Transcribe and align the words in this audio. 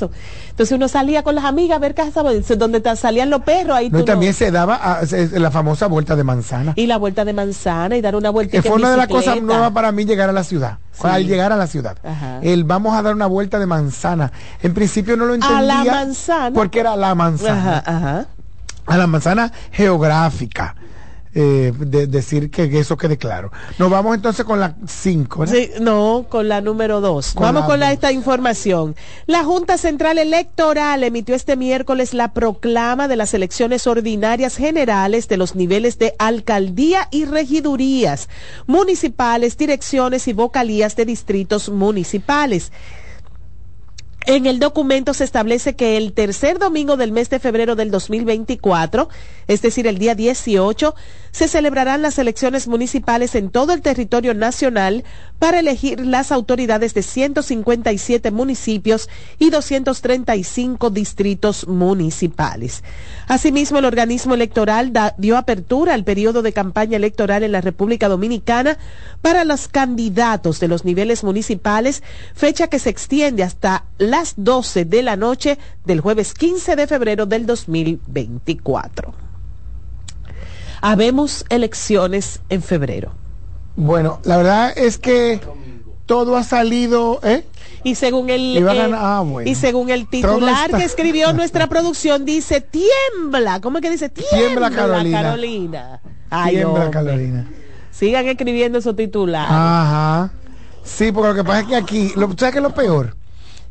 eso. 0.00 0.10
Entonces 0.50 0.74
uno 0.76 0.88
salía 0.88 1.22
con 1.22 1.34
las 1.34 1.44
amigas 1.44 1.76
a 1.76 1.78
ver 1.80 1.94
casa 1.94 2.22
donde 2.22 2.96
salían 2.96 3.30
los 3.30 3.42
perros. 3.42 3.76
Ahí 3.76 3.90
no, 3.90 4.04
también 4.04 4.34
se 4.34 4.50
daba 4.50 5.00
la 5.32 5.50
famosa 5.50 5.86
vuelta 5.86 6.16
de 6.16 6.24
manzana. 6.24 6.72
Y 6.76 6.86
la 6.86 6.96
vuelta 6.96 7.24
de 7.24 7.32
manzana 7.32 7.96
y 7.96 8.00
dar 8.00 8.16
una 8.16 8.30
vuelta. 8.30 8.52
Que 8.52 8.62
fue 8.62 8.76
una 8.76 8.90
de 8.90 8.96
las 8.96 9.08
cosas 9.08 9.42
nuevas 9.42 9.72
para 9.72 9.92
mí 9.92 10.04
llegar 10.04 10.28
a 10.28 10.32
la 10.32 10.44
ciudad. 10.44 10.78
Al 11.02 11.26
llegar 11.26 11.52
a 11.52 11.56
la 11.56 11.66
ciudad. 11.66 11.96
El 12.42 12.64
vamos 12.64 12.96
a 12.96 13.02
dar 13.02 13.14
una 13.14 13.26
vuelta 13.26 13.58
de 13.58 13.66
manzana. 13.66 14.32
En 14.62 14.74
principio 14.74 15.16
no 15.16 15.26
lo 15.26 15.34
entendía. 15.34 15.58
A 15.58 15.62
la 15.62 15.84
manzana. 15.84 16.54
Porque 16.54 16.80
era 16.80 16.96
la 16.96 17.14
manzana. 17.14 17.82
Ajá, 17.84 18.26
A 18.86 18.96
la 18.96 19.06
manzana 19.06 19.52
geográfica 19.70 20.74
eh, 21.32 21.72
de, 21.78 22.08
decir 22.08 22.50
que, 22.50 22.64
eso 22.78 22.96
quede 22.96 23.16
claro. 23.16 23.52
Nos 23.78 23.88
vamos 23.88 24.16
entonces 24.16 24.44
con 24.44 24.58
la 24.58 24.74
5. 24.84 25.44
¿no? 25.80 26.26
con 26.28 26.48
la 26.48 26.60
número 26.60 27.00
2. 27.00 27.34
Vamos 27.36 27.66
con 27.66 27.78
la, 27.78 27.92
esta 27.92 28.10
información. 28.10 28.96
La 29.26 29.44
Junta 29.44 29.78
Central 29.78 30.18
Electoral 30.18 31.04
emitió 31.04 31.36
este 31.36 31.56
miércoles 31.56 32.14
la 32.14 32.32
proclama 32.32 33.06
de 33.06 33.16
las 33.16 33.32
elecciones 33.32 33.86
ordinarias 33.86 34.56
generales 34.56 35.28
de 35.28 35.36
los 35.36 35.54
niveles 35.54 35.98
de 35.98 36.14
alcaldía 36.18 37.06
y 37.12 37.26
regidurías 37.26 38.28
municipales, 38.66 39.56
direcciones 39.56 40.26
y 40.26 40.32
vocalías 40.32 40.96
de 40.96 41.04
distritos 41.04 41.68
municipales. 41.68 42.72
En 44.26 44.46
el 44.46 44.58
documento 44.58 45.14
se 45.14 45.24
establece 45.24 45.74
que 45.74 45.96
el 45.96 46.12
tercer 46.12 46.58
domingo 46.58 46.96
del 46.96 47.10
mes 47.10 47.30
de 47.30 47.38
febrero 47.38 47.74
del 47.74 47.90
2024, 47.90 49.08
es 49.50 49.62
decir, 49.62 49.88
el 49.88 49.98
día 49.98 50.14
18, 50.14 50.94
se 51.32 51.48
celebrarán 51.48 52.02
las 52.02 52.20
elecciones 52.20 52.68
municipales 52.68 53.34
en 53.34 53.50
todo 53.50 53.72
el 53.72 53.82
territorio 53.82 54.32
nacional 54.32 55.02
para 55.40 55.58
elegir 55.58 56.06
las 56.06 56.30
autoridades 56.30 56.94
de 56.94 57.02
157 57.02 58.30
municipios 58.30 59.08
y 59.40 59.50
235 59.50 60.90
distritos 60.90 61.66
municipales. 61.66 62.84
Asimismo, 63.26 63.80
el 63.80 63.86
organismo 63.86 64.34
electoral 64.34 64.92
dio 65.18 65.36
apertura 65.36 65.94
al 65.94 66.04
periodo 66.04 66.42
de 66.42 66.52
campaña 66.52 66.96
electoral 66.96 67.42
en 67.42 67.50
la 67.50 67.60
República 67.60 68.08
Dominicana 68.08 68.78
para 69.20 69.44
los 69.44 69.66
candidatos 69.66 70.60
de 70.60 70.68
los 70.68 70.84
niveles 70.84 71.24
municipales, 71.24 72.04
fecha 72.34 72.68
que 72.68 72.78
se 72.78 72.90
extiende 72.90 73.42
hasta 73.42 73.84
las 73.98 74.34
12 74.36 74.84
de 74.84 75.02
la 75.02 75.16
noche 75.16 75.58
del 75.84 76.00
jueves 76.00 76.34
15 76.34 76.76
de 76.76 76.86
febrero 76.86 77.26
del 77.26 77.46
2024 77.46 79.30
habemos 80.80 81.44
elecciones 81.48 82.40
en 82.48 82.62
febrero. 82.62 83.12
Bueno, 83.76 84.20
la 84.24 84.36
verdad 84.36 84.72
es 84.76 84.98
que 84.98 85.40
todo 86.06 86.36
ha 86.36 86.42
salido, 86.42 87.20
¿eh? 87.22 87.44
Y 87.82 87.94
según 87.94 88.28
el 88.28 88.58
eh, 88.58 88.92
ah, 88.94 89.24
y 89.44 89.54
según 89.54 89.90
el 89.90 90.08
titular 90.08 90.70
que 90.70 90.84
escribió 90.84 91.32
nuestra 91.34 91.68
producción 91.68 92.24
dice 92.24 92.60
tiembla, 92.60 93.60
¿cómo 93.60 93.78
es 93.78 93.82
que 93.82 93.90
dice 93.90 94.08
tiembla, 94.08 94.70
Carolina? 94.70 95.22
Carolina. 95.22 96.00
tiembla 96.48 96.90
Carolina. 96.90 97.50
Sigan 97.90 98.26
escribiendo 98.26 98.78
esos 98.78 98.96
titulares. 98.96 99.50
Ajá. 99.50 100.30
Sí, 100.82 101.12
porque 101.12 101.28
lo 101.28 101.34
que 101.34 101.44
pasa 101.44 101.60
es 101.60 101.66
que 101.66 101.76
aquí, 101.76 102.12
lo, 102.16 102.28
¿sabes 102.36 102.52
qué 102.52 102.58
es 102.58 102.62
lo 102.62 102.74
peor? 102.74 103.16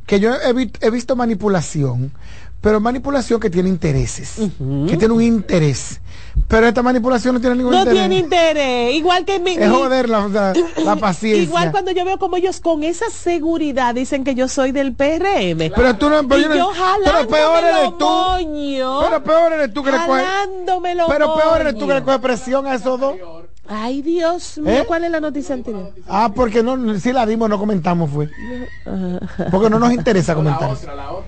Que 0.05 0.19
yo 0.19 0.31
he, 0.35 0.89
visto 0.89 1.15
manipulación, 1.15 2.11
pero 2.61 2.79
manipulación 2.79 3.39
que 3.39 3.49
tiene 3.49 3.69
intereses, 3.69 4.35
que 4.87 4.97
tiene 4.97 5.13
un 5.13 5.21
interés. 5.21 6.01
Pero 6.47 6.67
esta 6.67 6.81
manipulación 6.81 7.35
no 7.35 7.41
tiene 7.41 7.55
ningún 7.55 7.73
interés. 7.73 7.93
No 7.93 7.99
tiene 7.99 8.15
interés. 8.17 8.95
Igual 8.95 9.25
que 9.25 9.39
mi. 9.39 9.51
Es 9.51 9.69
joder 9.69 10.09
la, 10.09 10.95
paciencia. 10.99 11.43
Igual 11.43 11.71
cuando 11.71 11.91
yo 11.91 12.05
veo 12.05 12.17
como 12.17 12.37
ellos 12.37 12.59
con 12.59 12.83
esa 12.83 13.09
seguridad 13.09 13.93
dicen 13.93 14.23
que 14.23 14.35
yo 14.35 14.47
soy 14.47 14.71
del 14.71 14.93
PRM. 14.93 15.71
Pero 15.75 15.95
tú 15.97 16.09
no. 16.09 16.27
Pero, 16.27 16.55
yo 16.55 16.71
pero 17.03 17.27
peor 17.27 17.63
eres 17.63 17.97
tú. 17.97 18.99
Pero 19.01 19.23
peor 19.23 19.53
eres 19.53 19.73
tú 19.73 19.83
que 19.83 19.91
le 19.91 19.97
coges. 20.05 20.25
Pero 21.07 21.35
peor 21.35 21.61
eres 21.61 21.77
tú 21.77 21.87
que 21.87 21.93
le 21.93 22.03
coges 22.03 22.19
presión 22.19 22.67
a 22.67 22.75
esos 22.75 22.99
dos. 22.99 23.15
Ay, 23.71 24.01
Dios 24.01 24.57
mío, 24.57 24.81
¿Eh? 24.81 24.83
¿cuál 24.87 25.03
es 25.03 25.11
la 25.11 25.19
noticia 25.19 25.53
anterior? 25.53 25.93
Ah, 26.07 26.31
porque 26.33 26.63
no, 26.63 26.97
si 26.99 27.13
la 27.13 27.27
dimos, 27.27 27.47
no 27.47 27.59
comentamos, 27.59 28.09
fue. 28.09 28.27
Porque 29.51 29.69
no 29.69 29.77
nos 29.77 29.93
interesa 29.93 30.33
comentar. 30.33 30.71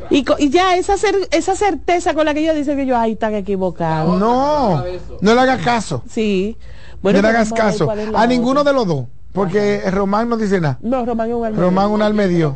Y, 0.10 0.26
y, 0.40 0.50
ya 0.50 0.76
esa, 0.76 0.96
esa 1.30 1.56
certeza 1.56 2.16
con 2.16 2.26
la 2.26 2.34
que 2.34 2.40
ellos 2.40 2.56
dicen 2.56 2.78
que 2.78 2.88
yo, 2.88 2.98
ay, 2.98 3.12
están 3.12 3.36
equivocados. 3.36 4.20
No, 4.20 4.84
no 5.22 5.36
le 5.36 5.40
hagas 5.40 5.62
caso. 5.62 6.02
Sí. 6.10 6.58
Bueno, 7.04 7.22
no 7.22 7.28
le 7.28 7.36
hagas 7.36 7.54
caso. 7.54 7.88
A 8.16 8.26
ninguno 8.26 8.64
de 8.64 8.74
los 8.74 8.88
dos. 8.88 9.06
Porque 9.34 9.84
Román 9.92 10.28
no 10.28 10.36
dice 10.36 10.60
nada. 10.60 10.80
No, 10.82 11.06
Román 11.06 11.30
es 11.30 11.36
un 11.36 11.46
alma 11.46 11.60
Román 11.62 11.86
es 11.86 11.92
un 11.92 12.02
alma 12.02 12.22
de 12.24 12.28
Dios. 12.28 12.56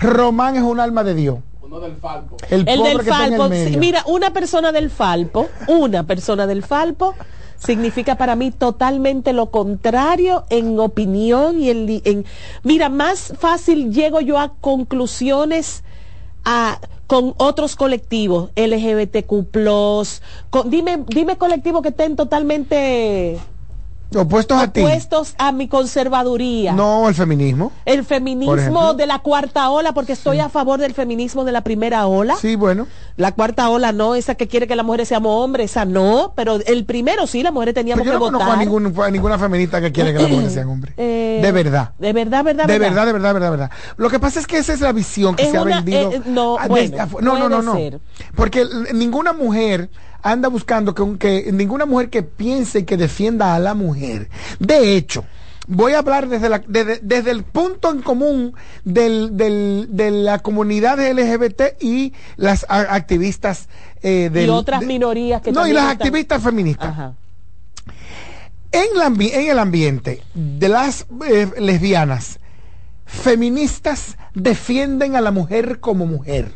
Román 0.00 0.56
es 0.56 0.62
un 0.62 0.80
alma 0.80 1.04
de 1.04 1.14
Dios. 1.14 1.38
Uno 1.62 1.80
del 1.80 1.96
Falpo. 1.96 2.36
El, 2.48 2.64
del 2.64 3.02
Falpo. 3.02 3.48
mira, 3.78 4.02
una 4.06 4.32
persona 4.32 4.72
del 4.72 4.88
Falpo, 4.88 5.48
una 5.68 6.04
persona 6.04 6.46
del 6.46 6.62
Falpo 6.62 7.14
significa 7.60 8.16
para 8.16 8.34
mí 8.36 8.50
totalmente 8.50 9.32
lo 9.32 9.50
contrario 9.50 10.44
en 10.48 10.78
opinión 10.80 11.60
y 11.60 11.70
en, 11.70 12.24
mira, 12.62 12.88
más 12.88 13.34
fácil 13.38 13.92
llego 13.92 14.20
yo 14.20 14.38
a 14.38 14.54
conclusiones 14.60 15.84
a, 16.44 16.80
con 17.06 17.34
otros 17.36 17.76
colectivos, 17.76 18.50
LGBTQ+, 18.56 19.46
dime, 20.66 21.04
dime 21.06 21.36
colectivos 21.36 21.82
que 21.82 21.88
estén 21.90 22.16
totalmente 22.16 23.38
Opuestos 24.14 24.60
a 24.60 24.72
ti. 24.72 24.80
Opuestos 24.80 25.34
a 25.38 25.52
mi 25.52 25.68
conservaduría. 25.68 26.72
No, 26.72 27.08
el 27.08 27.14
feminismo. 27.14 27.72
El 27.84 28.04
feminismo 28.04 28.94
de 28.94 29.06
la 29.06 29.20
cuarta 29.20 29.70
ola, 29.70 29.92
porque 29.92 30.12
estoy 30.14 30.40
a 30.40 30.48
favor 30.48 30.80
del 30.80 30.94
feminismo 30.94 31.44
de 31.44 31.52
la 31.52 31.62
primera 31.62 32.06
ola. 32.06 32.36
Sí, 32.36 32.56
bueno. 32.56 32.88
La 33.16 33.32
cuarta 33.32 33.68
ola 33.68 33.92
no, 33.92 34.14
esa 34.14 34.34
que 34.34 34.48
quiere 34.48 34.66
que 34.66 34.74
las 34.74 34.84
mujeres 34.84 35.08
seamos 35.08 35.44
hombres, 35.44 35.70
esa 35.70 35.84
no, 35.84 36.32
pero 36.34 36.58
el 36.66 36.84
primero 36.84 37.26
sí, 37.26 37.42
las 37.42 37.52
mujeres 37.52 37.74
teníamos 37.74 38.02
que 38.02 38.10
votar. 38.10 38.24
Yo 38.24 38.30
no 38.32 38.38
conozco 38.70 39.02
a, 39.02 39.10
ninguna 39.10 39.38
feminista 39.38 39.80
que 39.80 39.92
quiere 39.92 40.12
que 40.12 40.18
las 40.18 40.30
mujeres 40.30 40.52
sean 40.52 40.68
hombres. 40.68 40.94
Eh, 40.96 41.40
de 41.42 41.52
verdad. 41.52 41.92
De 41.98 42.12
verdad, 42.12 42.42
verdad, 42.42 42.66
de 42.66 42.78
verdad. 42.78 43.06
De 43.06 43.12
verdad, 43.12 43.30
de 43.30 43.32
verdad, 43.32 43.50
verdad, 43.50 43.70
Lo 43.96 44.10
que 44.10 44.18
pasa 44.18 44.40
es 44.40 44.46
que 44.46 44.58
esa 44.58 44.72
es 44.72 44.80
la 44.80 44.92
visión 44.92 45.36
que 45.36 45.50
se 45.50 45.56
ha 45.56 45.62
vendido. 45.62 46.12
Eh, 46.12 46.22
no, 46.26 46.56
bueno, 46.68 47.08
no, 47.20 47.38
no, 47.38 47.48
no, 47.48 47.62
no. 47.62 48.00
Porque 48.34 48.66
ninguna 48.92 49.32
mujer 49.32 49.90
anda 50.22 50.48
buscando 50.48 50.94
que, 50.94 51.18
que 51.18 51.52
ninguna 51.52 51.86
mujer 51.86 52.10
que 52.10 52.22
piense 52.22 52.80
y 52.80 52.84
que 52.84 52.96
defienda 52.96 53.54
a 53.54 53.58
la 53.58 53.74
mujer. 53.74 54.28
De 54.58 54.96
hecho, 54.96 55.24
voy 55.70 55.92
a 55.92 56.00
hablar 56.00 56.28
desde, 56.28 56.48
la, 56.48 56.62
desde, 56.66 57.30
el 57.30 57.44
punto 57.44 57.90
en 57.90 58.02
común 58.02 58.54
del, 58.84 59.36
del, 59.36 59.86
de 59.90 60.10
la 60.10 60.40
comunidad 60.40 60.98
LGBT 60.98 61.80
y 61.80 62.12
las 62.36 62.66
activistas 62.68 63.68
eh, 64.02 64.30
y 64.34 64.48
otras 64.48 64.82
minorías 64.82 65.40
que 65.42 65.52
no 65.52 65.66
y 65.66 65.72
las 65.72 65.92
activistas 65.92 66.42
feministas. 66.42 67.12
En, 68.72 68.98
la, 68.98 69.06
en, 69.06 69.50
el 69.50 69.58
ambiente 69.58 70.22
de 70.34 70.68
las 70.68 71.06
eh, 71.28 71.50
lesbianas 71.58 72.40
feministas 73.06 74.16
defienden 74.34 75.16
a 75.16 75.20
la 75.20 75.30
mujer 75.30 75.80
como 75.80 76.06
mujer. 76.06 76.52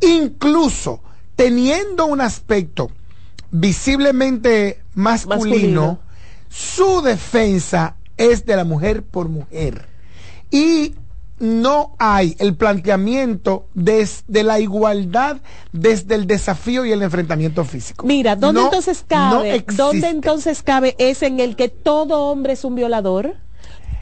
Incluso 0.00 1.00
teniendo 1.36 2.06
un 2.06 2.20
aspecto 2.20 2.90
visiblemente 3.50 4.82
masculino, 4.94 6.00
su 6.48 7.02
defensa 7.02 7.96
es 8.16 8.46
de 8.46 8.56
la 8.56 8.64
mujer 8.64 9.02
por 9.02 9.28
mujer. 9.28 9.88
Y 10.50 10.94
no 11.38 11.96
hay 11.98 12.36
el 12.38 12.54
planteamiento 12.56 13.66
desde 13.74 14.44
la 14.44 14.60
igualdad, 14.60 15.38
desde 15.72 16.14
el 16.14 16.26
desafío 16.26 16.84
y 16.84 16.92
el 16.92 17.02
enfrentamiento 17.02 17.64
físico. 17.64 18.06
Mira, 18.06 18.36
¿dónde 18.36 18.62
entonces 18.62 19.04
cabe? 19.06 19.64
¿Dónde 19.74 20.08
entonces 20.08 20.62
cabe 20.62 20.94
es 20.98 21.22
en 21.22 21.40
el 21.40 21.56
que 21.56 21.68
todo 21.68 22.26
hombre 22.26 22.52
es 22.52 22.64
un 22.64 22.76
violador? 22.76 23.36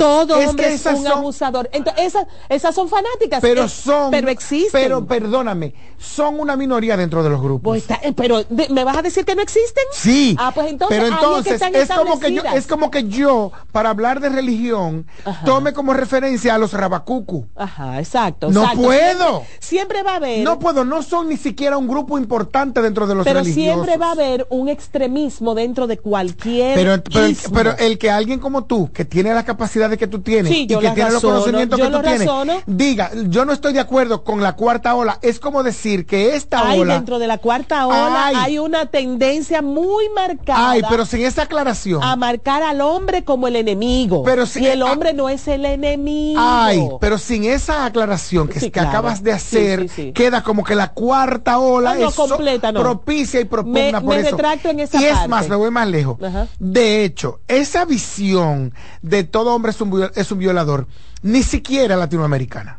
Todo 0.02 0.38
hombre 0.38 0.74
es 0.74 0.86
un 0.86 1.06
abusador. 1.06 1.70
Entonces, 1.72 2.14
esas, 2.48 2.74
son 2.74 2.88
fanáticas. 2.88 3.40
Pero 3.40 3.64
eh, 3.64 3.68
son. 3.68 4.10
Pero 4.10 4.28
existen. 4.28 4.70
Pero 4.72 5.06
perdóname, 5.06 5.74
son 5.98 6.40
una 6.40 6.56
minoría 6.56 6.96
dentro 6.96 7.22
de 7.22 7.30
los 7.30 7.40
grupos. 7.40 7.62
Pues 7.62 7.84
eh, 8.02 8.12
pero 8.12 8.44
me 8.50 8.84
vas 8.84 8.96
a 8.96 9.02
decir 9.02 9.24
que 9.24 9.34
no 9.34 9.42
existen. 9.42 9.84
Sí. 9.92 10.36
Ah, 10.38 10.52
pues 10.54 10.68
entonces. 10.70 10.98
Pero 10.98 11.14
entonces 11.14 11.62
es, 11.74 11.88
como 11.88 12.18
que 12.18 12.32
yo, 12.32 12.42
es 12.54 12.66
como 12.66 12.90
que 12.90 13.08
yo, 13.08 13.52
para 13.70 13.90
hablar 13.90 14.20
de 14.20 14.28
religión, 14.28 15.06
tome 15.44 15.72
como 15.72 15.94
referencia 15.94 16.54
a 16.54 16.58
los 16.58 16.72
rabacucu. 16.72 17.46
Ajá, 17.54 17.98
exacto. 17.98 18.50
No 18.50 18.68
puedo. 18.74 19.44
Siempre, 19.60 20.02
va 20.02 20.14
a 20.14 20.16
haber. 20.16 20.42
No 20.42 20.58
puedo. 20.58 20.84
No 20.84 21.02
son 21.02 21.28
ni 21.28 21.36
siquiera 21.36 21.78
un 21.78 21.86
grupo 21.86 22.18
importante 22.18 22.82
dentro 22.82 23.06
de 23.06 23.14
los 23.14 23.24
pero 23.24 23.40
religiosos. 23.40 23.84
Pero 23.84 23.84
siempre 23.84 23.96
va 23.98 24.08
a 24.08 24.12
haber 24.12 24.46
un 24.50 24.68
extremismo 24.68 25.54
dentro 25.54 25.86
de 25.86 25.98
cualquier. 25.98 26.74
Pero, 26.74 27.02
pero, 27.02 27.28
pero 27.52 27.76
el 27.78 27.98
que 27.98 28.10
alguien 28.10 28.40
como 28.40 28.64
tú, 28.64 28.90
que 28.92 29.04
tiene 29.04 29.32
la 29.32 29.44
capacidad 29.44 29.91
que 29.98 30.06
tú 30.06 30.20
tienes 30.20 30.52
y 30.52 30.66
que 30.66 30.76
tienes 30.76 31.12
los 31.12 31.22
conocimientos 31.22 31.78
que 31.78 31.88
tú 31.88 32.00
tienes, 32.00 32.28
diga, 32.66 33.10
yo 33.28 33.44
no 33.44 33.52
estoy 33.52 33.72
de 33.72 33.80
acuerdo 33.80 34.24
con 34.24 34.42
la 34.42 34.54
cuarta 34.54 34.94
ola, 34.94 35.18
es 35.22 35.40
como 35.40 35.62
decir 35.62 36.06
que 36.06 36.34
esta 36.34 36.68
hay, 36.68 36.80
ola... 36.80 36.94
dentro 36.94 37.18
de 37.18 37.26
la 37.26 37.38
cuarta 37.38 37.86
ola 37.86 38.26
hay, 38.26 38.58
una 38.58 38.86
tendencia 38.86 39.62
muy 39.62 40.08
marcada. 40.14 40.70
Ay, 40.70 40.82
pero 40.88 41.04
sin 41.06 41.24
esa 41.24 41.42
aclaración. 41.42 42.02
A 42.02 42.16
marcar 42.16 42.62
al 42.62 42.80
hombre 42.80 43.24
como 43.24 43.48
el 43.48 43.56
enemigo. 43.56 44.22
Pero 44.22 44.46
si, 44.46 44.60
y 44.60 44.66
el 44.66 44.82
hombre 44.82 45.12
no 45.12 45.28
es 45.28 45.48
el 45.48 45.64
enemigo. 45.64 46.40
Ay, 46.42 46.88
pero 47.00 47.18
sin 47.18 47.44
esa 47.44 47.84
aclaración 47.86 48.48
que, 48.48 48.70
que 48.70 48.80
acabas 48.80 49.22
de 49.22 49.32
hacer, 49.32 49.90
queda 50.14 50.42
como 50.42 50.64
que 50.64 50.74
la 50.74 50.92
cuarta 50.92 51.58
ola 51.58 51.98
es 51.98 52.14
completa, 52.14 52.72
propicia 52.72 53.40
y 53.40 53.44
propugna 53.44 54.00
por 54.00 54.16
eso. 54.16 54.36
en 54.64 54.80
esa 54.80 55.00
y 55.00 55.04
es 55.04 55.28
más, 55.28 55.48
me 55.48 55.56
voy 55.56 55.70
más 55.70 55.88
lejos. 55.88 56.18
De 56.58 57.04
hecho, 57.04 57.40
esa 57.48 57.84
visión 57.84 58.74
de 59.02 59.24
todo 59.24 59.54
hombre 59.54 59.70
es 59.70 59.80
un, 59.82 60.10
es 60.14 60.32
un 60.32 60.38
violador, 60.38 60.86
ni 61.22 61.42
siquiera 61.42 61.96
latinoamericana. 61.96 62.78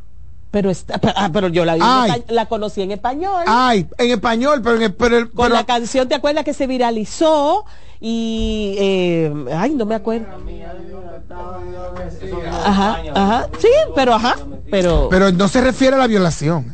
Pero, 0.51 0.69
está, 0.69 0.99
ah, 1.15 1.29
pero 1.33 1.47
yo 1.47 1.65
la, 1.65 1.75
la 2.27 2.45
conocí 2.45 2.83
en 2.83 2.91
español. 2.91 3.43
Ay, 3.47 3.87
en 3.97 4.11
español, 4.11 4.61
pero, 4.63 4.79
en, 4.79 4.93
pero, 4.93 5.31
Con 5.31 5.51
la 5.51 5.65
canción, 5.65 6.07
¿te 6.07 6.13
acuerdas 6.13 6.43
que 6.43 6.53
se 6.53 6.67
viralizó? 6.67 7.65
Y, 7.99 8.75
eh, 8.77 9.33
ay, 9.55 9.73
no 9.73 9.85
me 9.85 9.95
acuerdo. 9.95 10.27
Ajá, 12.65 13.01
ajá, 13.15 13.47
sí, 13.59 13.69
pero 13.95 14.13
ajá, 14.13 14.35
pero... 14.69 15.07
Pero 15.09 15.31
no 15.31 15.47
se 15.47 15.61
refiere 15.61 15.95
a 15.95 15.99
la 15.99 16.07
violación. 16.07 16.71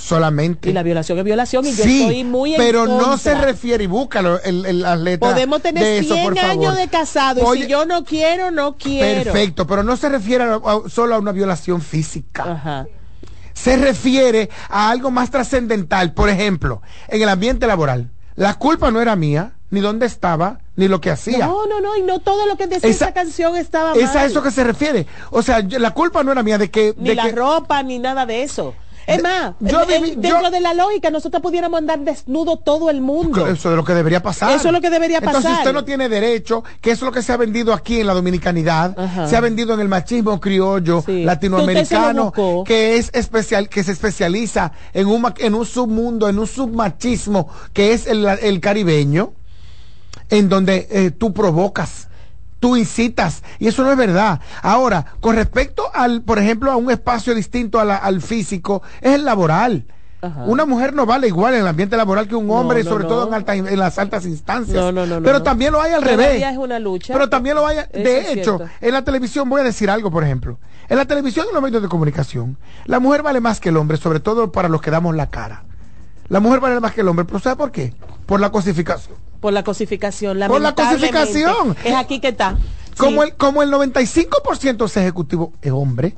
Solamente. 0.00 0.70
Y 0.70 0.72
la 0.72 0.82
violación 0.82 1.18
es 1.18 1.24
violación 1.24 1.66
y 1.66 1.72
yo 1.74 1.84
estoy 1.84 2.24
muy 2.24 2.54
pero 2.56 2.86
no 2.86 3.18
se 3.18 3.34
refiere, 3.34 3.84
y 3.84 3.86
búscalo, 3.86 4.40
el, 4.42 4.64
el 4.66 4.84
atleta 4.84 5.28
Podemos 5.28 5.62
tener 5.62 6.04
100 6.04 6.38
años 6.38 6.76
de 6.76 6.88
casado 6.88 7.54
y 7.54 7.62
si 7.62 7.66
yo 7.66 7.84
no 7.84 8.04
quiero, 8.04 8.50
no 8.50 8.76
quiero. 8.76 9.32
Perfecto, 9.32 9.66
pero 9.66 9.82
no 9.82 9.96
se 9.96 10.08
refiere 10.08 10.44
solo 10.88 11.14
a 11.14 11.18
una 11.18 11.32
violación 11.32 11.82
física. 11.82 12.52
Ajá. 12.52 12.86
Se 13.52 13.76
refiere 13.76 14.48
a 14.68 14.90
algo 14.90 15.10
más 15.10 15.30
trascendental. 15.30 16.14
Por 16.14 16.30
ejemplo, 16.30 16.80
en 17.08 17.20
el 17.20 17.28
ambiente 17.28 17.66
laboral. 17.66 18.10
La 18.36 18.54
culpa 18.54 18.90
no 18.90 19.02
era 19.02 19.16
mía, 19.16 19.52
ni 19.68 19.80
dónde 19.80 20.06
estaba, 20.06 20.60
ni 20.76 20.88
lo 20.88 21.00
que 21.00 21.10
hacía. 21.10 21.46
No, 21.46 21.66
no, 21.66 21.80
no, 21.80 21.96
y 21.96 22.02
no 22.02 22.20
todo 22.20 22.46
lo 22.46 22.56
que 22.56 22.66
decía 22.66 22.88
esa, 22.88 23.12
canción 23.12 23.56
estaba 23.56 23.90
mal. 23.90 24.00
Es 24.00 24.16
a 24.16 24.24
eso 24.24 24.42
que 24.42 24.50
se 24.50 24.64
refiere. 24.64 25.06
O 25.30 25.42
sea, 25.42 25.60
la 25.60 25.90
culpa 25.90 26.22
no 26.22 26.32
era 26.32 26.42
mía 26.42 26.56
de 26.56 26.70
que... 26.70 26.94
Ni 26.96 27.14
la 27.14 27.28
ropa, 27.28 27.82
ni 27.82 27.98
nada 27.98 28.24
de 28.24 28.42
eso. 28.42 28.74
Es 29.10 29.22
más, 29.22 29.54
dentro 29.58 30.50
de 30.50 30.60
la 30.60 30.74
lógica, 30.74 31.10
nosotros 31.10 31.42
pudiéramos 31.42 31.78
andar 31.78 31.98
desnudo 32.00 32.56
todo 32.58 32.90
el 32.90 33.00
mundo. 33.00 33.46
Eso 33.46 33.70
es 33.70 33.76
lo 33.76 33.84
que 33.84 33.94
debería 33.94 34.22
pasar. 34.22 34.52
Eso 34.52 34.68
es 34.68 34.72
lo 34.72 34.80
que 34.80 34.90
debería 34.90 35.20
pasar. 35.20 35.36
Entonces 35.36 35.58
usted 35.58 35.72
no 35.72 35.84
tiene 35.84 36.08
derecho, 36.08 36.64
que 36.80 36.92
eso 36.92 37.04
es 37.04 37.08
lo 37.08 37.12
que 37.12 37.22
se 37.22 37.32
ha 37.32 37.36
vendido 37.36 37.72
aquí 37.72 38.00
en 38.00 38.06
la 38.06 38.14
dominicanidad, 38.14 38.96
se 39.26 39.36
ha 39.36 39.40
vendido 39.40 39.74
en 39.74 39.80
el 39.80 39.88
machismo 39.88 40.40
criollo 40.40 41.04
latinoamericano, 41.06 42.32
que 42.64 42.96
es 42.96 43.10
especial, 43.12 43.68
que 43.68 43.82
se 43.82 43.92
especializa 43.92 44.72
en 44.92 45.06
un, 45.06 45.32
en 45.38 45.54
un 45.54 45.66
submundo, 45.66 46.28
en 46.28 46.38
un 46.38 46.46
submachismo, 46.46 47.48
que 47.72 47.92
es 47.92 48.06
el, 48.06 48.60
caribeño, 48.60 49.32
en 50.28 50.48
donde 50.48 50.86
eh, 50.90 51.10
tú 51.10 51.32
provocas 51.32 52.09
tú 52.60 52.76
incitas 52.76 53.42
y 53.58 53.66
eso 53.66 53.82
no 53.82 53.90
es 53.90 53.96
verdad. 53.96 54.40
Ahora, 54.62 55.04
con 55.20 55.34
respecto 55.34 55.90
al, 55.92 56.22
por 56.22 56.38
ejemplo, 56.38 56.70
a 56.70 56.76
un 56.76 56.90
espacio 56.90 57.34
distinto 57.34 57.80
al 57.80 58.22
físico, 58.22 58.82
es 59.00 59.14
el 59.14 59.24
laboral. 59.24 59.84
Una 60.46 60.66
mujer 60.66 60.92
no 60.92 61.06
vale 61.06 61.28
igual 61.28 61.54
en 61.54 61.60
el 61.60 61.66
ambiente 61.66 61.96
laboral 61.96 62.28
que 62.28 62.34
un 62.34 62.50
hombre, 62.50 62.84
sobre 62.84 63.04
todo 63.04 63.34
en, 63.34 63.66
en, 63.66 63.78
las 63.78 63.98
altas 63.98 64.26
instancias. 64.26 64.92
Pero 65.24 65.42
también 65.42 65.72
lo 65.72 65.80
hay 65.80 65.92
al 65.92 66.02
revés. 66.02 66.42
Es 66.42 66.58
una 66.58 66.78
lucha. 66.78 67.14
Pero 67.14 67.30
también 67.30 67.56
lo 67.56 67.66
hay. 67.66 67.78
de 67.92 68.32
hecho, 68.32 68.60
en 68.80 68.92
la 68.92 69.02
televisión 69.02 69.48
voy 69.48 69.62
a 69.62 69.64
decir 69.64 69.88
algo, 69.88 70.10
por 70.10 70.22
ejemplo. 70.22 70.58
En 70.88 70.98
la 70.98 71.06
televisión 71.06 71.46
y 71.46 71.48
en 71.48 71.54
los 71.54 71.62
medios 71.62 71.80
de 71.80 71.88
comunicación, 71.88 72.58
la 72.84 72.98
mujer 72.98 73.22
vale 73.22 73.40
más 73.40 73.60
que 73.60 73.70
el 73.70 73.76
hombre, 73.76 73.96
sobre 73.96 74.20
todo 74.20 74.52
para 74.52 74.68
los 74.68 74.82
que 74.82 74.90
damos 74.90 75.14
la 75.14 75.30
cara. 75.30 75.64
La 76.30 76.38
mujer 76.38 76.60
vale 76.60 76.78
más 76.78 76.92
que 76.92 77.00
el 77.00 77.08
hombre, 77.08 77.24
pero 77.24 77.40
¿sabe 77.40 77.56
por 77.56 77.72
qué? 77.72 77.92
Por 78.24 78.40
la 78.40 78.50
cosificación. 78.50 79.16
Por 79.40 79.52
la 79.52 79.64
cosificación, 79.64 80.38
Por 80.46 80.60
la 80.60 80.74
cosificación. 80.74 81.76
Es 81.84 81.94
aquí 81.94 82.20
que 82.20 82.28
está. 82.28 82.56
Como, 82.96 83.24
el, 83.24 83.34
como 83.34 83.62
el 83.62 83.72
95% 83.72 84.76
de 84.76 84.84
ese 84.84 85.00
ejecutivo 85.00 85.52
es 85.60 85.72
hombre, 85.72 86.16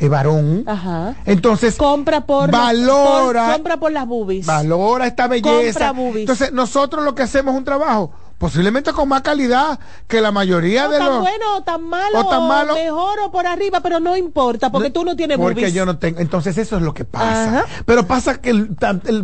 es 0.00 0.10
varón, 0.10 0.64
Ajá. 0.66 1.14
entonces 1.26 1.76
compra 1.76 2.26
por 2.26 2.50
valora, 2.50 3.52
compra 3.52 3.76
por 3.76 3.92
las 3.92 4.06
boobies. 4.06 4.44
Valora 4.44 5.06
esta 5.06 5.28
belleza. 5.28 5.94
Entonces 5.96 6.52
nosotros 6.52 7.04
lo 7.04 7.14
que 7.14 7.22
hacemos 7.22 7.54
es 7.54 7.58
un 7.58 7.64
trabajo 7.64 8.10
posiblemente 8.38 8.92
con 8.92 9.08
más 9.08 9.22
calidad 9.22 9.78
que 10.06 10.20
la 10.20 10.30
mayoría 10.30 10.88
de 10.88 10.98
tan 10.98 11.08
los 11.08 11.20
bueno 11.20 11.56
o 11.56 11.62
tan 11.62 11.82
malo 11.82 12.20
o 12.20 12.28
tan 12.28 12.48
malo. 12.48 12.74
mejor 12.74 13.20
o 13.20 13.30
por 13.30 13.46
arriba 13.46 13.80
pero 13.80 14.00
no 14.00 14.16
importa 14.16 14.70
porque 14.70 14.90
tú 14.90 15.04
no 15.04 15.16
tienes 15.16 15.38
porque 15.38 15.72
yo 15.72 15.86
no 15.86 15.98
tengo 15.98 16.20
entonces 16.20 16.56
eso 16.58 16.76
es 16.76 16.82
lo 16.82 16.94
que 16.94 17.04
pasa. 17.04 17.64
Pero 17.86 18.06
pasa 18.06 18.40
que 18.40 18.50
el, 18.50 18.76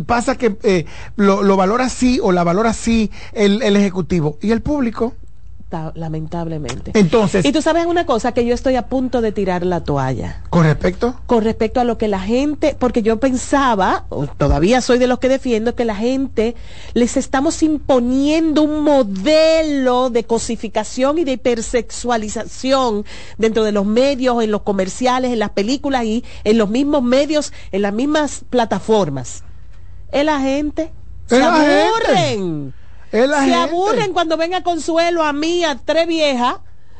pasa 0.05 0.37
que 0.37 0.57
eh, 0.63 0.85
lo, 1.15 1.43
lo, 1.43 1.55
valora 1.57 1.85
así 1.85 2.19
o 2.21 2.31
la 2.31 2.43
valora 2.43 2.71
así 2.71 3.11
el, 3.33 3.61
el 3.61 3.75
ejecutivo. 3.75 4.37
Y 4.41 4.51
el 4.51 4.61
público 4.61 5.15
lamentablemente. 5.93 6.91
Entonces. 6.93 7.45
Y 7.45 7.51
tú 7.51 7.61
sabes 7.61 7.85
una 7.85 8.05
cosa, 8.05 8.33
que 8.33 8.45
yo 8.45 8.53
estoy 8.53 8.75
a 8.75 8.87
punto 8.87 9.21
de 9.21 9.31
tirar 9.31 9.65
la 9.65 9.83
toalla. 9.83 10.43
¿Con 10.49 10.63
respecto? 10.63 11.15
Con 11.25 11.43
respecto 11.43 11.79
a 11.79 11.83
lo 11.83 11.97
que 11.97 12.07
la 12.07 12.19
gente, 12.19 12.75
porque 12.77 13.01
yo 13.01 13.19
pensaba, 13.19 14.05
todavía 14.37 14.81
soy 14.81 14.99
de 14.99 15.07
los 15.07 15.19
que 15.19 15.29
defiendo, 15.29 15.75
que 15.75 15.85
la 15.85 15.95
gente 15.95 16.55
les 16.93 17.17
estamos 17.17 17.63
imponiendo 17.63 18.61
un 18.63 18.83
modelo 18.83 20.09
de 20.09 20.23
cosificación 20.25 21.19
y 21.19 21.23
de 21.23 21.33
hipersexualización 21.33 23.05
dentro 23.37 23.63
de 23.63 23.71
los 23.71 23.85
medios, 23.85 24.43
en 24.43 24.51
los 24.51 24.61
comerciales, 24.61 25.31
en 25.31 25.39
las 25.39 25.51
películas 25.51 26.03
y 26.05 26.23
en 26.43 26.57
los 26.57 26.69
mismos 26.69 27.03
medios, 27.03 27.53
en 27.71 27.83
las 27.83 27.93
mismas 27.93 28.43
plataformas. 28.49 29.43
Es 30.11 30.25
la 30.25 30.39
gente. 30.39 30.91
Se 31.27 31.41
aburren 31.41 32.73
se 33.11 33.53
aburren 33.53 34.13
cuando 34.13 34.37
venga 34.37 34.63
Consuelo 34.63 35.23
a 35.23 35.33
mí, 35.33 35.63
a 35.63 35.75
tres 35.75 36.07
viejas. 36.07 36.55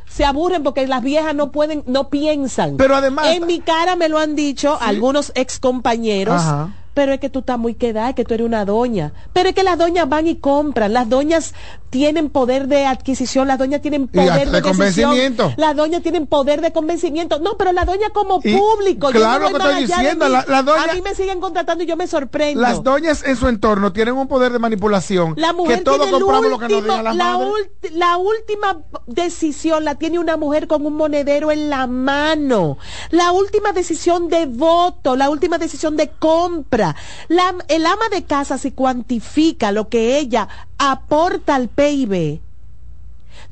Se 0.07 0.25
aburren 0.25 0.61
porque 0.61 0.85
las 0.87 1.01
viejas 1.01 1.33
no 1.33 1.51
pueden, 1.51 1.83
no 1.87 2.09
piensan. 2.09 2.75
Pero 2.75 2.95
además. 2.97 3.27
En 3.27 3.45
mi 3.45 3.61
cara 3.61 3.95
me 3.95 4.09
lo 4.09 4.19
han 4.19 4.35
dicho 4.35 4.77
algunos 4.81 5.31
ex 5.35 5.59
compañeros 5.59 6.41
pero 6.93 7.13
es 7.13 7.19
que 7.19 7.29
tú 7.29 7.39
estás 7.39 7.57
muy 7.57 7.75
quedada, 7.75 8.09
es 8.09 8.15
que 8.15 8.25
tú 8.25 8.33
eres 8.33 8.45
una 8.45 8.65
doña. 8.65 9.13
Pero 9.33 9.49
es 9.49 9.55
que 9.55 9.63
las 9.63 9.77
doñas 9.77 10.09
van 10.09 10.27
y 10.27 10.35
compran, 10.35 10.93
las 10.93 11.07
doñas 11.07 11.53
tienen 11.91 12.29
poder 12.29 12.67
de 12.67 12.87
adquisición, 12.87 13.47
las 13.47 13.59
doñas 13.59 13.81
tienen 13.81 14.07
poder 14.07 14.49
de, 14.49 14.61
convencimiento. 14.63 15.53
Las 15.57 15.75
doñas 15.75 16.01
tienen 16.01 16.25
poder 16.25 16.61
de 16.61 16.71
convencimiento. 16.71 17.37
No, 17.39 17.57
pero 17.57 17.71
la 17.71 17.85
doña 17.85 18.09
como 18.09 18.41
público. 18.41 19.09
claro 19.11 19.49
que 19.49 19.53
estoy 19.53 19.85
diciendo, 19.85 20.27
la, 20.27 20.39
a 20.39 20.93
mí 20.93 21.01
me 21.03 21.13
siguen 21.13 21.39
contratando 21.39 21.83
y 21.83 21.87
yo 21.87 21.95
me 21.95 22.07
sorprendo. 22.07 22.61
Las 22.61 22.83
doñas 22.83 23.23
en 23.23 23.35
su 23.35 23.47
entorno 23.47 23.93
tienen 23.93 24.15
un 24.15 24.27
poder 24.27 24.51
de 24.51 24.57
manipulación. 24.59 25.35
La 25.37 25.53
mujer 25.53 25.79
que 25.79 25.83
todos 25.83 26.09
compramos 26.09 26.49
lo 26.49 26.57
que 26.57 26.67
nos 26.69 26.83
digan 26.83 27.03
las 27.03 27.15
la, 27.15 27.37
la 27.91 28.17
última 28.17 28.81
decisión 29.05 29.85
la 29.85 29.95
tiene 29.95 30.17
una 30.17 30.37
mujer 30.37 30.67
con 30.67 30.85
un 30.85 30.95
monedero 30.95 31.51
en 31.51 31.69
la 31.69 31.85
mano. 31.85 32.79
La 33.11 33.31
última 33.31 33.73
decisión 33.73 34.29
de 34.29 34.47
voto, 34.47 35.15
la 35.15 35.29
última 35.29 35.59
decisión 35.59 35.95
de 35.97 36.09
compra 36.09 36.95
la, 37.27 37.55
el 37.67 37.85
ama 37.85 38.09
de 38.11 38.23
casa 38.23 38.57
se 38.57 38.73
cuantifica 38.73 39.71
lo 39.71 39.89
que 39.89 40.17
ella 40.17 40.47
aporta 40.89 41.53
al 41.53 41.69
PIB 41.69 42.41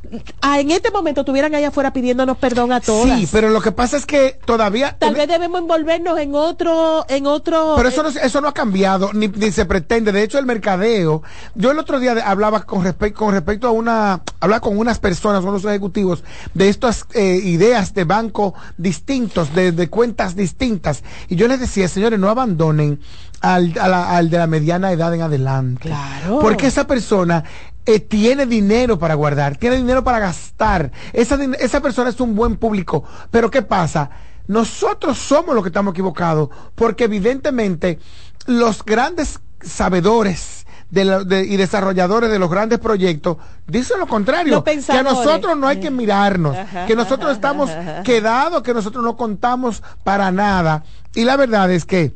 en 0.01 0.71
este 0.71 0.91
momento 0.91 1.21
estuvieran 1.21 1.53
allá 1.53 1.67
afuera 1.67 1.91
pidiéndonos 1.91 2.37
perdón 2.37 2.71
a 2.71 2.79
todos. 2.79 3.09
Sí, 3.09 3.27
pero 3.31 3.49
lo 3.49 3.61
que 3.61 3.71
pasa 3.71 3.97
es 3.97 4.05
que 4.05 4.39
todavía 4.45 4.95
tal 4.97 5.13
vez 5.13 5.27
debemos 5.27 5.59
envolvernos 5.59 6.17
en 6.19 6.33
otro 6.35 7.05
en 7.09 7.27
otro 7.27 7.73
Pero 7.75 7.89
eso 7.89 8.03
no, 8.03 8.09
eso 8.09 8.41
no 8.41 8.47
ha 8.47 8.53
cambiado 8.53 9.11
ni, 9.13 9.29
se 9.51 9.65
pretende. 9.65 10.11
De 10.11 10.23
hecho, 10.23 10.39
el 10.39 10.45
mercadeo, 10.45 11.21
yo 11.55 11.71
el 11.71 11.79
otro 11.79 11.99
día 11.99 12.15
hablaba 12.25 12.63
con 12.63 12.83
respecto 12.83 13.19
con 13.19 13.33
respecto 13.33 13.67
a 13.67 13.71
una 13.71 14.21
hablaba 14.39 14.61
con 14.61 14.77
unas 14.77 14.99
personas, 14.99 15.43
unos 15.43 15.65
ejecutivos 15.65 16.23
de 16.53 16.69
estas 16.69 17.05
eh, 17.13 17.41
ideas 17.43 17.93
de 17.93 18.05
banco 18.05 18.53
distintos, 18.77 19.53
de, 19.53 19.71
de, 19.71 19.89
cuentas 19.89 20.35
distintas 20.35 21.03
y 21.27 21.35
yo 21.35 21.47
les 21.47 21.59
decía, 21.59 21.87
señores, 21.87 22.19
no 22.19 22.29
abandonen 22.29 22.99
al, 23.41 23.73
al 23.79 24.29
de 24.29 24.37
la 24.37 24.47
mediana 24.47 24.91
edad 24.91 25.13
en 25.13 25.21
adelante. 25.21 25.89
Claro. 25.89 26.39
Porque 26.39 26.67
esa 26.67 26.87
persona 26.87 27.43
eh, 27.89 27.99
tiene 27.99 28.45
dinero 28.45 28.99
para 28.99 29.15
guardar, 29.15 29.57
tiene 29.57 29.77
dinero 29.77 30.03
para 30.03 30.19
gastar. 30.19 30.91
Esa, 31.11 31.39
esa 31.59 31.81
persona 31.81 32.11
es 32.11 32.19
un 32.21 32.35
buen 32.35 32.57
público. 32.57 33.03
Pero 33.31 33.49
¿qué 33.49 33.63
pasa? 33.63 34.11
Nosotros 34.45 35.17
somos 35.17 35.55
los 35.55 35.63
que 35.63 35.69
estamos 35.69 35.93
equivocados, 35.95 36.49
porque 36.75 37.05
evidentemente 37.05 37.97
los 38.45 38.85
grandes 38.85 39.39
sabedores 39.61 40.67
de 40.91 41.45
y 41.47 41.57
desarrolladores 41.57 42.29
de 42.29 42.37
los 42.37 42.51
grandes 42.51 42.77
proyectos 42.77 43.37
dicen 43.65 43.99
lo 43.99 44.05
contrario, 44.05 44.63
que 44.63 44.91
a 44.91 45.01
nosotros 45.01 45.57
no 45.57 45.67
hay 45.67 45.79
que 45.79 45.89
mirarnos, 45.89 46.55
que 46.85 46.95
nosotros 46.95 47.31
estamos 47.31 47.71
quedados, 48.03 48.61
que 48.61 48.75
nosotros 48.75 49.03
no 49.03 49.17
contamos 49.17 49.81
para 50.03 50.31
nada. 50.31 50.83
Y 51.15 51.23
la 51.23 51.37
verdad 51.37 51.71
es 51.71 51.85
que 51.85 52.13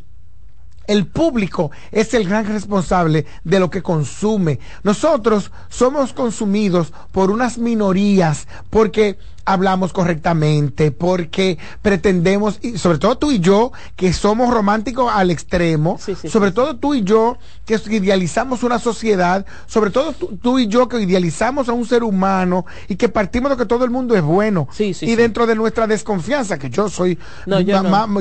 El 0.88 1.08
público 1.08 1.72
es 1.92 2.14
el 2.14 2.28
gran 2.28 2.46
responsable 2.46 3.26
de 3.44 3.60
lo 3.60 3.70
que 3.70 3.82
consume. 3.82 4.60
Nosotros 4.84 5.52
somos 5.70 6.14
consumidos 6.14 6.94
por 7.12 7.32
unas 7.32 7.58
minorías 7.58 8.48
porque 8.70 9.18
hablamos 9.46 9.92
correctamente, 9.92 10.92
porque 10.92 11.58
pretendemos, 11.82 12.60
y 12.62 12.78
sobre 12.78 12.98
todo 12.98 13.18
tú 13.18 13.32
y 13.32 13.40
yo, 13.40 13.72
que 13.96 14.14
somos 14.14 14.54
románticos 14.54 15.12
al 15.14 15.32
extremo, 15.32 16.00
sobre 16.30 16.52
todo 16.52 16.78
tú 16.78 16.94
y 16.94 17.04
yo, 17.04 17.38
que 17.66 17.76
idealizamos 17.90 18.64
una 18.64 18.80
sociedad, 18.80 19.46
sobre 19.68 19.92
todo 19.92 20.14
tú, 20.14 20.60
y 20.60 20.68
yo, 20.68 20.88
que 20.88 21.02
idealizamos 21.02 21.68
a 21.70 21.74
un 21.74 21.86
ser 21.86 22.04
humano 22.04 22.66
y 22.88 22.96
que 22.96 23.10
partimos 23.10 23.52
de 23.52 23.58
que 23.58 23.66
todo 23.66 23.84
el 23.86 23.92
mundo 23.92 24.16
es 24.16 24.22
bueno. 24.22 24.68
y 24.78 25.16
dentro 25.16 25.46
de 25.46 25.56
nuestra 25.56 25.88
desconfianza, 25.88 26.58
que 26.58 26.70
yo 26.70 26.90
soy, 26.90 27.18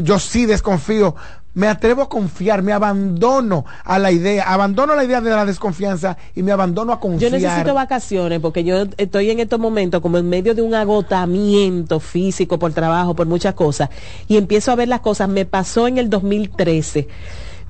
yo 0.02 0.18
sí 0.18 0.46
desconfío, 0.46 1.14
me 1.54 1.68
atrevo 1.68 2.02
a 2.02 2.08
confiar, 2.08 2.62
me 2.62 2.72
abandono 2.72 3.64
a 3.84 3.98
la 3.98 4.10
idea, 4.10 4.52
abandono 4.52 4.94
la 4.94 5.04
idea 5.04 5.20
de 5.20 5.30
la 5.30 5.44
desconfianza 5.44 6.16
y 6.34 6.42
me 6.42 6.52
abandono 6.52 6.92
a 6.92 7.00
confiar. 7.00 7.30
Yo 7.30 7.38
necesito 7.38 7.74
vacaciones 7.74 8.40
porque 8.40 8.64
yo 8.64 8.84
estoy 8.96 9.30
en 9.30 9.40
estos 9.40 9.60
momentos 9.60 10.00
como 10.00 10.18
en 10.18 10.28
medio 10.28 10.54
de 10.54 10.62
un 10.62 10.74
agotamiento 10.74 12.00
físico 12.00 12.58
por 12.58 12.72
trabajo, 12.72 13.14
por 13.14 13.26
muchas 13.26 13.54
cosas 13.54 13.90
y 14.28 14.36
empiezo 14.36 14.72
a 14.72 14.76
ver 14.76 14.88
las 14.88 15.00
cosas. 15.00 15.28
Me 15.28 15.44
pasó 15.44 15.88
en 15.88 15.98
el 15.98 16.08
2013 16.08 17.08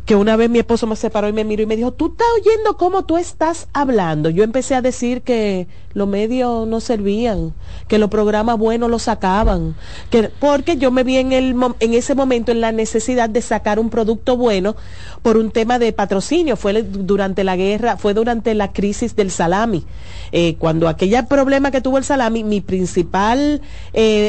que 0.04 0.16
una 0.16 0.36
vez 0.36 0.50
mi 0.50 0.58
esposo 0.58 0.86
me 0.86 0.96
separó 0.96 1.28
y 1.28 1.32
me 1.32 1.44
miró 1.44 1.62
y 1.62 1.66
me 1.66 1.76
dijo, 1.76 1.92
tú 1.92 2.12
estás 2.12 2.26
oyendo 2.40 2.76
cómo 2.76 3.04
tú 3.04 3.16
estás 3.16 3.68
hablando. 3.72 4.30
Yo 4.30 4.42
empecé 4.42 4.74
a 4.74 4.82
decir 4.82 5.22
que 5.22 5.68
los 5.94 6.08
medios 6.08 6.66
no 6.66 6.80
servían, 6.80 7.54
que 7.86 7.98
los 7.98 8.10
programas 8.10 8.58
buenos 8.58 8.90
los 8.90 9.02
sacaban, 9.02 9.76
que, 10.10 10.30
porque 10.40 10.76
yo 10.76 10.90
me 10.90 11.04
vi 11.04 11.18
en, 11.18 11.32
el, 11.32 11.54
en 11.78 11.94
ese 11.94 12.14
momento 12.14 12.50
en 12.50 12.60
la 12.60 12.72
necesidad 12.72 13.28
de 13.28 13.42
sacar 13.42 13.78
un 13.78 13.90
producto 13.90 14.36
bueno 14.36 14.74
por 15.22 15.36
un 15.36 15.50
tema 15.50 15.78
de 15.78 15.92
patrocinio. 15.92 16.56
Fue 16.56 16.82
durante 16.82 17.44
la 17.44 17.56
guerra, 17.56 17.96
fue 17.96 18.14
durante 18.14 18.54
la 18.54 18.72
crisis 18.72 19.14
del 19.14 19.30
salami. 19.30 19.84
Eh, 20.32 20.56
cuando 20.58 20.88
aquel 20.88 21.12
problema 21.26 21.70
que 21.70 21.80
tuvo 21.80 21.98
el 21.98 22.04
salami, 22.04 22.42
mi 22.42 22.60
principal 22.60 23.60
eh, 23.92 24.28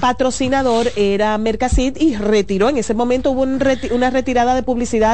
patrocinador. 0.00 0.92
era 0.96 1.36
Mercasit 1.38 2.00
y 2.00 2.14
retiró. 2.14 2.68
En 2.68 2.78
ese 2.78 2.94
momento 2.94 3.32
hubo 3.32 3.42
una 3.42 4.10
retirada 4.10 4.54
de 4.54 4.62
publicidad 4.62 5.09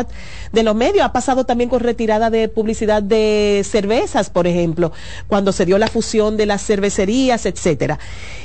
de 0.53 0.63
los 0.63 0.75
medios. 0.75 1.05
Ha 1.05 1.13
pasado 1.13 1.45
también 1.45 1.71
con 1.71 1.81
retirada 1.81 2.31
de 2.31 2.49
publicidad 2.49 3.03
de 3.03 3.63
cervezas, 3.65 4.31
por 4.31 4.47
ejemplo, 4.47 4.93
cuando 5.29 5.53
se 5.53 5.65
dio 5.65 5.79
la 5.79 5.89
fusión 5.89 6.37
de 6.37 6.47
las 6.47 6.65
cervecerías, 6.65 7.47
etcétera. 7.47 7.99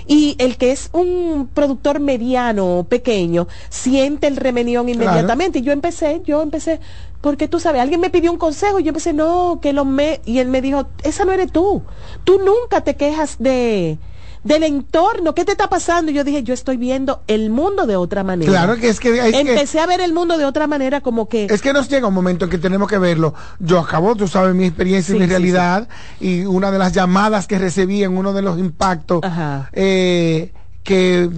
Y 0.07 0.35
el 0.39 0.57
que 0.57 0.71
es 0.71 0.89
un 0.93 1.49
productor 1.53 1.99
mediano, 1.99 2.85
pequeño, 2.87 3.47
siente 3.69 4.27
el 4.27 4.37
remenión 4.37 4.89
inmediatamente. 4.89 5.59
Y 5.59 5.61
yo 5.61 5.71
empecé, 5.71 6.21
yo 6.25 6.41
empecé, 6.41 6.79
porque 7.21 7.47
tú 7.47 7.59
sabes, 7.59 7.81
alguien 7.81 8.01
me 8.01 8.09
pidió 8.09 8.31
un 8.31 8.37
consejo 8.37 8.79
y 8.79 8.83
yo 8.83 8.89
empecé, 8.89 9.13
no, 9.13 9.59
que 9.61 9.73
lo 9.73 9.85
me... 9.85 10.21
Y 10.25 10.39
él 10.39 10.47
me 10.47 10.61
dijo, 10.61 10.87
esa 11.03 11.25
no 11.25 11.31
eres 11.31 11.51
tú. 11.51 11.83
Tú 12.23 12.39
nunca 12.39 12.81
te 12.81 12.95
quejas 12.95 13.37
de 13.39 13.97
del 14.43 14.63
entorno, 14.63 15.35
¿qué 15.35 15.45
te 15.45 15.51
está 15.51 15.69
pasando? 15.69 16.11
Y 16.11 16.15
yo 16.15 16.23
dije, 16.23 16.43
yo 16.43 16.53
estoy 16.53 16.77
viendo 16.77 17.21
el 17.27 17.49
mundo 17.49 17.85
de 17.85 17.95
otra 17.95 18.23
manera. 18.23 18.51
Claro 18.51 18.75
que 18.77 18.89
es 18.89 18.99
que 18.99 19.29
empecé 19.29 19.79
a 19.79 19.85
ver 19.85 20.01
el 20.01 20.13
mundo 20.13 20.37
de 20.37 20.45
otra 20.45 20.67
manera 20.67 21.01
como 21.01 21.29
que 21.29 21.45
es 21.45 21.61
que 21.61 21.73
nos 21.73 21.89
llega 21.89 22.07
un 22.07 22.13
momento 22.13 22.45
en 22.45 22.51
que 22.51 22.57
tenemos 22.57 22.89
que 22.89 22.97
verlo. 22.97 23.33
Yo 23.59 23.79
acabo, 23.79 24.15
tú 24.15 24.27
sabes 24.27 24.55
mi 24.55 24.65
experiencia 24.65 25.15
y 25.15 25.19
mi 25.19 25.25
realidad 25.25 25.87
y 26.19 26.41
una 26.45 26.71
de 26.71 26.79
las 26.79 26.93
llamadas 26.93 27.47
que 27.47 27.59
recibí 27.59 28.03
en 28.03 28.17
uno 28.17 28.33
de 28.33 28.41
los 28.41 28.57
impactos 28.57 29.21
eh, 29.73 30.51
que 30.83 31.29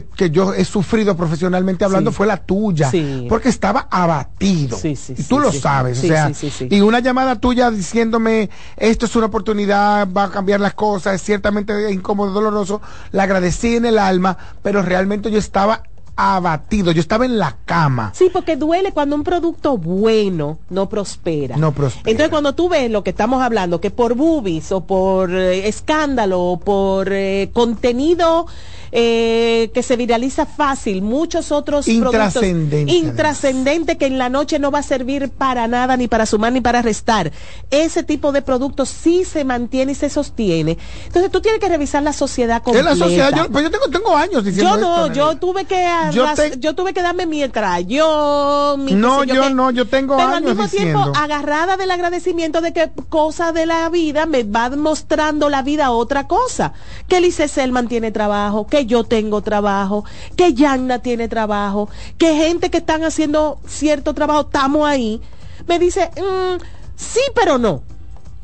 que, 0.00 0.30
yo 0.30 0.54
he 0.54 0.64
sufrido 0.64 1.16
profesionalmente 1.16 1.84
hablando 1.84 2.12
fue 2.12 2.26
la 2.26 2.38
tuya, 2.38 2.90
porque 3.28 3.48
estaba 3.48 3.88
abatido. 3.90 4.78
y 4.82 5.22
tú 5.24 5.38
lo 5.38 5.52
sabes, 5.52 5.98
o 5.98 6.02
sea, 6.02 6.32
y 6.68 6.80
una 6.80 7.00
llamada 7.00 7.36
tuya 7.36 7.70
diciéndome, 7.70 8.48
esto 8.76 9.06
es 9.06 9.16
una 9.16 9.26
oportunidad, 9.26 10.08
va 10.10 10.24
a 10.24 10.30
cambiar 10.30 10.60
las 10.60 10.74
cosas, 10.74 11.14
es 11.14 11.22
ciertamente 11.22 11.90
incómodo, 11.90 12.32
doloroso, 12.32 12.80
la 13.10 13.24
agradecí 13.24 13.76
en 13.76 13.86
el 13.86 13.98
alma, 13.98 14.36
pero 14.62 14.82
realmente 14.82 15.30
yo 15.30 15.38
estaba 15.38 15.82
abatido, 16.16 16.92
yo 16.92 17.00
estaba 17.00 17.24
en 17.24 17.38
la 17.38 17.56
cama. 17.64 18.12
Sí, 18.14 18.28
porque 18.32 18.56
duele 18.56 18.92
cuando 18.92 19.16
un 19.16 19.24
producto 19.24 19.78
bueno 19.78 20.58
no 20.68 20.88
prospera. 20.88 21.56
No 21.56 21.72
prospera. 21.72 22.10
Entonces 22.10 22.30
cuando 22.30 22.54
tú 22.54 22.68
ves 22.68 22.90
lo 22.90 23.02
que 23.02 23.10
estamos 23.10 23.42
hablando, 23.42 23.80
que 23.80 23.90
por 23.90 24.14
boobies 24.14 24.72
o 24.72 24.82
por 24.86 25.34
eh, 25.34 25.68
escándalo 25.68 26.40
o 26.40 26.60
por 26.60 27.12
eh, 27.12 27.50
contenido 27.52 28.46
eh, 28.92 29.70
que 29.72 29.82
se 29.82 29.96
viraliza 29.96 30.46
fácil, 30.46 31.02
muchos 31.02 31.50
otros 31.50 31.86
productos 31.86 32.42
intrascendente 32.42 33.96
que 33.96 34.06
en 34.06 34.18
la 34.18 34.28
noche 34.28 34.58
no 34.58 34.70
va 34.70 34.80
a 34.80 34.82
servir 34.82 35.30
para 35.30 35.66
nada, 35.66 35.96
ni 35.96 36.08
para 36.08 36.26
sumar 36.26 36.52
ni 36.52 36.60
para 36.60 36.82
restar. 36.82 37.32
Ese 37.70 38.02
tipo 38.02 38.32
de 38.32 38.42
productos 38.42 38.90
sí 38.90 39.24
se 39.24 39.44
mantiene 39.44 39.92
y 39.92 39.94
se 39.94 40.10
sostiene. 40.10 40.76
Entonces 41.06 41.30
tú 41.30 41.40
tienes 41.40 41.60
que 41.60 41.68
revisar 41.68 42.02
la 42.02 42.12
sociedad 42.12 42.62
completa. 42.62 42.90
la 42.90 42.96
sociedad, 42.96 43.32
yo, 43.34 43.48
pues 43.50 43.64
yo 43.64 43.70
tengo, 43.70 43.88
tengo 43.88 44.16
años 44.16 44.44
diciendo 44.44 44.74
Yo 44.74 44.80
no, 44.80 45.12
yo 45.12 45.36
tuve 45.36 45.64
que 45.64 45.88
yo, 46.58 46.74
tuve 46.74 46.92
que 46.92 47.02
darme 47.02 47.26
mi 47.26 47.42
yo 47.86 48.76
mi 48.78 48.92
No, 48.92 49.24
yo, 49.24 49.50
no, 49.50 49.70
yo 49.70 49.88
tengo 49.88 50.16
pero 50.16 50.34
al 50.34 50.44
mismo 50.44 50.68
tiempo 50.68 51.12
agarrada 51.16 51.76
del 51.76 51.90
agradecimiento 51.90 52.60
de 52.60 52.72
que 52.72 52.90
cosas 53.08 53.54
de 53.54 53.66
la 53.66 53.88
vida 53.88 54.26
me 54.26 54.44
va 54.44 54.70
mostrando 54.70 55.48
la 55.48 55.62
vida 55.62 55.90
otra 55.90 56.26
cosa. 56.28 56.72
Que 57.08 57.20
Lice 57.20 57.48
Selman 57.48 57.88
tiene 57.88 58.12
trabajo, 58.12 58.66
que 58.66 58.81
yo 58.86 59.04
tengo 59.04 59.42
trabajo, 59.42 60.04
que 60.36 60.54
Yanna 60.54 61.00
tiene 61.00 61.28
trabajo, 61.28 61.88
que 62.18 62.34
gente 62.34 62.70
que 62.70 62.78
están 62.78 63.04
haciendo 63.04 63.60
cierto 63.66 64.14
trabajo, 64.14 64.42
estamos 64.42 64.86
ahí, 64.88 65.20
me 65.66 65.78
dice, 65.78 66.10
mm, 66.16 66.62
sí, 66.96 67.20
pero 67.34 67.58
no. 67.58 67.82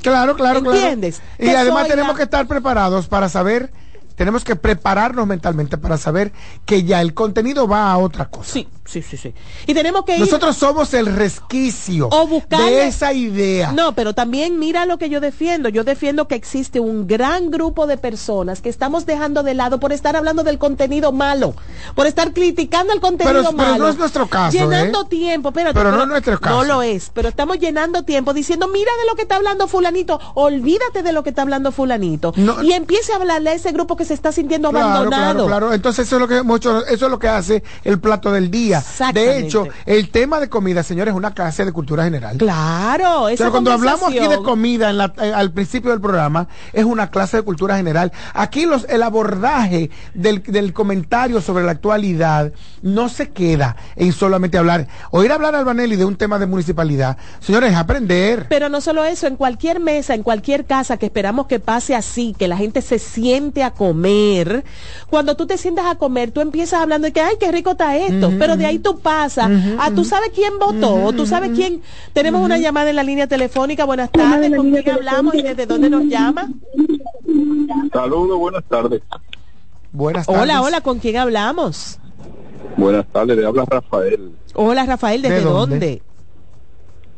Claro, 0.03 0.37
claro, 0.37 0.61
¿Entiendes? 0.61 1.21
Y 1.39 1.49
además 1.49 1.89
tenemos 1.89 2.17
que 2.17 2.23
estar 2.23 2.47
preparados 2.47 3.09
para 3.09 3.29
saber 3.29 3.73
tenemos 4.19 4.43
que 4.43 4.57
prepararnos 4.57 5.29
mentalmente 5.29 5.79
para 5.79 5.97
saber 5.97 6.33
que 6.67 6.83
ya 6.83 7.01
el 7.01 7.15
contenido 7.15 7.69
va 7.69 7.93
a 7.93 7.99
otra 7.99 8.29
cosa. 8.29 8.53
Sí, 8.53 8.69
sí, 8.89 9.03
sí, 9.03 9.17
sí. 9.17 9.35
Y 9.67 9.75
tenemos 9.75 10.05
que 10.05 10.19
Nosotros 10.19 10.57
somos 10.57 10.93
el 10.95 11.07
resquicio 11.07 12.09
de 12.49 12.87
esa 12.87 13.13
idea. 13.13 13.73
No, 13.73 13.95
pero 13.95 14.15
también 14.15 14.59
mira 14.59 14.87
lo 14.87 14.99
que 14.99 15.11
yo 15.11 15.21
defiendo. 15.21 15.69
Yo 15.69 15.85
defiendo 15.85 16.27
que 16.27 16.35
existe 16.35 16.81
un 16.81 17.07
gran 17.07 17.51
grupo 17.51 17.87
de 17.87 17.99
personas 17.99 18.61
que 18.61 18.69
estamos 18.69 19.07
dejando 19.07 19.43
de 19.43 19.55
lado 19.55 19.79
por 19.79 19.93
estar 19.93 20.17
hablando 20.17 20.43
del 20.43 20.59
contenido 20.59 21.13
malo, 21.13 21.55
por 21.95 22.07
estar 22.07 22.33
criticando 22.33 22.93
el 22.93 23.01
contenido 23.01 23.53
malo. 23.53 23.57
Pero 23.57 23.79
no 23.79 23.89
es 23.89 23.99
nuestro 23.99 24.27
caso. 24.27 24.57
Llenando 24.57 25.03
¿eh? 25.03 25.07
tiempo, 25.09 25.53
pero, 25.53 25.73
pero 25.73 25.93
no 25.93 26.03
es 26.03 26.09
nuestro 26.09 26.41
caso. 26.41 26.57
No 26.57 26.65
lo 26.65 26.83
es, 26.83 27.11
pero 27.13 27.29
estamos 27.29 27.59
llenando 27.59 28.03
tiempo 28.05 28.33
diciendo, 28.33 28.69
mira 28.69 28.91
de 29.01 29.07
lo 29.07 29.17
que 29.17 29.23
está 29.23 29.37
hablando 29.37 29.69
fulanito, 29.69 30.19
olvídate 30.35 31.03
de 31.03 31.13
lo 31.13 31.23
que 31.23 31.31
está 31.31 31.43
hablando 31.43 31.73
fulanito. 31.73 32.33
y 32.63 32.73
empiece 32.73 33.13
a 33.13 33.17
hablarle 33.17 33.51
a 33.51 33.53
ese 33.55 33.73
grupo 33.73 33.97
que 33.97 34.05
se 34.05 34.15
está 34.15 34.33
sintiendo 34.33 34.69
abandonado. 34.69 35.09
Claro, 35.09 35.47
claro, 35.47 35.73
Entonces 35.73 36.07
eso 36.07 36.17
es 36.17 36.21
lo 36.21 36.29
que 36.29 36.43
mucho, 36.43 36.87
eso 36.87 37.07
es 37.07 37.11
lo 37.11 37.19
que 37.19 37.29
hace 37.29 37.63
el 37.85 38.01
plato 38.01 38.33
del 38.33 38.51
día. 38.51 38.78
De 39.13 39.39
hecho, 39.39 39.67
el 39.87 40.11
tema 40.11 40.41
de 40.41 40.49
comida, 40.49 40.83
señores, 40.83 41.13
es 41.13 41.17
una 41.17 41.35
clase 41.35 41.65
de 41.65 41.73
cultura 41.73 42.05
general. 42.05 42.37
Claro, 42.39 43.27
Pero 43.37 43.51
cuando 43.51 43.73
hablamos 43.73 44.09
aquí 44.09 44.27
de 44.27 44.43
comida 44.43 44.91
en 44.91 45.01
eh, 45.01 45.33
al 45.33 45.53
principio 45.53 45.91
del 45.91 46.01
programa, 46.01 46.49
es 46.73 46.85
una 46.85 47.11
clase 47.11 47.39
de 47.39 47.43
cultura 47.43 47.77
general. 47.77 48.13
Aquí 48.35 48.67
los, 48.67 48.85
el 48.89 49.03
abordaje 49.03 49.91
del, 50.15 50.43
del 50.43 50.73
comentario 50.73 51.41
sobre 51.41 51.65
la 51.65 51.73
actualidad 51.73 52.53
no 52.83 53.09
se 53.09 53.31
queda 53.31 53.77
en 53.97 54.13
solamente 54.13 54.59
hablar. 54.59 54.87
Oír 55.11 55.33
hablar 55.33 55.55
al 55.55 55.65
Banelli 55.65 55.97
de 55.97 56.05
un 56.05 56.17
tema 56.17 56.39
de 56.39 56.47
municipalidad, 56.47 57.17
señores, 57.41 57.75
aprender. 57.75 58.47
Pero 58.49 58.69
no 58.69 58.81
solo 58.81 59.05
eso, 59.05 59.27
en 59.27 59.37
cualquier 59.37 59.81
mesa, 59.81 60.15
en 60.15 60.23
cualquier 60.23 60.65
casa 60.65 60.97
que 60.97 61.07
esperamos 61.07 61.47
que 61.47 61.61
pase 61.61 61.95
así, 61.95 62.35
que 62.39 62.49
la 62.49 62.57
gente 62.57 62.83
se 62.83 62.99
siente 62.99 63.63
a 63.63 63.73
comer, 63.73 64.65
cuando 65.11 65.37
tú 65.37 65.47
te 65.47 65.59
sientas 65.59 65.87
a 65.87 65.97
comer, 65.97 66.31
tú 66.31 66.41
empiezas 66.41 66.81
hablando 66.81 67.07
de 67.07 67.13
que, 67.13 67.21
ay, 67.21 67.37
qué 67.39 67.51
rico 67.53 67.73
está 67.73 67.97
esto, 67.97 68.33
pero 68.39 68.57
de 68.57 68.67
ahí 68.69 68.79
tú 68.79 68.99
pasas 68.99 69.51
a 69.79 69.91
tú 69.91 70.05
sabes 70.05 70.31
quién 70.35 70.59
votó, 70.59 70.95
o 71.05 71.13
tú 71.13 71.27
sabes 71.27 71.51
quién. 71.55 71.83
Tenemos 72.13 72.45
una 72.45 72.59
llamada 72.59 72.91
en 72.91 72.97
la 72.97 73.03
línea 73.03 73.27
telefónica, 73.27 73.85
buenas 73.85 74.11
tardes, 74.11 74.55
¿con 74.55 74.71
quién 74.71 74.91
hablamos 74.91 75.35
y 75.35 75.43
desde 75.43 75.67
dónde 75.67 75.91
nos 75.91 76.05
llama? 76.05 76.49
Saludos, 77.93 78.39
buenas 78.39 78.65
tardes. 78.65 79.03
Buenas 79.93 80.27
tardes. 80.27 80.43
Hola, 80.43 80.63
hola, 80.63 80.81
¿con 80.81 80.99
quién 80.99 81.17
hablamos? 81.17 81.99
Buenas 82.77 83.07
tardes, 83.09 83.37
le 83.37 83.47
habla 83.47 83.65
Rafael. 83.65 84.33
Hola 84.55 84.87
Rafael, 84.87 85.23
¿desde 85.23 85.41
dónde? 85.41 86.03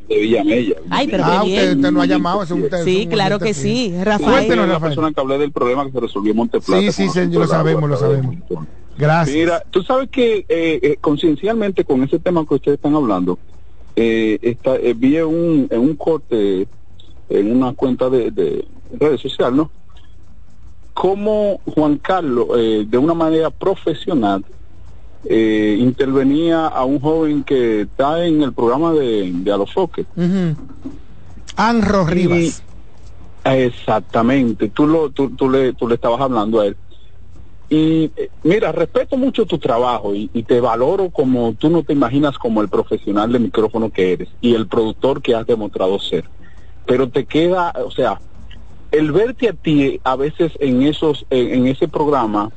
De 0.09 0.19
Villamella. 0.19 0.77
Ay, 0.91 1.07
pero 1.09 1.25
ah, 1.25 1.45
usted, 1.45 1.77
no 1.77 2.03
ha 2.03 2.07
llamado. 2.07 2.45
sí, 2.85 3.07
claro 3.09 3.39
que 3.39 3.55
sí, 3.55 3.95
Rafael. 4.03 4.51
Sí, 4.51 4.57
la 4.57 4.81
persona 4.81 5.13
que 5.13 5.21
hablé 5.21 5.39
del 5.39 5.53
problema 5.53 5.85
que 5.87 5.93
se 5.93 6.01
resolvió 6.01 6.33
en 6.33 6.37
Monteplata. 6.37 6.81
Sí, 6.81 6.93
sí, 6.93 7.09
sí 7.09 7.27
lo 7.27 7.47
sabemos, 7.47 7.89
lo 7.89 7.97
sabemos. 7.97 8.37
Gracias. 9.01 9.35
Mira, 9.35 9.63
tú 9.71 9.83
sabes 9.83 10.11
que 10.11 10.45
eh, 10.47 10.79
eh, 10.83 10.99
conciencialmente 11.01 11.87
con 11.87 12.03
ese 12.03 12.19
tema 12.19 12.45
que 12.47 12.55
ustedes 12.55 12.77
están 12.77 12.95
hablando, 12.95 13.39
eh, 13.97 14.39
está, 14.43 14.77
eh, 14.77 14.93
vi 14.95 15.19
un, 15.21 15.67
en 15.71 15.81
un 15.81 15.97
corte 15.97 16.69
en 17.31 17.57
una 17.57 17.73
cuenta 17.73 18.11
de, 18.11 18.31
de 18.31 18.67
redes 18.99 19.23
sociales, 19.23 19.57
¿no? 19.57 19.71
Cómo 20.93 21.61
Juan 21.65 21.97
Carlos, 21.97 22.49
de 22.59 22.99
una 22.99 23.15
manera 23.15 23.49
profesional, 23.49 24.45
intervenía 25.25 26.67
a 26.67 26.85
un 26.85 27.01
joven 27.01 27.43
que 27.45 27.83
está 27.83 28.27
en 28.27 28.43
el 28.43 28.53
programa 28.53 28.93
de, 28.93 29.31
de 29.33 29.53
Alofoque. 29.53 30.05
Anro 31.57 32.05
Rivas. 32.05 32.63
exactamente, 33.45 34.69
tú, 34.69 34.87
lo, 34.87 35.09
tú, 35.11 35.31
tú, 35.31 35.49
le, 35.49 35.73
tú 35.73 35.89
le 35.89 35.95
estabas 35.95 36.21
hablando 36.21 36.61
a 36.61 36.67
él. 36.67 36.77
Y 37.71 38.11
eh, 38.17 38.31
mira, 38.43 38.73
respeto 38.73 39.17
mucho 39.17 39.47
tu 39.47 39.57
trabajo 39.59 40.13
y, 40.13 40.29
y, 40.35 40.43
te 40.43 40.61
valoro 40.61 41.09
como 41.11 41.55
tú 41.55 41.71
no 41.71 41.85
te 41.85 41.93
imaginas 41.93 42.37
como 42.37 42.61
el 42.61 42.69
profesional 42.69 43.33
de 43.33 43.39
micrófono 43.39 43.91
que 43.91 44.13
eres 44.13 44.29
y 44.41 44.55
el 44.57 44.67
productor 44.67 45.23
que 45.23 45.37
has 45.37 45.47
demostrado 45.47 45.99
ser. 46.01 46.25
Pero 46.85 47.09
te 47.09 47.27
queda, 47.27 47.73
o 47.85 47.93
sea, 47.93 48.21
el 48.91 49.13
verte 49.13 49.49
a 49.49 49.53
ti 49.53 50.01
a 50.03 50.17
veces 50.17 50.53
en 50.59 50.83
esos, 50.83 51.25
en, 51.31 51.55
en 51.55 51.67
ese 51.69 51.87
programa 51.87 52.51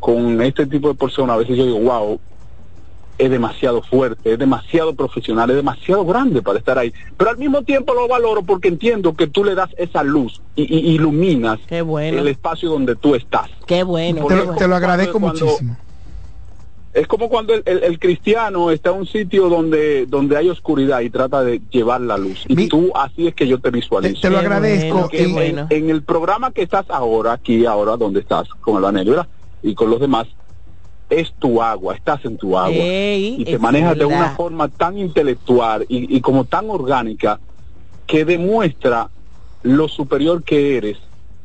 con 0.00 0.40
este 0.42 0.66
tipo 0.66 0.88
de 0.88 0.94
personas, 0.94 1.36
a 1.36 1.38
veces 1.38 1.56
yo 1.56 1.64
digo, 1.64 1.80
wow, 1.80 2.20
es 3.18 3.30
demasiado 3.30 3.82
fuerte, 3.82 4.32
es 4.32 4.38
demasiado 4.38 4.94
profesional, 4.94 5.50
es 5.50 5.56
demasiado 5.56 6.04
grande 6.04 6.40
para 6.40 6.58
estar 6.58 6.78
ahí. 6.78 6.92
Pero 7.16 7.30
al 7.30 7.36
mismo 7.36 7.62
tiempo 7.62 7.92
lo 7.92 8.06
valoro 8.06 8.42
porque 8.42 8.68
entiendo 8.68 9.14
que 9.14 9.26
tú 9.26 9.44
le 9.44 9.54
das 9.54 9.70
esa 9.76 10.02
luz 10.04 10.40
y, 10.54 10.62
y 10.62 10.94
iluminas 10.94 11.58
el 11.68 12.28
espacio 12.28 12.70
donde 12.70 12.94
tú 12.96 13.14
estás. 13.14 13.50
Qué 13.66 13.82
bueno. 13.82 14.26
Te, 14.26 14.36
lo, 14.36 14.54
te 14.54 14.68
lo 14.68 14.76
agradezco 14.76 15.18
muchísimo. 15.18 15.76
Es 16.94 17.06
como 17.06 17.28
cuando 17.28 17.54
el, 17.54 17.62
el, 17.66 17.84
el, 17.84 17.98
cristiano 17.98 18.70
está 18.70 18.90
en 18.90 18.96
un 18.96 19.06
sitio 19.06 19.48
donde, 19.48 20.06
donde 20.06 20.36
hay 20.36 20.48
oscuridad 20.48 21.00
y 21.00 21.10
trata 21.10 21.44
de 21.44 21.60
llevar 21.70 22.00
la 22.00 22.16
luz. 22.16 22.44
Y 22.48 22.56
Mi, 22.56 22.66
tú 22.66 22.90
así 22.94 23.28
es 23.28 23.34
que 23.34 23.46
yo 23.46 23.60
te 23.60 23.70
visualizo. 23.70 24.14
Te, 24.14 24.20
te 24.20 24.30
lo 24.30 24.38
agradezco. 24.38 25.08
En, 25.12 25.32
bueno. 25.32 25.66
en, 25.70 25.84
en, 25.84 25.90
el 25.90 26.02
programa 26.02 26.50
que 26.50 26.62
estás 26.62 26.86
ahora, 26.88 27.34
aquí, 27.34 27.66
ahora, 27.66 27.96
donde 27.96 28.20
estás, 28.20 28.48
con 28.48 28.82
el 28.82 28.92
negra 28.94 29.28
y 29.62 29.74
con 29.74 29.90
los 29.90 30.00
demás, 30.00 30.26
es 31.10 31.32
tu 31.38 31.62
agua, 31.62 31.94
estás 31.94 32.24
en 32.24 32.36
tu 32.36 32.56
agua 32.56 32.76
Ey, 32.76 33.36
y 33.38 33.44
te 33.44 33.58
manejas 33.58 33.96
verdad. 33.96 34.08
de 34.08 34.14
una 34.16 34.30
forma 34.36 34.68
tan 34.68 34.98
intelectual 34.98 35.86
y, 35.88 36.16
y, 36.16 36.20
como 36.20 36.44
tan 36.44 36.68
orgánica 36.70 37.40
que 38.06 38.24
demuestra 38.24 39.10
lo 39.62 39.88
superior 39.88 40.42
que 40.44 40.76
eres 40.76 40.98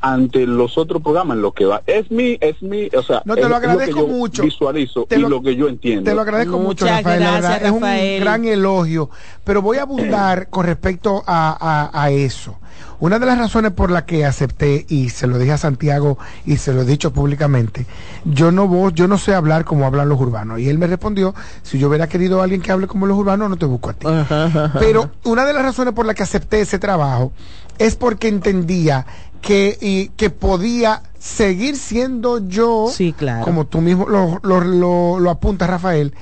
ante 0.03 0.45
los 0.45 0.77
otros 0.77 1.01
programas 1.01 1.37
en 1.37 1.41
lo 1.41 1.53
que 1.53 1.65
va. 1.65 1.81
Es 1.87 2.11
mi, 2.11 2.37
es 2.41 2.61
mi, 2.61 2.89
o 2.93 3.01
sea, 3.01 3.21
no 3.23 3.35
te 3.35 3.47
lo 3.47 3.55
agradezco 3.55 4.01
lo 4.01 4.07
mucho. 4.07 4.43
Visualizo 4.43 5.05
te 5.07 5.17
lo, 5.17 5.27
y 5.27 5.29
lo 5.29 5.41
que 5.41 5.55
yo 5.55 5.69
entiendo. 5.69 6.03
Te 6.03 6.13
lo 6.13 6.21
agradezco 6.21 6.59
Muchas 6.59 6.65
mucho, 6.67 6.85
Rafael. 6.85 7.21
Gracias, 7.21 7.61
es 7.61 7.71
Rafael. 7.71 8.19
un 8.19 8.19
gran 8.19 8.43
elogio, 8.45 9.09
pero 9.45 9.61
voy 9.61 9.77
a 9.77 9.83
abundar 9.83 10.47
con 10.51 10.65
respecto 10.65 11.23
a, 11.25 11.89
a, 11.93 12.03
a 12.03 12.11
eso. 12.11 12.57
Una 12.99 13.17
de 13.17 13.25
las 13.25 13.37
razones 13.37 13.71
por 13.71 13.91
la 13.91 14.05
que 14.05 14.25
acepté 14.25 14.85
y 14.89 15.09
se 15.09 15.25
lo 15.25 15.37
dije 15.37 15.53
a 15.53 15.57
Santiago 15.57 16.17
y 16.45 16.57
se 16.57 16.73
lo 16.73 16.81
he 16.81 16.85
dicho 16.85 17.13
públicamente, 17.13 17.85
yo 18.25 18.51
no 18.51 18.67
voy, 18.67 18.91
yo 18.93 19.07
no 19.07 19.17
sé 19.17 19.33
hablar 19.33 19.63
como 19.63 19.85
hablan 19.85 20.09
los 20.09 20.19
urbanos. 20.19 20.59
Y 20.59 20.67
él 20.69 20.79
me 20.79 20.87
respondió, 20.87 21.33
si 21.61 21.79
yo 21.79 21.87
hubiera 21.87 22.07
querido 22.07 22.41
a 22.41 22.43
alguien 22.43 22.61
que 22.61 22.71
hable 22.73 22.87
como 22.87 23.05
los 23.05 23.17
urbanos, 23.17 23.49
no 23.49 23.55
te 23.55 23.65
busco 23.65 23.89
a 23.89 23.93
ti. 23.93 24.05
Ajá, 24.07 24.45
ajá. 24.45 24.71
Pero 24.79 25.11
una 25.23 25.45
de 25.45 25.53
las 25.53 25.63
razones 25.63 25.93
por 25.93 26.05
la 26.05 26.13
que 26.13 26.23
acepté 26.23 26.59
ese 26.59 26.77
trabajo 26.77 27.31
es 27.77 27.95
porque 27.95 28.27
entendía 28.27 29.05
que, 29.43 29.77
y, 29.81 30.07
que 30.15 30.29
podía 30.29 31.03
seguir 31.19 31.77
siendo 31.77 32.47
yo, 32.47 32.89
sí, 32.91 33.13
claro. 33.13 33.43
como 33.43 33.65
tú 33.65 33.81
mismo 33.81 34.07
lo, 34.07 34.39
lo, 34.41 34.61
lo, 34.61 35.19
lo 35.19 35.29
apuntas, 35.29 35.69
Rafael, 35.69 36.13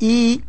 y 0.00 0.42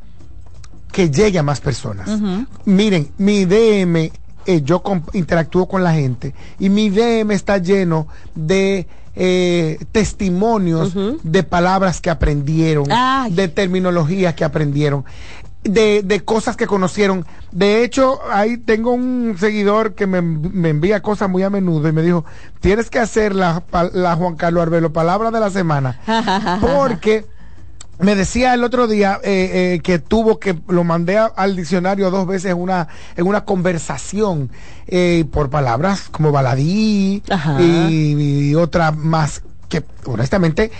que 0.91 1.11
llegue 1.11 1.37
a 1.37 1.43
más 1.43 1.59
personas. 1.59 2.07
Uh 2.07 2.13
-huh. 2.13 2.47
Miren, 2.65 3.09
mi 3.17 3.45
DM 3.45 4.11
eh, 4.45 4.61
yo 4.63 4.81
interactúo 5.13 5.67
con 5.67 5.83
la 5.83 5.93
gente 5.93 6.33
y 6.57 6.69
mi 6.69 6.89
DM 6.89 7.31
está 7.31 7.57
lleno 7.57 8.07
de 8.33 8.87
eh, 9.13 9.77
testimonios 9.91 10.95
uh 10.95 10.99
-huh. 10.99 11.19
de 11.21 11.43
palabras 11.43 11.99
que 11.99 12.09
aprendieron, 12.09 12.85
Ay. 12.89 13.33
de 13.33 13.49
terminologías 13.49 14.33
que 14.35 14.45
aprendieron. 14.45 15.03
De, 15.63 16.01
de, 16.01 16.25
cosas 16.25 16.57
que 16.57 16.65
conocieron. 16.65 17.23
De 17.51 17.83
hecho, 17.83 18.19
ahí 18.31 18.57
tengo 18.57 18.93
un 18.93 19.35
seguidor 19.39 19.93
que 19.93 20.07
me, 20.07 20.19
me, 20.21 20.69
envía 20.69 21.03
cosas 21.03 21.29
muy 21.29 21.43
a 21.43 21.51
menudo 21.51 21.87
y 21.87 21.91
me 21.91 22.01
dijo, 22.01 22.25
tienes 22.61 22.89
que 22.89 22.97
hacer 22.97 23.35
la, 23.35 23.63
la 23.93 24.15
Juan 24.15 24.35
Carlos 24.35 24.63
Arbelo, 24.63 24.91
palabra 24.91 25.29
de 25.29 25.39
la 25.39 25.51
semana. 25.51 25.99
porque 26.61 27.25
me 28.01 28.15
decía 28.15 28.53
el 28.53 28.63
otro 28.63 28.87
día 28.87 29.19
eh, 29.23 29.75
eh, 29.75 29.79
que 29.83 29.99
tuvo 29.99 30.39
que 30.39 30.59
lo 30.67 30.83
mandé 30.83 31.17
a, 31.17 31.25
al 31.25 31.55
diccionario 31.55 32.09
dos 32.09 32.25
veces 32.25 32.51
en 32.51 32.57
una 32.57 32.87
en 33.15 33.27
una 33.27 33.45
conversación 33.45 34.49
eh, 34.87 35.25
por 35.31 35.49
palabras 35.49 36.09
como 36.09 36.31
baladí 36.31 37.21
y, 37.59 38.49
y, 38.49 38.55
otra 38.55 38.91
más 38.91 39.43
que 39.69 39.83
honestamente 40.05 40.71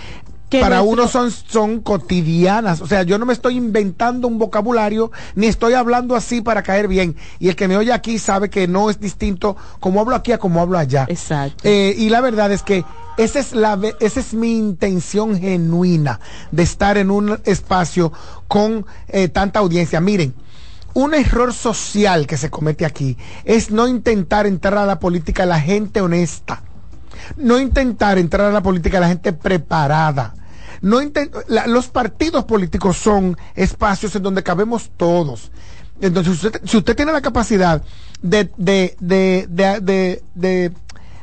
para 0.60 0.82
uno 0.82 1.08
son, 1.08 1.30
son 1.30 1.80
cotidianas. 1.80 2.80
O 2.80 2.86
sea, 2.86 3.02
yo 3.02 3.18
no 3.18 3.26
me 3.26 3.32
estoy 3.32 3.56
inventando 3.56 4.28
un 4.28 4.38
vocabulario, 4.38 5.10
ni 5.34 5.46
estoy 5.46 5.74
hablando 5.74 6.16
así 6.16 6.40
para 6.40 6.62
caer 6.62 6.88
bien. 6.88 7.16
Y 7.38 7.48
el 7.48 7.56
que 7.56 7.68
me 7.68 7.76
oye 7.76 7.92
aquí 7.92 8.18
sabe 8.18 8.50
que 8.50 8.68
no 8.68 8.90
es 8.90 9.00
distinto 9.00 9.56
como 9.80 10.00
hablo 10.00 10.14
aquí 10.14 10.32
a 10.32 10.38
como 10.38 10.60
hablo 10.60 10.78
allá. 10.78 11.06
Exacto. 11.08 11.62
Eh, 11.64 11.94
y 11.96 12.08
la 12.08 12.20
verdad 12.20 12.52
es 12.52 12.62
que 12.62 12.84
esa 13.16 13.38
es, 13.40 13.52
la, 13.52 13.78
esa 14.00 14.20
es 14.20 14.34
mi 14.34 14.56
intención 14.56 15.38
genuina 15.38 16.20
de 16.50 16.62
estar 16.62 16.96
en 16.96 17.10
un 17.10 17.38
espacio 17.44 18.12
con 18.48 18.86
eh, 19.08 19.28
tanta 19.28 19.60
audiencia. 19.60 20.00
Miren, 20.00 20.34
un 20.94 21.14
error 21.14 21.52
social 21.52 22.26
que 22.26 22.36
se 22.36 22.50
comete 22.50 22.84
aquí 22.84 23.16
es 23.44 23.70
no 23.70 23.88
intentar 23.88 24.46
entrar 24.46 24.78
a 24.78 24.86
la 24.86 24.98
política 24.98 25.46
la 25.46 25.60
gente 25.60 26.00
honesta. 26.00 26.62
No 27.36 27.58
intentar 27.58 28.18
entrar 28.18 28.48
a 28.48 28.52
la 28.52 28.62
política 28.62 28.98
la 28.98 29.08
gente 29.08 29.32
preparada 29.32 30.34
no 30.82 30.98
la, 31.46 31.66
los 31.68 31.88
partidos 31.88 32.44
políticos 32.44 32.98
son 32.98 33.38
espacios 33.54 34.14
en 34.16 34.22
donde 34.22 34.42
cabemos 34.42 34.90
todos. 34.96 35.50
Entonces, 36.00 36.50
si 36.64 36.76
usted, 36.76 36.96
tiene 36.96 37.12
la 37.12 37.20
capacidad 37.20 37.82
de, 38.20 38.50
de, 38.56 38.96
de, 38.98 40.72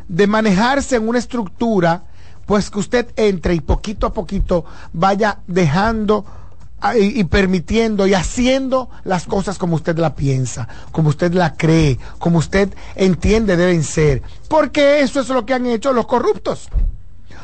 de, 0.07 0.27
manejarse 0.27 0.95
en 0.95 1.07
una 1.09 1.19
estructura, 1.19 2.03
pues 2.45 2.69
que 2.69 2.79
usted 2.79 3.07
entre 3.17 3.53
y 3.53 3.59
poquito 3.59 4.07
a 4.07 4.13
poquito 4.13 4.63
vaya 4.93 5.39
dejando 5.47 6.25
y, 6.97 7.19
y, 7.19 7.23
permitiendo 7.25 8.07
y 8.07 8.13
haciendo 8.13 8.89
las 9.03 9.25
cosas 9.25 9.57
como 9.57 9.75
usted 9.75 9.97
la 9.97 10.15
piensa, 10.15 10.69
como 10.93 11.09
usted 11.09 11.33
la 11.33 11.55
cree, 11.55 11.99
como 12.17 12.37
usted 12.37 12.73
entiende 12.95 13.57
deben 13.57 13.83
ser. 13.83 14.21
Porque 14.47 15.01
eso 15.01 15.19
es 15.19 15.27
lo 15.27 15.45
que 15.45 15.53
han 15.53 15.65
hecho 15.65 15.91
los 15.91 16.07
corruptos. 16.07 16.69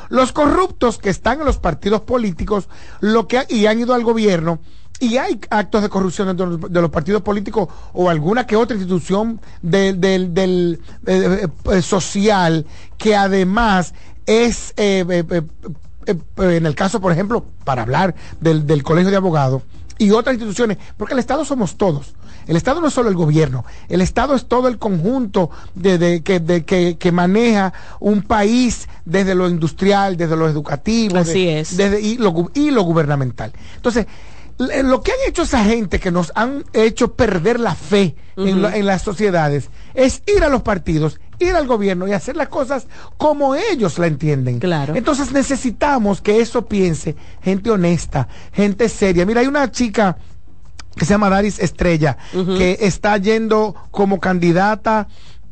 Los 0.10 0.32
corruptos 0.32 0.98
que 0.98 1.10
están 1.10 1.40
en 1.40 1.46
los 1.46 1.58
partidos 1.58 2.02
políticos 2.02 2.68
lo 3.00 3.28
que, 3.28 3.46
y 3.50 3.66
han 3.66 3.80
ido 3.80 3.94
al 3.94 4.04
gobierno 4.04 4.60
y 5.00 5.18
hay 5.18 5.40
actos 5.50 5.82
de 5.82 5.90
corrupción 5.90 6.28
dentro 6.28 6.58
de 6.58 6.82
los 6.82 6.90
partidos 6.90 7.22
políticos 7.22 7.68
o 7.94 8.10
alguna 8.10 8.48
que 8.48 8.56
otra 8.56 8.78
institución 8.78 9.42
del, 9.62 10.00
del, 10.00 10.34
del 10.34 10.82
eh, 11.06 11.48
eh, 11.72 11.82
social 11.82 12.66
que 12.98 13.16
además 13.16 13.94
es 14.26 14.74
eh, 14.78 15.04
en 16.38 16.66
el 16.66 16.76
caso 16.76 17.02
por 17.02 17.12
ejemplo 17.12 17.46
para 17.64 17.82
hablar 17.82 18.16
del, 18.40 18.66
del 18.66 18.84
colegio 18.84 19.12
de 19.12 19.18
abogados 19.18 19.64
y 19.98 20.12
otras 20.12 20.36
instituciones 20.36 20.78
porque 20.98 21.14
el 21.14 21.20
Estado 21.20 21.44
somos 21.44 21.76
todos 21.76 22.16
el 22.48 22.56
Estado 22.56 22.82
no 22.82 22.88
es 22.88 22.94
solo 22.94 23.10
el 23.10 23.16
gobierno, 23.16 23.66
el 23.90 24.02
Estado 24.02 24.36
es 24.36 24.46
todo 24.46 24.68
el 24.68 24.78
conjunto 24.78 25.50
de, 25.74 25.98
de, 25.98 26.22
que, 26.22 26.40
de, 26.40 26.66
que, 26.66 26.98
que, 26.98 27.12
maneja 27.12 27.74
un 28.00 28.22
país 28.22 28.88
desde 29.06 29.36
lo 29.36 29.50
industrial, 29.50 30.18
desde 30.18 30.36
lo 30.36 30.48
educativo, 30.48 31.18
Así 31.18 31.46
de, 31.46 31.60
es. 31.60 31.78
Desde, 31.78 32.02
y, 32.02 32.18
lo, 32.18 32.52
y 32.54 32.72
lo 32.72 32.84
gubernamental. 32.84 33.52
Entonces, 33.76 34.06
lo 34.58 35.02
que 35.02 35.12
han 35.12 35.18
hecho 35.28 35.42
esa 35.42 35.64
gente 35.66 36.00
que 36.00 36.12
nos 36.12 36.32
han 36.36 36.64
hecho 36.72 37.14
perder 37.14 37.60
la 37.60 37.76
fe 37.76 38.16
uh 38.38 38.42
-huh. 38.42 38.50
en, 38.50 38.62
lo, 38.62 38.70
en, 38.70 38.86
las 38.86 39.02
sociedades 39.02 39.70
es 39.94 40.22
ir 40.34 40.44
a 40.44 40.50
los 40.50 40.62
partidos, 40.62 41.20
ir 41.40 41.56
al 41.56 41.68
gobierno 41.68 42.08
y 42.08 42.14
hacer 42.14 42.38
las 42.38 42.48
cosas 42.48 42.88
como 43.18 43.56
ellos 43.56 44.00
la 44.00 44.08
entienden. 44.08 44.60
Claro. 44.60 44.96
Entonces 44.96 45.34
necesitamos 45.34 46.22
que 46.22 46.40
eso 46.40 46.66
piense 46.66 47.16
gente 47.42 47.70
honesta, 47.70 48.30
gente 48.54 48.88
seria. 48.88 49.26
Mira, 49.26 49.42
hay 49.42 49.48
una 49.48 49.70
chica 49.72 50.18
que 50.96 51.06
se 51.06 51.14
llama 51.14 51.30
Daris 51.30 51.60
Estrella, 51.60 52.18
uh 52.34 52.38
-huh. 52.38 52.58
que 52.58 52.78
está 52.82 53.18
yendo 53.18 53.76
como 53.92 54.20
candidata 54.20 55.08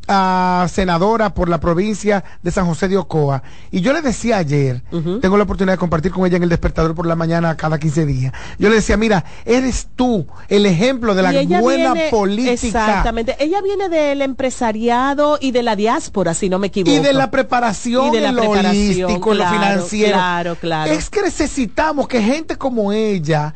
a 0.08 0.68
senadora 0.70 1.34
por 1.34 1.48
la 1.48 1.60
provincia 1.60 2.24
de 2.42 2.52
San 2.52 2.66
José 2.66 2.88
de 2.88 2.98
Ocoa. 2.98 3.42
Y 3.72 3.82
yo 3.82 3.94
le 3.94 4.02
decía 4.02 4.38
ayer, 4.38 4.82
uh 4.92 4.98
-huh. 4.98 5.22
tengo 5.22 5.38
la 5.38 5.44
oportunidad 5.44 5.74
de 5.74 5.78
compartir 5.78 6.12
con 6.12 6.26
ella 6.26 6.38
en 6.38 6.44
el 6.44 6.50
despertador 6.50 6.94
por 6.94 7.06
la 7.06 7.16
mañana 7.16 7.56
cada 7.56 7.80
15 7.80 8.06
días. 8.06 8.34
Yo 8.60 8.70
le 8.70 8.76
decía, 8.76 8.98
mira, 8.98 9.24
eres 9.46 9.88
tú 9.96 10.28
el 10.50 10.66
ejemplo 10.66 11.16
de 11.16 11.22
la 11.22 11.32
buena 11.62 11.94
viene, 11.94 12.10
política. 12.10 12.52
Exactamente. 12.52 13.36
Ella 13.40 13.62
viene 13.62 13.88
del 13.90 14.22
empresariado 14.22 15.38
y 15.40 15.52
de 15.52 15.64
la 15.64 15.76
diáspora, 15.76 16.34
si 16.34 16.50
no 16.50 16.60
me 16.60 16.68
equivoco. 16.68 16.94
Y 16.94 17.00
de 17.00 17.14
la 17.14 17.32
preparación, 17.32 18.08
y 18.08 18.12
de 18.12 18.22
la 18.22 18.30
en 18.30 18.36
lo 18.36 18.50
holístico, 18.50 19.32
claro, 19.32 19.36
lo 19.36 19.60
financiero. 19.60 20.14
Claro, 20.14 20.56
claro. 20.56 20.92
Es 20.92 21.10
que 21.10 21.22
necesitamos 21.22 22.08
que 22.08 22.22
gente 22.22 22.58
como 22.58 22.92
ella 22.92 23.54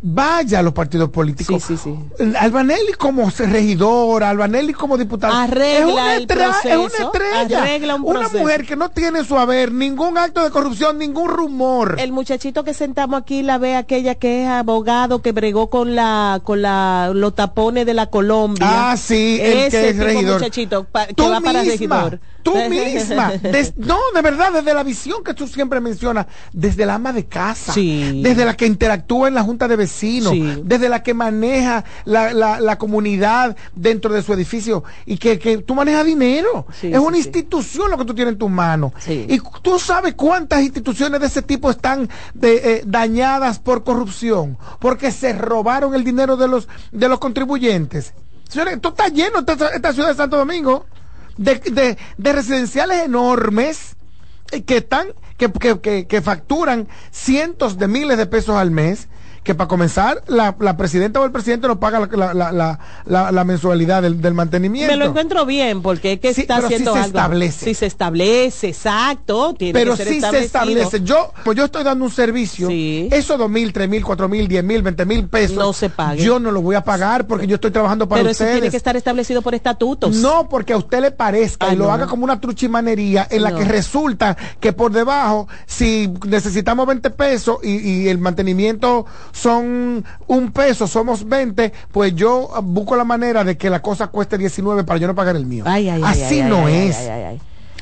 vaya 0.00 0.60
a 0.60 0.62
los 0.62 0.72
partidos 0.72 1.10
políticos. 1.10 1.62
Sí, 1.62 1.76
sí, 1.76 1.94
sí. 2.18 2.34
Albanelli 2.38 2.92
como 2.98 3.30
regidora, 3.30 4.30
Albanelli 4.30 4.72
como 4.72 4.96
diputado. 4.96 5.34
Arregla 5.34 6.16
es 6.16 6.24
una, 6.24 6.50
es 6.64 6.76
una 6.76 7.04
estrella. 7.06 7.62
Arregla 7.62 7.94
un 7.96 8.04
una 8.04 8.28
mujer 8.28 8.64
que 8.64 8.76
no 8.76 8.90
tiene 8.90 9.24
su 9.24 9.38
haber 9.38 9.72
ningún 9.72 10.18
acto 10.18 10.42
de 10.44 10.50
corrupción, 10.50 10.98
ningún 10.98 11.28
rumor. 11.28 11.96
El 11.98 12.12
muchachito 12.12 12.64
que 12.64 12.74
sentamos 12.74 13.20
aquí 13.20 13.42
la 13.42 13.58
ve 13.58 13.76
aquella 13.76 14.14
que 14.14 14.44
es 14.44 14.48
abogado 14.48 15.22
que 15.22 15.32
bregó 15.32 15.70
con 15.70 15.94
la 15.94 16.40
con 16.44 16.62
la 16.62 17.10
los 17.14 17.34
tapones 17.34 17.86
de 17.86 17.94
la 17.94 18.06
Colombia. 18.06 18.90
Ah, 18.90 18.96
sí, 18.96 19.38
el 19.40 19.70
que 19.70 19.90
es 19.90 19.96
regidor. 19.96 20.34
muchachito 20.34 20.86
que 21.16 21.28
va 21.28 21.40
para 21.40 21.62
regidor. 21.62 22.20
Tú 22.52 22.68
misma. 22.68 23.32
no, 23.76 23.98
de 24.14 24.22
verdad, 24.22 24.52
desde 24.52 24.74
la 24.74 24.82
visión 24.82 25.22
que 25.24 25.34
tú 25.34 25.46
siempre 25.46 25.80
mencionas, 25.80 26.26
desde 26.52 26.86
la 26.86 26.94
ama 26.94 27.12
de 27.12 27.26
casa, 27.26 27.72
desde 27.74 28.44
la 28.44 28.56
que 28.56 28.66
interactúa 28.66 29.28
en 29.28 29.34
la 29.34 29.42
junta 29.42 29.68
de 29.68 29.76
vecinos, 29.76 30.32
desde 30.64 30.88
la 30.88 31.02
que 31.02 31.14
maneja 31.14 31.84
la, 32.04 32.32
la, 32.32 32.78
comunidad 32.78 33.56
dentro 33.74 34.12
de 34.12 34.22
su 34.22 34.32
edificio 34.32 34.84
y 35.04 35.18
que, 35.18 35.38
que 35.38 35.58
tú 35.58 35.74
manejas 35.74 36.04
dinero. 36.04 36.66
es 36.82 36.98
una 36.98 37.18
institución 37.18 37.90
lo 37.90 37.98
que 37.98 38.04
tú 38.04 38.14
tienes 38.14 38.32
en 38.32 38.38
tus 38.38 38.50
manos. 38.50 38.92
Y 39.06 39.40
tú 39.62 39.78
sabes 39.78 40.14
cuántas 40.14 40.62
instituciones 40.62 41.20
de 41.20 41.26
ese 41.26 41.42
tipo 41.42 41.70
están 41.70 42.08
de, 42.34 42.56
eh, 42.56 42.82
dañadas 42.86 43.58
por 43.58 43.84
corrupción, 43.84 44.58
porque 44.78 45.10
se 45.10 45.32
robaron 45.32 45.94
el 45.94 46.04
dinero 46.04 46.36
de 46.36 46.48
los, 46.48 46.68
de 46.92 47.08
los 47.08 47.18
contribuyentes. 47.18 48.14
Señores, 48.48 48.74
esto 48.74 48.88
está 48.88 49.08
lleno, 49.08 49.40
esta, 49.40 49.68
esta 49.68 49.92
ciudad 49.92 50.08
de 50.08 50.14
Santo 50.14 50.36
Domingo 50.36 50.86
de, 51.38 51.96
de, 52.18 52.32
residenciales 52.32 53.04
enormes 53.04 53.96
que 54.66 54.78
están, 54.78 55.08
que, 55.36 55.50
que, 55.80 56.06
que, 56.06 56.22
facturan 56.22 56.88
cientos 57.10 57.78
de 57.78 57.88
miles 57.88 58.18
de 58.18 58.26
pesos 58.26 58.56
al 58.56 58.70
mes 58.70 59.08
que 59.42 59.54
para 59.54 59.68
comenzar 59.68 60.22
la, 60.26 60.54
la, 60.58 60.76
presidenta 60.76 61.20
o 61.20 61.24
el 61.24 61.32
presidente 61.32 61.68
no 61.68 61.80
paga 61.80 62.08
la, 62.12 62.34
la, 62.34 63.32
la 63.32 63.44
mensualidad 63.44 64.02
del, 64.02 64.20
del, 64.20 64.34
mantenimiento. 64.34 64.92
Me 64.92 64.98
lo 64.98 65.06
encuentro 65.06 65.46
bien 65.46 65.82
porque 65.82 66.12
es 66.12 66.20
que 66.20 66.28
está 66.28 66.56
haciendo 66.56 66.94
si 66.94 67.00
se 67.00 67.06
establece. 67.06 67.64
Si 67.64 67.74
se 67.74 67.86
establece, 67.86 68.68
exacto. 68.68 69.54
Tiene 69.54 69.72
pero 69.72 69.96
que 69.96 70.04
ser 70.04 70.14
si 70.14 70.20
se 70.20 70.38
establece. 70.40 71.02
Yo, 71.02 71.32
pues 71.44 71.56
yo 71.56 71.64
estoy 71.64 71.84
dando 71.84 72.04
un 72.04 72.10
servicio, 72.10 72.68
sí. 72.68 73.08
esos 73.10 73.38
dos 73.38 73.50
mil, 73.50 73.72
tres 73.72 73.88
mil, 73.88 74.04
cuatro 74.04 74.28
mil, 74.28 74.46
diez 74.48 74.62
mil, 74.62 74.82
veinte 74.82 75.04
mil 75.04 75.26
pesos. 75.28 75.56
No 75.56 75.72
se 75.72 75.88
pague. 75.88 76.22
Yo 76.22 76.38
no 76.38 76.50
lo 76.50 76.60
voy 76.60 76.76
a 76.76 76.84
pagar 76.84 77.26
porque 77.26 77.46
yo 77.46 77.54
estoy 77.54 77.70
trabajando 77.70 78.08
para 78.08 78.20
pero 78.20 78.32
ustedes. 78.32 78.50
Pero 78.50 78.60
tiene 78.60 78.70
que 78.70 78.76
estar 78.76 78.96
establecido 78.96 79.42
por 79.42 79.54
estatutos. 79.54 80.16
No, 80.16 80.48
porque 80.48 80.72
a 80.72 80.76
usted 80.76 81.00
le 81.00 81.10
parezca 81.10 81.72
y 81.72 81.76
lo 81.76 81.90
haga 81.90 82.06
como 82.06 82.24
una 82.24 82.40
truchimanería 82.40 83.26
en 83.30 83.42
la 83.42 83.54
que 83.54 83.64
resulta 83.64 84.36
que 84.60 84.72
por 84.72 84.92
debajo, 84.92 85.48
si 85.66 86.12
necesitamos 86.26 86.86
20 86.86 87.10
pesos 87.10 87.58
y, 87.62 87.76
y 87.76 88.08
el 88.08 88.18
mantenimiento 88.18 89.06
son 89.32 90.04
un 90.26 90.52
peso, 90.52 90.86
somos 90.86 91.28
20, 91.28 91.72
pues 91.92 92.14
yo 92.14 92.50
busco 92.62 92.96
la 92.96 93.04
manera 93.04 93.44
de 93.44 93.56
que 93.56 93.70
la 93.70 93.82
cosa 93.82 94.08
cueste 94.08 94.38
19 94.38 94.84
para 94.84 94.98
yo 94.98 95.06
no 95.06 95.14
pagar 95.14 95.36
el 95.36 95.46
mío. 95.46 95.64
Así 96.06 96.42
no 96.42 96.68
es. 96.68 96.96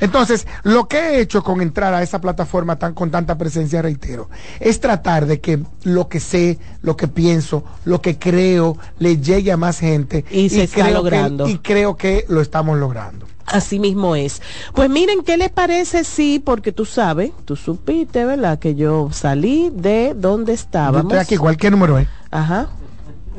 Entonces, 0.00 0.46
lo 0.62 0.88
que 0.88 0.98
he 0.98 1.20
hecho 1.20 1.42
con 1.42 1.60
entrar 1.60 1.94
a 1.94 2.02
esa 2.02 2.20
plataforma 2.20 2.78
tan 2.78 2.92
con 2.94 3.10
tanta 3.10 3.38
presencia, 3.38 3.80
reitero, 3.80 4.28
es 4.60 4.80
tratar 4.80 5.26
de 5.26 5.40
que 5.40 5.60
lo 5.84 6.08
que 6.08 6.20
sé, 6.20 6.58
lo 6.82 6.96
que 6.96 7.08
pienso, 7.08 7.64
lo 7.84 8.02
que 8.02 8.18
creo, 8.18 8.76
le 8.98 9.18
llegue 9.18 9.52
a 9.52 9.56
más 9.56 9.78
gente. 9.78 10.24
Y 10.30 10.50
se 10.50 10.64
está 10.64 10.90
logrando. 10.90 11.48
y 11.48 11.58
creo 11.58 11.96
que 11.96 12.26
lo 12.28 12.40
estamos 12.40 12.78
logrando. 12.78 13.26
Así 13.46 13.78
mismo 13.78 14.16
es. 14.16 14.42
Pues 14.74 14.90
miren, 14.90 15.22
¿qué 15.22 15.36
les 15.36 15.50
parece 15.50 16.04
si, 16.04 16.40
porque 16.40 16.72
tú 16.72 16.84
sabes, 16.84 17.30
tú 17.44 17.54
supiste, 17.56 18.24
¿verdad? 18.24 18.58
Que 18.58 18.74
yo 18.74 19.10
salí 19.12 19.70
de 19.72 20.14
donde 20.14 20.52
estábamos. 20.52 21.02
Yo 21.02 21.08
estoy 21.08 21.18
aquí, 21.18 21.36
¿cualquier 21.36 21.72
número 21.72 21.98
es? 21.98 22.08
Ajá. 22.30 22.68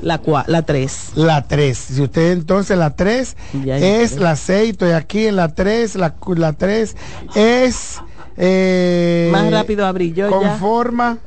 La, 0.02 0.22
la 0.48 0.62
3. 0.62 1.12
La 1.15 1.48
3. 1.48 1.78
Si 1.78 2.02
usted 2.02 2.32
entonces 2.32 2.78
la 2.78 2.96
3 2.96 3.36
es 3.65 4.17
la 4.17 4.36
6, 4.36 4.72
estoy 4.72 4.91
aquí 4.91 5.28
en 5.28 5.36
la 5.36 5.54
3, 5.54 5.96
la, 5.96 6.15
la 6.36 6.54
3 6.54 6.96
es... 7.36 8.00
Eh, 8.39 9.30
más 9.32 9.50
rápido 9.50 9.88
abrí 9.88 10.13
yo 10.13 10.30
conforma. 10.30 11.17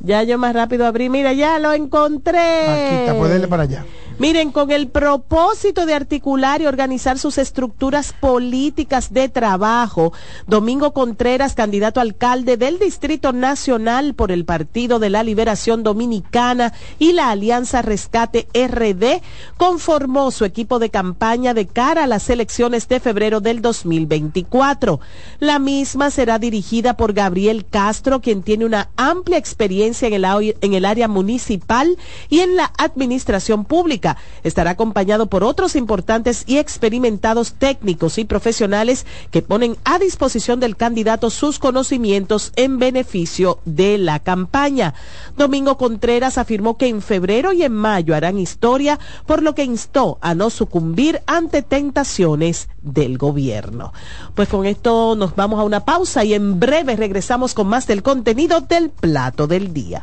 Ya. 0.00 0.22
ya 0.22 0.32
yo 0.32 0.38
más 0.38 0.54
rápido 0.54 0.86
abrí. 0.86 1.08
Mira, 1.08 1.32
ya 1.32 1.58
lo 1.58 1.72
encontré. 1.72 2.38
Aquí 2.38 2.94
está, 2.96 3.14
puede 3.16 3.48
para 3.48 3.62
allá. 3.62 3.86
Miren, 4.18 4.50
con 4.50 4.72
el 4.72 4.88
propósito 4.88 5.86
de 5.86 5.94
articular 5.94 6.60
y 6.60 6.66
organizar 6.66 7.20
sus 7.20 7.38
estructuras 7.38 8.12
políticas 8.12 9.12
de 9.12 9.28
trabajo, 9.28 10.12
Domingo 10.48 10.92
Contreras, 10.92 11.54
candidato 11.54 12.00
alcalde 12.00 12.56
del 12.56 12.80
Distrito 12.80 13.32
Nacional 13.32 14.14
por 14.14 14.32
el 14.32 14.44
Partido 14.44 14.98
de 14.98 15.10
la 15.10 15.22
Liberación 15.22 15.84
Dominicana 15.84 16.72
y 16.98 17.12
la 17.12 17.30
Alianza 17.30 17.80
Rescate 17.80 18.48
RD, 18.54 19.22
conformó 19.56 20.32
su 20.32 20.44
equipo 20.44 20.80
de 20.80 20.90
campaña 20.90 21.54
de 21.54 21.68
cara 21.68 22.02
a 22.02 22.08
las 22.08 22.28
elecciones 22.28 22.88
de 22.88 22.98
febrero 22.98 23.40
del 23.40 23.62
2024. 23.62 24.98
La 25.38 25.60
misma 25.60 26.10
será 26.10 26.40
dirigida 26.40 26.96
por 26.96 27.12
Gabriel 27.12 27.66
Castro, 27.66 28.20
quien 28.20 28.42
tiene 28.42 28.64
una 28.64 28.88
amplia 28.96 29.38
experiencia 29.38 30.08
en 30.08 30.14
el, 30.14 30.56
en 30.60 30.74
el 30.74 30.84
área 30.84 31.06
municipal 31.06 31.96
y 32.28 32.40
en 32.40 32.56
la 32.56 32.72
administración 32.78 33.64
pública 33.64 34.07
Estará 34.42 34.70
acompañado 34.70 35.26
por 35.26 35.44
otros 35.44 35.76
importantes 35.76 36.44
y 36.46 36.58
experimentados 36.58 37.54
técnicos 37.54 38.18
y 38.18 38.24
profesionales 38.24 39.04
que 39.30 39.42
ponen 39.42 39.76
a 39.84 39.98
disposición 39.98 40.60
del 40.60 40.76
candidato 40.76 41.30
sus 41.30 41.58
conocimientos 41.58 42.52
en 42.56 42.78
beneficio 42.78 43.58
de 43.64 43.98
la 43.98 44.20
campaña. 44.20 44.94
Domingo 45.36 45.76
Contreras 45.76 46.38
afirmó 46.38 46.76
que 46.76 46.88
en 46.88 47.02
febrero 47.02 47.52
y 47.52 47.62
en 47.62 47.72
mayo 47.72 48.14
harán 48.14 48.38
historia, 48.38 48.98
por 49.26 49.42
lo 49.42 49.54
que 49.54 49.64
instó 49.64 50.18
a 50.20 50.34
no 50.34 50.50
sucumbir 50.50 51.22
ante 51.26 51.62
tentaciones 51.62 52.68
del 52.82 53.18
gobierno. 53.18 53.92
Pues 54.34 54.48
con 54.48 54.66
esto 54.66 55.14
nos 55.16 55.36
vamos 55.36 55.60
a 55.60 55.64
una 55.64 55.84
pausa 55.84 56.24
y 56.24 56.34
en 56.34 56.58
breve 56.60 56.96
regresamos 56.96 57.54
con 57.54 57.68
más 57.68 57.86
del 57.86 58.02
contenido 58.02 58.60
del 58.60 58.90
plato 58.90 59.46
del 59.46 59.72
día. 59.72 60.02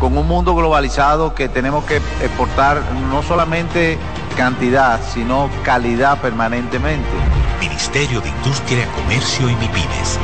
con 0.00 0.16
un 0.16 0.26
mundo 0.26 0.54
globalizado 0.54 1.34
que 1.34 1.48
tenemos 1.48 1.84
que 1.84 1.96
exportar 1.96 2.82
no 3.10 3.22
solamente 3.22 3.98
cantidad, 4.36 5.00
sino 5.12 5.48
calidad 5.64 6.18
permanentemente. 6.20 7.08
Ministerio 7.60 8.20
de 8.20 8.28
Industria, 8.28 8.86
Comercio 8.94 9.48
y 9.48 9.54
MIPINES. 9.54 10.18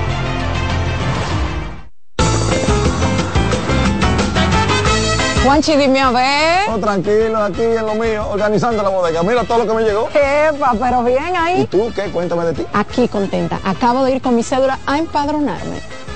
Juanchi, 5.44 5.76
dime 5.76 6.00
a 6.00 6.10
ver. 6.12 6.70
Oh, 6.70 6.78
tranquilo, 6.78 7.42
aquí 7.42 7.62
en 7.62 7.84
lo 7.84 7.94
mío, 7.94 8.28
organizando 8.30 8.80
la 8.82 8.90
bodega. 8.90 9.22
Mira 9.24 9.42
todo 9.42 9.58
lo 9.58 9.66
que 9.66 9.74
me 9.74 9.82
llegó. 9.82 10.08
Epa, 10.14 10.72
pero 10.80 11.02
bien 11.02 11.34
ahí. 11.36 11.62
¿Y 11.62 11.66
tú 11.66 11.92
qué? 11.94 12.04
Cuéntame 12.10 12.44
de 12.44 12.52
ti. 12.52 12.66
Aquí 12.72 13.08
contenta. 13.08 13.58
Acabo 13.64 14.04
de 14.04 14.12
ir 14.12 14.22
con 14.22 14.36
mi 14.36 14.44
cédula 14.44 14.78
a 14.86 14.98
empadronarme. 14.98 15.80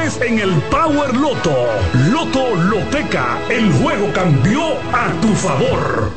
en 0.00 0.38
el 0.38 0.50
Power 0.70 1.14
Loto. 1.14 1.54
Loto 2.10 2.54
Loteca, 2.54 3.38
el 3.50 3.70
juego 3.70 4.10
cambió 4.14 4.62
a 4.94 5.12
tu 5.20 5.28
favor. 5.34 6.10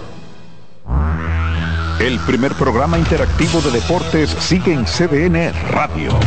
El 1.99 2.17
primer 2.19 2.53
programa 2.53 2.97
interactivo 2.97 3.59
de 3.61 3.71
deportes 3.71 4.29
sigue 4.39 4.71
en 4.71 4.85
CDN 4.85 5.51
Radio. 5.71 6.17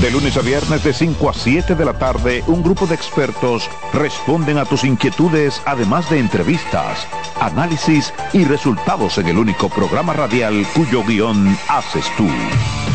De 0.00 0.10
lunes 0.10 0.38
a 0.38 0.40
viernes 0.40 0.82
de 0.82 0.94
5 0.94 1.28
a 1.28 1.34
7 1.34 1.74
de 1.74 1.84
la 1.84 1.98
tarde, 1.98 2.42
un 2.46 2.62
grupo 2.62 2.86
de 2.86 2.94
expertos 2.94 3.68
responden 3.92 4.56
a 4.56 4.64
tus 4.64 4.84
inquietudes, 4.84 5.60
además 5.66 6.08
de 6.08 6.18
entrevistas, 6.18 7.06
análisis 7.40 8.14
y 8.32 8.44
resultados 8.44 9.18
en 9.18 9.28
el 9.28 9.36
único 9.36 9.68
programa 9.68 10.14
radial 10.14 10.66
cuyo 10.74 11.04
guion 11.04 11.58
haces 11.68 12.06
tú. 12.16 12.26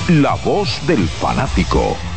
La 0.09 0.33
voz 0.43 0.85
del 0.87 1.07
fanático 1.07 1.95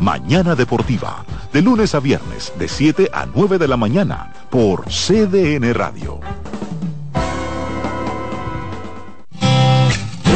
Mañana 0.00 0.54
Deportiva, 0.54 1.24
de 1.52 1.62
lunes 1.62 1.94
a 1.94 2.00
viernes, 2.00 2.52
de 2.58 2.68
7 2.68 3.10
a 3.12 3.26
9 3.26 3.58
de 3.58 3.68
la 3.68 3.76
mañana, 3.76 4.32
por 4.50 4.84
CDN 4.86 5.74
Radio. 5.74 6.20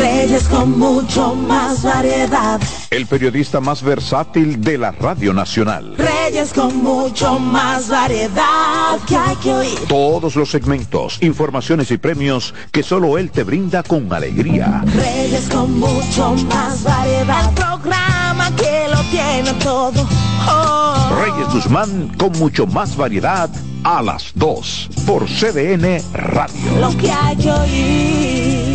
Reyes 0.03 0.49
con 0.49 0.79
mucho 0.79 1.35
más 1.35 1.83
variedad. 1.83 2.61
El 2.91 3.07
periodista 3.07 3.61
más 3.61 3.83
versátil 3.83 4.61
de 4.61 4.79
la 4.79 4.91
Radio 4.91 5.33
Nacional. 5.33 5.95
Reyes 5.97 6.53
con 6.53 6.83
mucho 6.83 7.39
más 7.39 7.89
variedad 7.89 8.99
que 9.07 9.17
hay 9.17 9.37
que 9.37 9.53
oír. 9.55 9.79
Todos 9.89 10.35
los 10.37 10.51
segmentos, 10.51 11.19
informaciones 11.23 11.91
y 11.91 11.99
premios 11.99 12.55
que 12.71 12.83
solo 12.83 13.19
él 13.19 13.31
te 13.31 13.45
brinda 13.45 13.83
con 13.83 14.13
alegría. 14.13 14.83
Reyes 14.95 15.49
con 15.49 15.79
mucho 15.79 16.35
más 16.49 16.83
variedad. 16.83 17.49
El 17.49 17.55
programa 17.55 18.51
que 18.57 18.82
tiene 19.13 19.53
todo. 19.63 20.09
Oh. 20.49 21.11
Reyes 21.23 21.53
Guzmán 21.53 22.09
con 22.19 22.33
mucho 22.39 22.67
más 22.67 22.97
variedad 22.97 23.51
a 23.85 24.03
las 24.03 24.33
2 24.35 24.89
por 25.07 25.27
CDN 25.27 26.03
Radio. 26.15 26.81
Lo 26.81 26.97
que 26.97 27.11
hay 27.11 27.37
que 27.37 27.53
oír. 27.53 28.72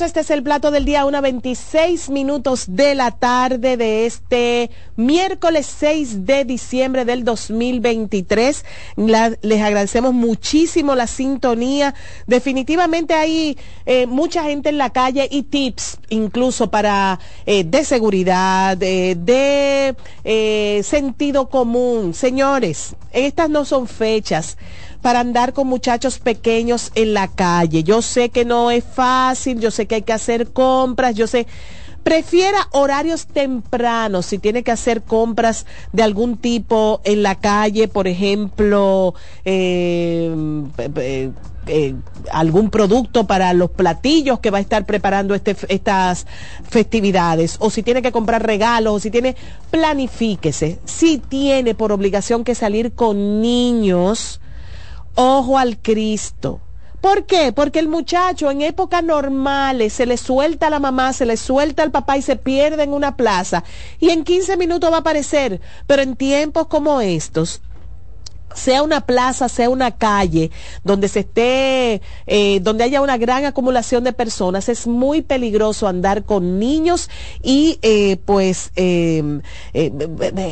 Este 0.00 0.20
es 0.20 0.30
el 0.30 0.42
plato 0.42 0.70
del 0.70 0.84
día, 0.84 1.04
una 1.04 1.20
26 1.20 2.10
minutos 2.10 2.64
de 2.68 2.94
la 2.94 3.12
tarde 3.12 3.76
de 3.76 4.06
este 4.06 4.70
miércoles 4.96 5.66
6 5.78 6.26
de 6.26 6.44
diciembre 6.44 7.04
del 7.04 7.22
2023. 7.22 8.64
les 8.96 9.62
agradecemos 9.62 10.12
muchísimo 10.12 10.94
la 10.94 11.06
sintonía. 11.06 11.94
Definitivamente 12.26 13.14
hay 13.14 13.56
eh, 13.86 14.06
mucha 14.06 14.42
gente 14.44 14.70
en 14.70 14.78
la 14.78 14.90
calle 14.90 15.28
y 15.30 15.44
tips 15.44 15.98
incluso 16.08 16.70
para 16.70 17.20
eh, 17.46 17.62
de 17.64 17.84
seguridad, 17.84 18.76
de 18.76 19.94
eh, 20.24 20.80
sentido 20.82 21.48
común. 21.48 22.14
Señores, 22.14 22.96
estas 23.12 23.48
no 23.48 23.64
son 23.64 23.86
fechas 23.86 24.56
para 25.04 25.20
andar 25.20 25.52
con 25.52 25.66
muchachos 25.66 26.18
pequeños 26.18 26.90
en 26.94 27.12
la 27.12 27.28
calle. 27.28 27.84
Yo 27.84 28.00
sé 28.00 28.30
que 28.30 28.46
no 28.46 28.70
es 28.70 28.82
fácil, 28.82 29.60
yo 29.60 29.70
sé 29.70 29.84
que 29.84 29.96
hay 29.96 30.02
que 30.02 30.14
hacer 30.14 30.50
compras, 30.50 31.14
yo 31.14 31.26
sé... 31.26 31.46
Prefiera 32.02 32.68
horarios 32.72 33.26
tempranos 33.26 34.26
si 34.26 34.38
tiene 34.38 34.62
que 34.62 34.70
hacer 34.70 35.02
compras 35.02 35.64
de 35.92 36.02
algún 36.02 36.36
tipo 36.36 37.00
en 37.04 37.22
la 37.22 37.34
calle, 37.34 37.88
por 37.88 38.06
ejemplo, 38.08 39.14
eh, 39.46 40.34
eh, 41.66 41.94
algún 42.30 42.68
producto 42.68 43.26
para 43.26 43.54
los 43.54 43.70
platillos 43.70 44.40
que 44.40 44.50
va 44.50 44.58
a 44.58 44.60
estar 44.60 44.84
preparando 44.84 45.34
este, 45.34 45.56
estas 45.68 46.26
festividades, 46.68 47.56
o 47.58 47.70
si 47.70 47.82
tiene 47.82 48.02
que 48.02 48.12
comprar 48.12 48.46
regalos, 48.46 48.94
o 48.94 49.00
si 49.00 49.10
tiene, 49.10 49.34
planifíquese. 49.70 50.78
Si 50.84 51.18
tiene 51.18 51.74
por 51.74 51.90
obligación 51.90 52.44
que 52.44 52.54
salir 52.54 52.92
con 52.92 53.40
niños, 53.40 54.40
ojo 55.14 55.58
al 55.58 55.78
Cristo. 55.78 56.60
¿Por 57.00 57.26
qué? 57.26 57.52
Porque 57.52 57.80
el 57.80 57.88
muchacho 57.88 58.50
en 58.50 58.62
épocas 58.62 59.04
normales 59.04 59.92
se 59.92 60.06
le 60.06 60.16
suelta 60.16 60.68
a 60.68 60.70
la 60.70 60.78
mamá, 60.78 61.12
se 61.12 61.26
le 61.26 61.36
suelta 61.36 61.82
al 61.82 61.90
papá 61.90 62.16
y 62.16 62.22
se 62.22 62.36
pierde 62.36 62.82
en 62.82 62.94
una 62.94 63.14
plaza 63.14 63.62
y 64.00 64.08
en 64.08 64.24
15 64.24 64.56
minutos 64.56 64.90
va 64.90 64.96
a 64.96 65.00
aparecer. 65.00 65.60
Pero 65.86 66.00
en 66.00 66.16
tiempos 66.16 66.66
como 66.66 67.02
estos, 67.02 67.60
sea 68.54 68.82
una 68.82 69.02
plaza, 69.02 69.48
sea 69.48 69.68
una 69.68 69.90
calle, 69.90 70.50
donde 70.82 71.08
se 71.08 71.20
esté, 71.20 72.00
eh, 72.26 72.60
donde 72.62 72.84
haya 72.84 73.00
una 73.00 73.18
gran 73.18 73.44
acumulación 73.44 74.04
de 74.04 74.12
personas, 74.12 74.68
es 74.68 74.86
muy 74.86 75.22
peligroso 75.22 75.86
andar 75.86 76.24
con 76.24 76.58
niños 76.58 77.10
y 77.42 77.78
eh, 77.82 78.16
pues 78.24 78.70
em, 78.76 79.42
eh, 79.74 79.90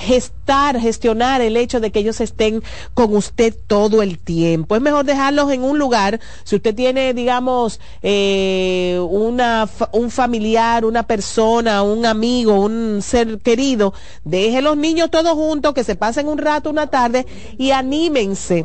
gestar, 0.01 0.79
gestionar 0.81 1.41
el 1.41 1.57
hecho 1.57 1.81
de 1.81 1.91
que 1.91 2.01
ellos 2.01 2.21
estén 2.21 2.63
con 2.95 3.15
usted 3.17 3.55
todo 3.67 4.03
el 4.03 4.19
tiempo. 4.19 4.77
Es 4.77 4.83
mejor 4.83 5.05
dejarlos 5.05 5.51
en 5.53 5.63
un 5.63 5.79
lugar, 5.79 6.21
si 6.45 6.57
usted 6.57 6.75
tiene, 6.75 7.15
digamos, 7.15 7.81
una, 8.03 9.69
un 9.93 10.11
familiar, 10.11 10.85
una 10.85 11.05
persona, 11.05 11.83
un 11.83 12.05
amigo, 12.05 12.61
un 12.61 13.01
ser 13.03 13.39
querido, 13.39 13.95
deje 14.25 14.61
los 14.61 14.77
niños 14.77 15.11
todos 15.11 15.33
juntos, 15.33 15.75
que 15.75 15.85
se 15.85 15.95
pasen 15.95 16.29
un 16.29 16.39
rato, 16.39 16.71
una 16.71 16.89
tarde 16.89 17.27
y 17.59 17.71
anímense 17.93 18.65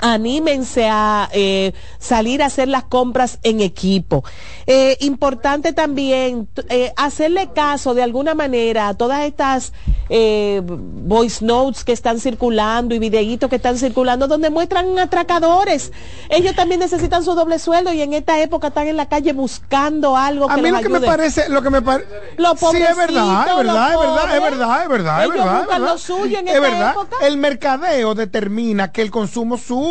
anímense 0.00 0.88
a 0.88 1.28
eh, 1.32 1.72
salir 1.98 2.42
a 2.42 2.46
hacer 2.46 2.68
las 2.68 2.84
compras 2.84 3.38
en 3.42 3.60
equipo. 3.60 4.24
Eh, 4.66 4.96
importante 5.00 5.72
también 5.72 6.48
eh, 6.68 6.92
hacerle 6.96 7.50
caso 7.54 7.94
de 7.94 8.02
alguna 8.02 8.34
manera 8.34 8.88
a 8.88 8.94
todas 8.94 9.24
estas 9.24 9.72
voice 10.10 11.44
notes 11.44 11.84
que 11.84 11.92
están 11.92 12.18
circulando 12.18 12.94
y 12.94 12.98
videitos 12.98 13.50
que 13.50 13.56
están 13.56 13.76
circulando 13.76 14.26
donde 14.26 14.48
muestran 14.48 14.98
atracadores. 14.98 15.92
Ellos 16.30 16.54
también 16.54 16.80
necesitan 16.80 17.22
su 17.22 17.34
doble 17.34 17.58
sueldo 17.58 17.92
y 17.92 18.00
en 18.00 18.14
esta 18.14 18.40
época 18.40 18.68
están 18.68 18.86
en 18.86 18.96
la 18.96 19.06
calle 19.06 19.34
buscando 19.34 20.16
algo. 20.16 20.50
A 20.50 20.56
mí 20.56 20.70
lo 20.70 20.80
que 20.80 20.88
me 20.88 21.00
parece, 21.02 21.50
lo 21.50 21.60
que 21.60 21.68
me 21.68 21.82
parece, 21.82 22.08
sí 22.08 22.76
es 22.78 22.96
verdad, 22.96 23.48
es 23.48 23.56
verdad, 23.56 23.92
es 23.92 23.98
verdad, 23.98 24.34
es 24.34 24.40
verdad, 24.40 24.82
es 24.82 24.88
verdad, 24.88 25.24
es 25.24 25.28
verdad, 25.28 25.60
es 25.60 25.68
verdad. 25.68 25.98
suyo 25.98 26.38
en 26.38 26.48
es 26.48 26.60
verdad. 26.60 26.94
El 27.20 27.36
mercadeo 27.36 28.14
determina 28.14 28.92
que 28.92 29.02
el 29.02 29.10
consumo 29.10 29.58
sube 29.58 29.87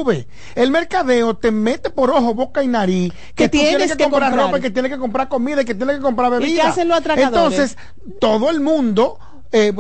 el 0.56 0.72
mercadeo 0.72 1.36
te 1.36 1.52
mete 1.52 1.90
por 1.90 2.12
ojo, 2.12 2.34
boca 2.34 2.64
y 2.64 2.68
nariz 2.68 3.14
que, 3.36 3.50
tienes, 3.50 3.96
que, 3.96 4.04
comprar, 4.04 4.36
ropa, 4.36 4.60
que 4.60 4.70
tienes 4.70 4.92
que 4.92 4.98
comprar 4.98 5.28
comida, 5.28 5.64
que 5.64 5.76
tienes 5.76 5.98
que 5.98 6.02
comprar 6.02 6.32
bebida. 6.32 6.74
Entonces, 7.16 7.78
todo 8.20 8.50
el 8.50 8.60
mundo 8.60 9.20
eh, 9.52 9.74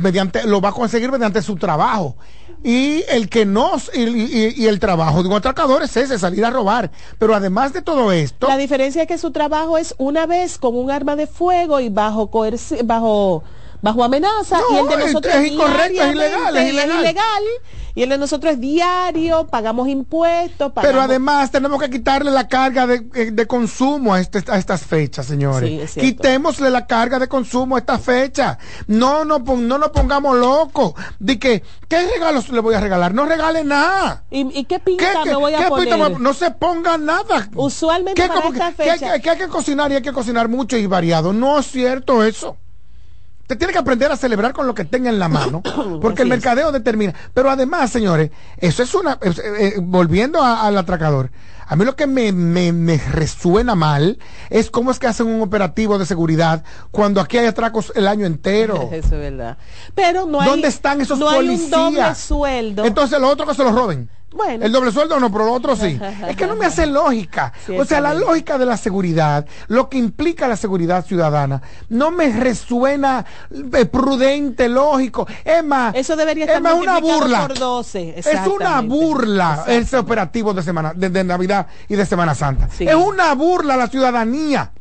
mediante, 0.00 0.46
lo 0.46 0.60
va 0.60 0.70
a 0.70 0.72
conseguir 0.72 1.10
mediante 1.10 1.42
su 1.42 1.56
trabajo. 1.56 2.16
Y 2.62 3.04
el 3.08 3.28
que 3.28 3.44
no, 3.44 3.72
y, 3.94 4.66
el 4.66 4.80
trabajo 4.80 5.22
de 5.22 5.28
un 5.28 5.34
atracador 5.34 5.82
es 5.82 5.96
ese, 5.96 6.18
salir 6.18 6.44
a 6.44 6.50
robar. 6.50 6.90
Pero 7.18 7.34
además 7.34 7.72
de 7.72 7.82
todo 7.82 8.12
esto. 8.12 8.48
La 8.48 8.56
diferencia 8.56 9.02
es 9.02 9.08
que 9.08 9.18
su 9.18 9.30
trabajo 9.30 9.78
es 9.78 9.94
una 9.98 10.26
vez 10.26 10.58
con 10.58 10.76
un 10.76 10.90
arma 10.90 11.16
de 11.16 11.26
fuego 11.26 11.80
y 11.80 11.88
bajo 11.88 12.30
bajo 12.84 13.44
bajo 13.82 14.02
amenaza 14.02 14.58
y 14.72 14.76
el 14.76 14.88
de 14.88 14.96
nosotros 14.96 15.34
es, 15.34 15.52
incorrecto, 15.52 16.02
es 16.02 16.14
ilegal, 16.14 16.56
es 16.56 16.72
ilegal. 16.72 17.44
Y 17.96 18.02
el 18.02 18.10
de 18.10 18.18
nosotros 18.18 18.52
es 18.52 18.60
diario, 18.60 19.46
pagamos 19.46 19.88
impuestos. 19.88 20.70
Pero 20.82 21.00
además 21.00 21.50
tenemos 21.50 21.80
que 21.80 21.88
quitarle 21.88 22.30
la 22.30 22.46
carga 22.46 22.86
de, 22.86 23.06
eh, 23.14 23.46
consumo 23.46 24.12
a, 24.12 24.20
este, 24.20 24.44
a, 24.48 24.58
estas 24.58 24.82
fechas, 24.84 25.24
señores. 25.24 25.94
Quitémosle 25.94 26.68
la 26.68 26.86
carga 26.86 27.18
de 27.18 27.26
consumo 27.26 27.74
a 27.74 27.78
esta 27.78 27.98
fecha. 27.98 28.58
No, 28.86 29.24
no, 29.24 29.38
no 29.38 29.78
nos 29.78 29.88
pongamos 29.92 30.36
locos. 30.36 30.92
De 31.18 31.38
que, 31.38 31.62
¿qué 31.88 32.06
regalos 32.06 32.50
le 32.50 32.60
voy 32.60 32.74
a 32.74 32.80
regalar? 32.80 33.14
No 33.14 33.24
regale 33.24 33.64
nada. 33.64 34.24
¿Y, 34.30 34.64
qué 34.64 34.78
pinta 34.78 35.24
me 35.24 35.34
voy 35.34 35.54
a 35.54 35.66
poner? 35.66 36.20
no 36.20 36.34
se 36.34 36.50
ponga 36.50 36.98
nada. 36.98 37.48
Usualmente 37.54 38.28
para 38.28 38.46
esta 38.48 38.72
fecha... 38.72 39.18
que 39.18 39.30
hay 39.30 39.38
que 39.38 39.48
cocinar 39.48 39.90
y 39.90 39.94
hay 39.94 40.02
que 40.02 40.12
cocinar 40.12 40.50
mucho 40.50 40.76
y 40.76 40.84
variado. 40.84 41.32
No 41.32 41.58
es 41.60 41.70
cierto 41.70 42.22
eso. 42.22 42.58
Usted 43.46 43.58
tiene 43.58 43.72
que 43.72 43.78
aprender 43.78 44.10
a 44.10 44.16
celebrar 44.16 44.52
con 44.52 44.66
lo 44.66 44.74
que 44.74 44.84
tenga 44.84 45.08
en 45.08 45.20
la 45.20 45.28
mano, 45.28 45.62
porque 46.02 46.22
el 46.22 46.28
mercadeo 46.28 46.72
determina. 46.72 47.14
Pero 47.32 47.48
además, 47.48 47.92
señores, 47.92 48.32
eso 48.56 48.82
es 48.82 48.92
una. 48.92 49.20
Eh, 49.22 49.34
eh, 49.60 49.74
volviendo 49.80 50.42
al 50.42 50.76
atracador, 50.76 51.30
a 51.64 51.76
mí 51.76 51.84
lo 51.84 51.94
que 51.94 52.08
me, 52.08 52.32
me, 52.32 52.98
resuena 52.98 53.76
mal 53.76 54.18
es 54.50 54.68
cómo 54.68 54.90
es 54.90 54.98
que 54.98 55.06
hacen 55.06 55.28
un 55.28 55.42
operativo 55.42 55.96
de 55.96 56.06
seguridad 56.06 56.64
cuando 56.90 57.20
aquí 57.20 57.38
hay 57.38 57.46
atracos 57.46 57.92
el 57.94 58.08
año 58.08 58.26
entero. 58.26 58.88
Eso 58.92 59.14
es 59.14 59.20
verdad. 59.20 59.58
Pero 59.94 60.26
no 60.26 60.40
hay. 60.40 60.50
¿Dónde 60.50 60.66
están 60.66 61.00
esos 61.00 61.16
no 61.16 61.26
policías? 61.26 61.72
Hay 61.72 61.86
un 61.86 61.94
doble 61.94 62.14
sueldo. 62.16 62.84
Entonces, 62.84 63.20
los 63.20 63.30
otros 63.30 63.48
que 63.48 63.54
se 63.54 63.62
los 63.62 63.72
roben. 63.72 64.10
El 64.60 64.72
doble 64.72 64.92
sueldo 64.92 65.18
no, 65.18 65.30
pero 65.30 65.46
lo 65.46 65.52
otro 65.52 65.76
sí. 65.76 65.98
es 66.28 66.36
que 66.36 66.46
no 66.46 66.56
me 66.56 66.66
hace 66.66 66.86
lógica. 66.86 67.52
o 67.78 67.84
sea, 67.84 68.00
la 68.00 68.12
lógica 68.12 68.58
de 68.58 68.66
la 68.66 68.76
seguridad, 68.76 69.46
lo 69.68 69.88
que 69.88 69.98
implica 69.98 70.48
la 70.48 70.56
seguridad 70.56 71.04
ciudadana, 71.04 71.62
no 71.88 72.10
me 72.10 72.28
resuena 72.30 73.24
eh, 73.50 73.86
prudente, 73.86 74.68
lógico. 74.68 75.26
Es 75.44 75.64
más, 75.64 75.94
eso 75.94 76.16
debería 76.16 76.44
estar 76.44 76.64
es 76.64 76.72
una 76.78 76.98
burla. 77.00 77.46
Por 77.46 77.58
12. 77.58 78.14
Es 78.18 78.26
una 78.46 78.80
burla 78.80 79.64
ese 79.66 79.96
operativo 79.96 80.52
de 80.52 80.62
semana 80.62 80.92
de, 80.94 81.24
Navidad 81.24 81.66
y 81.88 81.94
de 81.94 82.04
Semana 82.04 82.34
Santa. 82.34 82.68
Es 82.78 82.94
una 82.94 83.34
burla 83.34 83.74
a 83.74 83.76
la 83.78 83.86
ciudadanía 83.88 84.72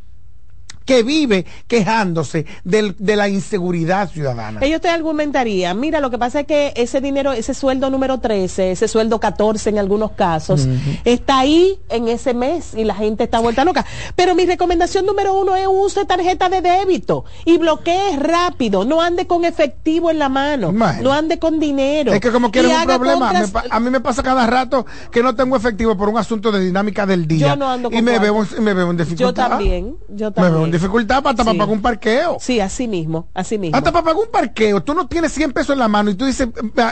que 0.86 1.04
vive 1.04 1.46
quejándose 1.68 2.46
de 2.64 3.16
la 3.16 3.28
inseguridad 3.28 4.10
ciudadana. 4.10 4.60
Ellos 4.62 4.82
te 4.82 4.90
argumentarían, 4.90 5.80
mira, 5.80 6.00
lo 6.00 6.10
que 6.10 6.18
pasa 6.18 6.42
es 6.42 6.48
que 6.48 6.74
ese 6.76 7.02
dinero, 7.02 7.34
ese 7.34 7.54
sueldo 7.54 7.90
número 7.90 8.20
13, 8.20 8.72
ese 8.72 8.88
sueldo 8.88 9.20
14 9.20 9.70
en 9.70 9.80
algunos 9.80 10.12
casos, 10.12 10.68
está 11.04 11.40
ahí 11.40 11.80
en 11.90 12.08
ese 12.08 12.34
mes 12.34 12.74
y 12.76 12.84
la 12.84 12.96
gente 12.96 13.24
está 13.24 13.40
vuelta 13.40 13.66
loca. 13.66 13.86
Pero 14.16 14.36
mi 14.36 14.46
recomendación 14.46 15.06
número 15.06 15.34
uno 15.34 15.56
es 15.56 15.68
use 15.68 16.06
tarjeta 16.06 16.50
de 16.50 16.62
débito 16.62 17.26
y 17.46 17.58
bloquee 17.58 18.18
rápido, 18.18 18.86
no 18.86 19.02
ande 19.02 19.28
con 19.28 19.46
efectivo 19.46 20.12
en 20.12 20.20
la 20.20 20.30
mano, 20.30 20.72
no 20.72 21.12
ande 21.12 21.40
con 21.40 21.60
dinero. 21.60 22.14
Es 22.14 22.20
que 22.20 22.32
como 22.32 22.52
quieren 22.52 22.72
un 22.72 22.86
problema, 22.86 23.32
a 23.70 23.80
mí 23.80 23.90
me 23.90 24.00
pasa 24.00 24.22
cada 24.22 24.46
rato 24.46 24.86
que 25.12 25.24
no 25.24 25.36
tengo 25.36 25.56
efectivo 25.56 25.98
por 25.98 26.10
un 26.10 26.18
asunto 26.18 26.52
de 26.52 26.60
dinámica 26.60 27.06
del 27.06 27.28
día. 27.28 27.50
Yo 27.50 27.56
no 27.56 27.70
ando 27.70 27.90
con 27.90 27.98
y 27.98 28.02
me 28.02 28.20
veo, 28.20 28.46
me 28.60 28.74
veo 28.74 28.92
en 28.92 28.98
dificultad. 28.98 29.44
Yo 29.44 29.50
también, 29.50 29.98
yo 30.10 30.32
también 30.32 30.75
dificultad 30.78 31.24
para, 31.24 31.44
pagar 31.44 31.70
un 31.70 31.82
parqueo. 31.82 32.38
Sí, 32.40 32.60
así 32.60 32.88
mismo, 32.88 33.28
así 33.34 33.58
mismo. 33.58 33.78
Hasta 33.78 33.92
para 33.92 34.06
pagar 34.06 34.24
un 34.24 34.32
parqueo. 34.32 34.82
Tú 34.84 34.94
no 34.94 35.08
tienes 35.08 35.32
100 35.34 35.54
pesos 35.54 35.74
en 35.74 35.80
la 35.80 35.88
mano 35.88 36.10
y 36.10 36.16
tú 36.16 36.26
dices, 36.26 36.48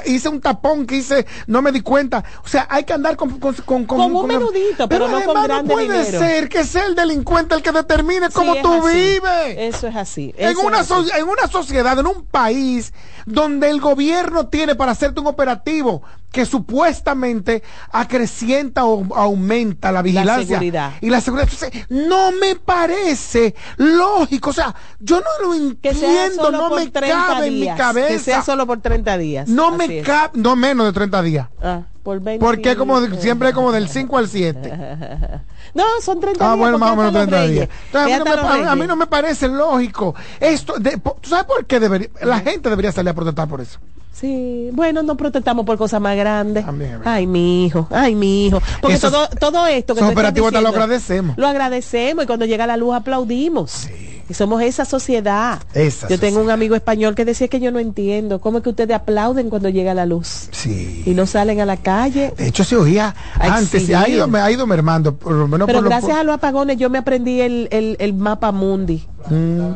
hice 0.06 0.30
un 0.30 0.42
tapón 0.42 0.86
que 0.86 0.98
hice, 0.98 1.26
no 1.48 1.62
me 1.62 1.72
di 1.72 1.82
cuenta. 1.82 2.24
O 2.44 2.48
sea, 2.48 2.68
hay 2.70 2.84
que 2.84 2.94
andar 2.94 3.16
con... 3.16 3.40
Con, 3.40 3.54
con, 3.54 3.86
con, 3.86 4.00
un 4.00 4.28
menudito, 4.28 4.88
pero, 4.88 5.08
no 5.08 5.22
con 5.24 5.44
grande 5.44 5.74
no 5.74 5.82
puede 5.82 6.06
ser 6.06 6.50
que 6.50 6.64
sea 6.64 6.86
el 6.86 6.96
delincuente 6.96 7.56
el 7.56 7.62
que 7.62 7.72
determine 7.72 8.30
cómo 8.30 8.56
tú 8.56 8.86
vives. 8.88 9.56
Eso 9.58 9.88
es 9.88 9.96
así. 9.96 10.34
en, 10.38 10.58
una 10.58 10.82
en 11.18 11.28
una 11.28 11.48
sociedad, 11.48 11.98
en 12.00 12.08
un 12.08 12.26
país 12.26 12.94
donde 13.26 13.70
el 13.70 13.80
gobierno 13.80 14.48
tiene 14.48 14.76
para 14.76 14.92
hacerte 14.92 15.22
un 15.22 15.28
operativo 15.28 16.04
que 16.34 16.48
supuestamente 16.48 17.62
acrecienta 17.92 18.86
o 18.86 19.06
aumenta 19.16 19.92
la 19.92 20.02
vigilancia 20.02 20.60
y 21.00 21.10
la 21.12 21.22
seguridad. 21.22 21.86
no 21.90 22.32
me 22.32 22.56
parece 22.56 23.54
lógico. 23.78 24.50
O 24.50 24.54
sea, 24.54 24.74
yo 25.00 25.22
no 25.22 25.48
lo 25.48 25.54
entiendo, 25.54 26.52
no 26.52 26.76
me 26.76 26.92
cabe 26.92 27.48
en 27.48 27.60
mi 27.60 27.68
cabeza. 27.68 28.08
Que 28.08 28.18
sea 28.18 28.42
solo 28.42 28.66
por 28.66 28.82
30 28.82 29.16
días. 29.20 29.48
No 29.48 29.78
me 29.78 30.02
cabe, 30.02 30.32
no 30.34 30.56
menos 30.56 30.88
de 30.88 30.94
30 30.94 31.22
días. 31.22 31.48
Ah, 31.62 31.84
por 32.02 32.20
20 32.20 32.44
Porque 32.44 32.76
como 32.76 33.00
siempre 33.18 33.54
como 33.54 33.72
del 33.72 33.88
5 33.88 34.18
al 34.18 34.28
7. 34.28 34.74
no, 35.74 35.84
son 36.02 36.20
30 36.20 36.52
ah, 36.52 36.56
bueno, 36.56 36.78
más 36.78 36.92
o 36.92 36.96
menos 36.96 37.14
30 37.14 37.48
días. 37.48 37.70
a, 37.94 38.76
mí 38.76 38.88
no 38.88 38.96
me, 38.96 39.08
parece 39.08 39.48
lógico. 39.48 40.14
Esto, 40.40 40.76
¿tú 41.20 41.30
sabes 41.30 41.46
por 41.46 41.66
qué 41.66 41.80
debería, 41.80 42.10
la 42.22 42.40
gente 42.40 42.70
debería 42.70 42.92
salir 42.92 43.10
a 43.10 43.14
protestar 43.14 43.48
por 43.48 43.62
eso? 43.62 43.80
Sí, 44.12 44.70
bueno, 44.74 45.02
no 45.02 45.18
protestamos 45.18 45.66
por 45.66 45.78
cosas 45.78 46.00
más 46.00 46.16
grandes. 46.16 46.64
ay, 47.04 47.26
mi 47.26 47.66
hijo, 47.66 47.88
ay, 47.90 48.14
mi 48.16 48.46
hijo. 48.48 48.62
Porque 48.82 49.00
todo, 49.00 49.28
todo 49.40 49.66
esto 49.66 49.96
que 49.96 50.02
esos 50.02 50.12
operativos 50.12 50.54
lo 50.54 50.70
agradecemos. 50.70 51.38
Lo 51.38 51.48
agradecemos 51.48 52.24
y 52.24 52.28
cuando 52.28 52.46
llega 52.46 52.68
la 52.68 52.78
luz 52.78 52.96
aplaudimos. 52.96 53.72
Sí. 53.72 54.13
Y 54.34 54.36
somos 54.36 54.64
esa 54.64 54.84
sociedad. 54.84 55.62
yo 56.10 56.20
tengo 56.20 56.42
un 56.42 56.50
amigo 56.50 56.74
español 56.74 57.14
que 57.14 57.24
decía 57.24 57.48
que 57.50 57.60
yo 57.60 57.72
no 57.72 57.78
entiendo. 57.78 58.42
¿Cómo 58.42 58.58
es 58.58 58.64
que 58.64 58.72
ustedes 58.72 58.96
aplauden 58.96 59.52
cuando 59.52 59.70
llega 59.70 59.94
la 59.94 60.08
luz? 60.08 60.50
Sí. 60.50 61.04
Y 61.06 61.12
no 61.12 61.28
salen 61.28 61.62
a 61.62 61.68
la 61.68 61.78
calle. 61.78 62.34
De 62.36 62.48
hecho, 62.48 62.64
se 62.64 62.76
oía 62.76 63.14
antes, 63.36 63.86
se 63.86 63.96
ha 63.96 64.10
ido, 64.10 64.28
me 64.28 64.40
ha 64.40 64.50
ido 64.50 64.66
mermando. 64.66 65.16
Por 65.16 65.34
lo 65.34 65.48
menos 65.48 65.68
Pero 65.68 65.84
gracias 65.84 66.18
a 66.18 66.24
los 66.24 66.34
apagones 66.34 66.78
yo 66.78 66.90
me 66.90 66.98
aprendí 66.98 67.42
el, 67.42 67.68
el, 67.70 67.96
el 68.00 68.16
mapa 68.16 68.52
mundi. 68.52 69.08
Mm. 69.30 69.74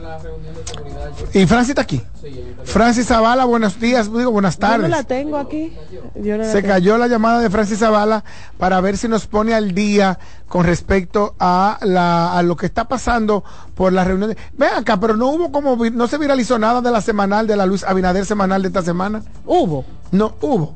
¿Y 1.34 1.46
Francis 1.46 1.70
está 1.70 1.82
aquí? 1.82 2.02
Francis 2.64 3.08
Zavala, 3.08 3.46
buenos 3.46 3.80
días, 3.80 4.12
digo 4.12 4.32
buenas 4.32 4.58
tardes. 4.58 4.82
Yo 4.82 4.90
no 4.90 4.96
la 4.96 5.04
tengo 5.04 5.38
aquí. 5.38 5.74
Se 6.52 6.64
cayó 6.64 6.98
la 6.98 7.08
llamada 7.08 7.40
de 7.40 7.50
Francis 7.50 7.80
Zavala 7.80 8.24
para 8.58 8.82
ver 8.82 8.98
si 8.98 9.08
nos 9.08 9.26
pone 9.28 9.54
al 9.54 9.74
día 9.74 10.20
con 10.48 10.66
respecto 10.66 11.36
a, 11.40 11.78
la, 11.82 12.38
a 12.38 12.44
lo 12.44 12.56
que 12.56 12.66
está 12.66 12.88
pasando 12.88 13.44
por 13.76 13.94
las 13.94 14.08
reuniones. 14.08 14.38
Ven 14.54 14.70
acá, 14.76 15.00
pero 15.00 15.16
no 15.16 15.28
hubo 15.28 15.52
como, 15.52 15.76
no 15.76 16.08
se 16.08 16.18
viralizó 16.18 16.60
nada 16.60 16.82
de 16.82 16.92
la 16.92 17.02
semanal 17.02 17.48
de 17.48 17.56
la 17.56 17.66
Luis 17.66 17.84
Abinader 17.84 18.26
semanal 18.26 18.62
de 18.62 18.68
esta 18.68 18.82
semana. 18.82 19.24
Hubo. 19.46 19.86
No, 20.12 20.36
hubo. 20.42 20.74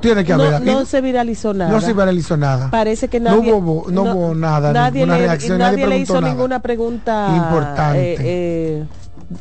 Tiene 0.00 0.24
que 0.24 0.32
haber. 0.32 0.60
No, 0.62 0.80
no, 0.80 0.86
se 0.86 1.00
viralizó 1.00 1.54
nada. 1.54 1.70
No 1.70 1.80
se 1.80 1.92
viralizó 1.92 2.36
nada. 2.36 2.70
Parece 2.70 3.08
que 3.08 3.20
nadie. 3.20 3.50
No 3.50 3.56
hubo, 3.58 3.90
no, 3.90 4.02
hubo 4.02 4.34
nada. 4.34 4.72
Nadie, 4.72 5.06
le, 5.06 5.18
reacción, 5.18 5.58
nadie, 5.58 5.86
le 5.86 5.98
hizo 5.98 6.20
ninguna 6.20 6.60
pregunta 6.60 7.32
importante. 7.34 8.14
Eh, 8.14 8.86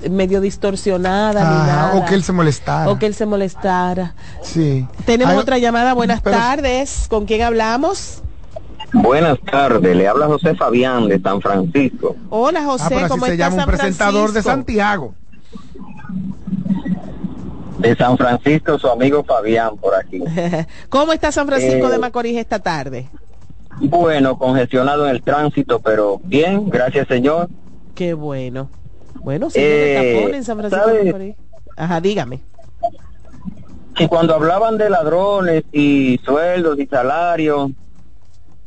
eh, 0.03 0.09
medio 0.09 0.41
distorsionada 0.41 1.41
ni 1.41 1.67
nada. 1.67 1.93
O 1.95 2.05
que 2.05 2.15
él 2.15 2.23
se 2.23 2.31
molestara. 2.31 2.89
O 2.89 2.97
que 2.97 3.05
él 3.05 3.13
se 3.13 3.25
molestara. 3.25 4.15
Sí. 4.41 4.87
Tenemos 5.05 5.35
otra 5.35 5.57
llamada. 5.57 5.93
Buenas 5.93 6.21
tardes. 6.21 7.07
¿Con 7.09 7.25
quién 7.25 7.41
hablamos? 7.41 8.21
Buenas 8.93 9.39
tardes, 9.39 9.95
le 9.95 10.07
habla 10.07 10.27
José 10.27 10.53
Fabián 10.53 11.07
de 11.07 11.19
San 11.21 11.39
Francisco. 11.39 12.17
Hola 12.29 12.63
José, 12.63 12.99
ah, 13.03 13.07
¿cómo 13.07 13.25
se 13.25 13.37
llama 13.37 13.63
un 13.63 13.65
presentador 13.65 14.33
de 14.33 14.43
Santiago. 14.43 15.13
De 17.81 17.95
San 17.95 18.15
Francisco, 18.15 18.77
su 18.77 18.87
amigo 18.87 19.23
Fabián 19.23 19.75
por 19.77 19.95
aquí. 19.95 20.21
¿Cómo 20.89 21.13
está 21.13 21.31
San 21.31 21.47
Francisco 21.47 21.89
de 21.89 21.95
eh, 21.95 21.99
Macorís 21.99 22.37
esta 22.37 22.59
tarde? 22.59 23.09
Bueno, 23.79 24.37
congestionado 24.37 25.07
en 25.07 25.15
el 25.15 25.23
tránsito, 25.23 25.79
pero 25.79 26.21
bien, 26.23 26.69
gracias 26.69 27.07
señor. 27.07 27.49
Qué 27.95 28.13
bueno. 28.13 28.69
Bueno, 29.23 29.49
sí, 29.49 29.59
en 29.59 30.43
San 30.43 30.59
Francisco. 30.59 31.17
Ajá, 31.75 31.99
dígame. 32.01 32.41
Y 33.97 34.07
cuando 34.07 34.35
hablaban 34.35 34.77
de 34.77 34.89
ladrones 34.89 35.63
y 35.71 36.19
sueldos 36.23 36.79
y 36.79 36.85
salarios, 36.85 37.71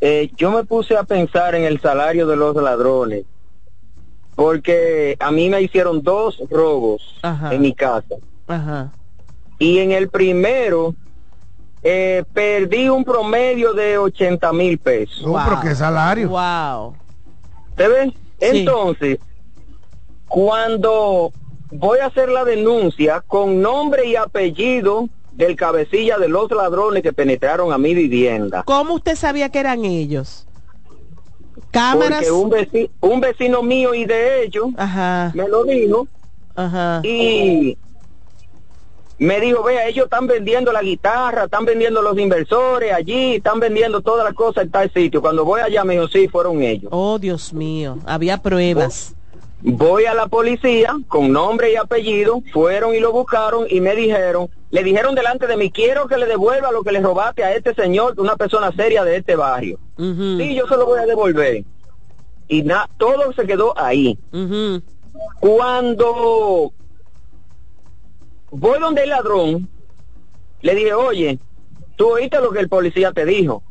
eh, 0.01 0.31
yo 0.37 0.51
me 0.51 0.65
puse 0.65 0.97
a 0.97 1.05
pensar 1.05 1.55
en 1.55 1.65
el 1.65 1.81
salario 1.81 2.27
de 2.27 2.37
los 2.37 2.55
ladrones, 2.57 3.25
porque 4.35 5.17
a 5.21 5.31
mí 5.31 5.49
me 5.49 5.63
hicieron 5.63 6.03
dos 6.03 6.43
robos 6.51 7.21
en 7.23 7.63
mi 7.63 7.73
casa. 7.73 8.17
Ajá. 8.47 8.93
Y 9.65 9.79
en 9.79 9.93
el 9.93 10.11
primero 10.11 10.95
eh, 11.83 12.23
perdí 12.35 12.91
un 12.91 13.03
promedio 13.03 13.73
de 13.73 13.97
80 13.97 14.53
mil 14.53 14.77
pesos. 14.77 15.25
Oh, 15.27 15.41
pero 15.43 15.59
qué 15.63 15.75
salario. 15.75 16.29
Wow. 16.29 16.95
¿Te 17.75 17.89
ves? 17.89 18.13
Entonces, 18.41 19.19
cuando 20.29 21.33
voy 21.71 22.01
a 22.01 22.07
hacer 22.07 22.29
la 22.29 22.45
denuncia 22.45 23.23
con 23.27 23.63
nombre 23.63 24.07
y 24.07 24.17
apellido 24.17 25.09
del 25.33 25.57
cabecilla 25.57 26.19
de 26.19 26.29
los 26.29 26.51
ladrones 26.51 27.03
que 27.03 27.15
penetraron 27.15 27.73
a 27.73 27.79
mi 27.79 27.95
vivienda. 27.95 28.65
¿Cómo 28.65 28.93
usted 28.93 29.17
sabía 29.17 29.49
que 29.49 29.61
eran 29.61 29.87
ellos? 29.87 30.47
Cámaras. 31.71 32.19
Porque 32.19 32.33
un 32.33 32.51
vecino, 32.51 32.89
un 33.01 33.21
vecino 33.21 33.63
mío 33.63 33.95
y 33.95 34.05
de 34.05 34.45
ellos 34.45 34.67
me 35.33 35.49
lo 35.49 35.65
dijo. 35.65 36.07
Ajá. 36.55 37.01
Y 37.03 37.79
me 39.19 39.41
dijo, 39.41 39.63
vea, 39.63 39.87
ellos 39.87 40.05
están 40.05 40.27
vendiendo 40.27 40.73
la 40.73 40.83
guitarra, 40.83 41.45
están 41.45 41.65
vendiendo 41.65 42.03
los 42.03 42.19
inversores 42.19 42.93
allí, 42.93 43.37
están 43.37 43.61
vendiendo 43.61 44.01
todas 44.01 44.25
las 44.25 44.35
cosas 44.35 44.65
en 44.65 44.71
tal 44.71 44.93
sitio. 44.93 45.21
Cuando 45.21 45.45
voy 45.45 45.61
allá 45.61 45.85
me 45.85 45.95
dijo, 45.95 46.09
sí, 46.09 46.29
fueron 46.29 46.63
ellos. 46.63 46.89
Oh, 46.93 47.19
Dios 47.19 47.53
mío, 47.53 47.99
había 48.07 48.43
pruebas. 48.43 49.15
Voy 49.67 50.05
a 50.05 50.13
la 50.13 50.27
policía 50.27 50.95
con 51.09 51.33
nombre 51.33 51.73
y 51.73 51.77
apellido, 51.77 52.43
fueron 52.53 52.95
y 52.95 53.01
lo 53.01 53.13
buscaron 53.13 53.67
y 53.71 53.81
me 53.81 53.95
dijeron, 53.97 54.51
le 54.71 54.83
dijeron 54.83 55.15
delante 55.15 55.47
de 55.47 55.57
mí, 55.57 55.71
quiero 55.71 56.07
que 56.07 56.19
le 56.19 56.27
devuelva 56.27 56.71
lo 56.71 56.83
que 56.83 56.93
le 56.93 57.01
robaste 57.01 57.45
a 57.45 57.55
este 57.55 57.73
señor, 57.75 58.15
una 58.19 58.37
persona 58.37 58.73
seria 58.73 59.05
de 59.05 59.17
este 59.17 59.37
barrio. 59.37 59.79
Sí, 59.97 60.55
yo 60.55 60.67
se 60.67 60.77
lo 60.77 60.85
voy 60.85 61.01
a 61.01 61.07
devolver. 61.07 61.65
Y 62.47 62.63
nada, 62.63 62.91
todo 62.99 63.33
se 63.33 63.47
quedó 63.47 63.73
ahí. 63.79 64.19
Cuando 65.41 66.73
voy 68.55 68.79
donde 68.79 69.03
el 69.03 69.11
ladrón, 69.11 69.69
le 70.63 70.75
dije, 70.75 70.95
oye, 70.95 71.39
tú 71.97 72.09
oíste 72.09 72.41
lo 72.41 72.51
que 72.51 72.61
el 72.61 72.69
policía 72.69 73.13
te 73.13 73.25
dijo. 73.25 73.63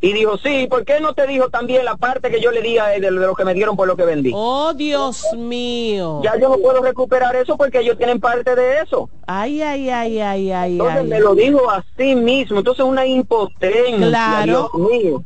Y 0.00 0.12
dijo, 0.12 0.36
sí, 0.38 0.66
¿por 0.68 0.84
qué 0.84 1.00
no 1.00 1.14
te 1.14 1.28
dijo 1.28 1.48
también 1.48 1.84
la 1.84 1.96
parte 1.96 2.28
que 2.28 2.40
yo 2.40 2.50
le 2.50 2.60
di 2.60 2.76
a 2.76 2.92
él 2.92 3.02
de, 3.02 3.12
lo 3.12 3.36
que 3.36 3.44
me 3.44 3.54
dieron 3.54 3.76
por 3.76 3.86
lo 3.86 3.96
que 3.96 4.04
vendí? 4.04 4.32
Oh, 4.34 4.74
Dios 4.74 5.24
mío. 5.36 6.20
Ya 6.24 6.36
yo 6.40 6.48
no 6.48 6.58
puedo 6.58 6.82
recuperar 6.82 7.36
eso 7.36 7.56
porque 7.56 7.78
ellos 7.78 7.96
tienen 7.96 8.18
parte 8.18 8.56
de 8.56 8.80
eso. 8.80 9.08
Ay, 9.28 9.62
ay, 9.62 9.90
ay, 9.90 10.18
ay, 10.18 10.50
ay. 10.50 10.72
Entonces 10.72 11.04
me 11.04 11.20
lo 11.20 11.36
dijo 11.36 11.70
así 11.70 12.16
mismo. 12.16 12.58
Entonces 12.58 12.84
una 12.84 13.06
impotencia. 13.06 14.08
Claro. 14.08 14.70
Dios 14.72 14.90
mío 14.90 15.22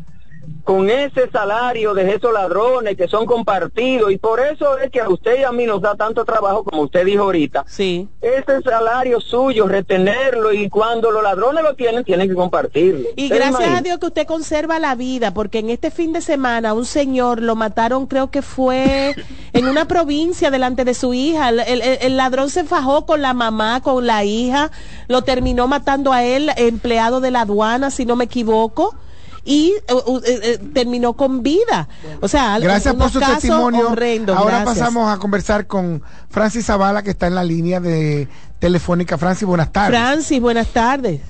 con 0.66 0.90
ese 0.90 1.30
salario 1.30 1.94
de 1.94 2.14
esos 2.14 2.32
ladrones 2.32 2.96
que 2.96 3.06
son 3.06 3.24
compartidos 3.24 4.10
y 4.10 4.18
por 4.18 4.40
eso 4.40 4.76
es 4.78 4.90
que 4.90 5.00
a 5.00 5.08
usted 5.08 5.40
y 5.40 5.44
a 5.44 5.52
mí 5.52 5.64
nos 5.64 5.80
da 5.80 5.94
tanto 5.94 6.24
trabajo 6.24 6.64
como 6.64 6.82
usted 6.82 7.04
dijo 7.04 7.22
ahorita. 7.22 7.64
Sí. 7.68 8.08
Ese 8.20 8.62
salario 8.62 9.20
suyo, 9.20 9.68
retenerlo 9.68 10.52
y 10.52 10.68
cuando 10.68 11.12
los 11.12 11.22
ladrones 11.22 11.62
lo 11.62 11.74
tienen, 11.74 12.02
tienen 12.02 12.28
que 12.28 12.34
compartirlo. 12.34 13.10
Y 13.14 13.28
gracias 13.28 13.78
a 13.78 13.80
Dios 13.80 13.98
que 13.98 14.06
usted 14.06 14.26
conserva 14.26 14.80
la 14.80 14.96
vida, 14.96 15.32
porque 15.32 15.60
en 15.60 15.70
este 15.70 15.92
fin 15.92 16.12
de 16.12 16.20
semana 16.20 16.74
un 16.74 16.84
señor 16.84 17.40
lo 17.40 17.54
mataron, 17.54 18.06
creo 18.06 18.32
que 18.32 18.42
fue 18.42 19.14
en 19.52 19.68
una 19.68 19.84
provincia 19.88 20.50
delante 20.50 20.84
de 20.84 20.94
su 20.94 21.14
hija. 21.14 21.50
El, 21.50 21.80
el 21.80 22.16
ladrón 22.16 22.50
se 22.50 22.64
fajó 22.64 23.06
con 23.06 23.22
la 23.22 23.34
mamá, 23.34 23.82
con 23.82 24.04
la 24.04 24.24
hija, 24.24 24.72
lo 25.06 25.22
terminó 25.22 25.68
matando 25.68 26.12
a 26.12 26.24
él, 26.24 26.50
empleado 26.56 27.20
de 27.20 27.30
la 27.30 27.42
aduana, 27.42 27.92
si 27.92 28.04
no 28.04 28.16
me 28.16 28.24
equivoco 28.24 28.96
y 29.46 29.68
eh, 29.70 29.82
eh, 29.88 30.40
eh, 30.42 30.58
terminó 30.74 31.14
con 31.14 31.42
vida. 31.42 31.88
O 32.20 32.28
sea, 32.28 32.58
gracias 32.58 32.94
por 32.94 33.10
su 33.10 33.20
testimonio. 33.20 33.94
Ahora 34.34 34.64
pasamos 34.64 35.08
a 35.08 35.18
conversar 35.18 35.66
con 35.66 36.02
Francis 36.28 36.66
Zavala, 36.66 37.02
que 37.02 37.10
está 37.10 37.28
en 37.28 37.36
la 37.36 37.44
línea 37.44 37.80
de 37.80 38.28
telefónica. 38.58 39.16
Francis, 39.16 39.46
buenas 39.46 39.72
tardes. 39.72 39.98
Francis, 39.98 40.40
buenas 40.40 40.66
tardes. 40.68 41.20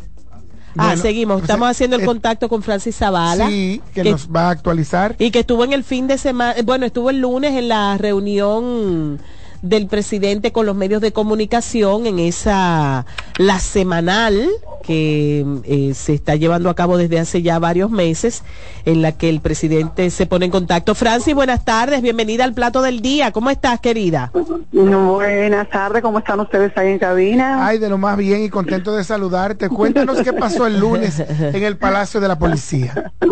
ah, 0.78 0.96
seguimos. 0.96 1.42
Estamos 1.42 1.68
haciendo 1.68 1.96
el 1.96 2.06
contacto 2.06 2.48
con 2.48 2.62
Francis 2.62 2.96
Zavala. 2.96 3.48
Sí, 3.48 3.82
que, 3.92 4.04
nos 4.04 4.28
va 4.28 4.48
a 4.48 4.50
actualizar. 4.50 5.14
Y 5.18 5.30
que 5.30 5.40
estuvo 5.40 5.62
en 5.64 5.74
el 5.74 5.84
fin 5.84 6.06
de 6.06 6.16
semana, 6.16 6.54
bueno, 6.64 6.86
estuvo 6.86 7.10
el 7.10 7.20
lunes 7.20 7.52
en 7.52 7.68
la 7.68 7.98
reunión 7.98 9.20
del 9.62 9.86
presidente 9.86 10.52
con 10.52 10.66
los 10.66 10.76
medios 10.76 11.00
de 11.00 11.12
comunicación 11.12 12.06
en 12.06 12.18
esa, 12.18 13.06
la 13.38 13.58
semanal 13.58 14.48
que 14.82 15.44
eh, 15.64 15.92
se 15.94 16.14
está 16.14 16.36
llevando 16.36 16.70
a 16.70 16.74
cabo 16.74 16.96
desde 16.96 17.18
hace 17.18 17.42
ya 17.42 17.58
varios 17.58 17.90
meses, 17.90 18.44
en 18.84 19.02
la 19.02 19.12
que 19.12 19.28
el 19.28 19.40
presidente 19.40 20.10
se 20.10 20.26
pone 20.26 20.46
en 20.46 20.52
contacto. 20.52 20.94
Francis, 20.94 21.34
buenas 21.34 21.64
tardes, 21.64 22.02
bienvenida 22.02 22.44
al 22.44 22.54
plato 22.54 22.82
del 22.82 23.00
día. 23.00 23.32
¿Cómo 23.32 23.50
estás, 23.50 23.80
querida? 23.80 24.30
Buenas 24.72 25.68
tardes, 25.70 26.02
¿cómo 26.02 26.20
están 26.20 26.38
ustedes 26.38 26.72
ahí 26.76 26.92
en 26.92 26.98
cabina? 27.00 27.66
Ay, 27.66 27.78
de 27.78 27.88
lo 27.88 27.98
más 27.98 28.16
bien 28.16 28.44
y 28.44 28.48
contento 28.48 28.94
de 28.94 29.02
saludarte. 29.02 29.68
Cuéntanos 29.68 30.22
qué 30.22 30.32
pasó 30.32 30.66
el 30.66 30.78
lunes 30.78 31.18
en 31.20 31.62
el 31.62 31.76
Palacio 31.76 32.20
de 32.20 32.28
la 32.28 32.38
Policía. 32.38 33.12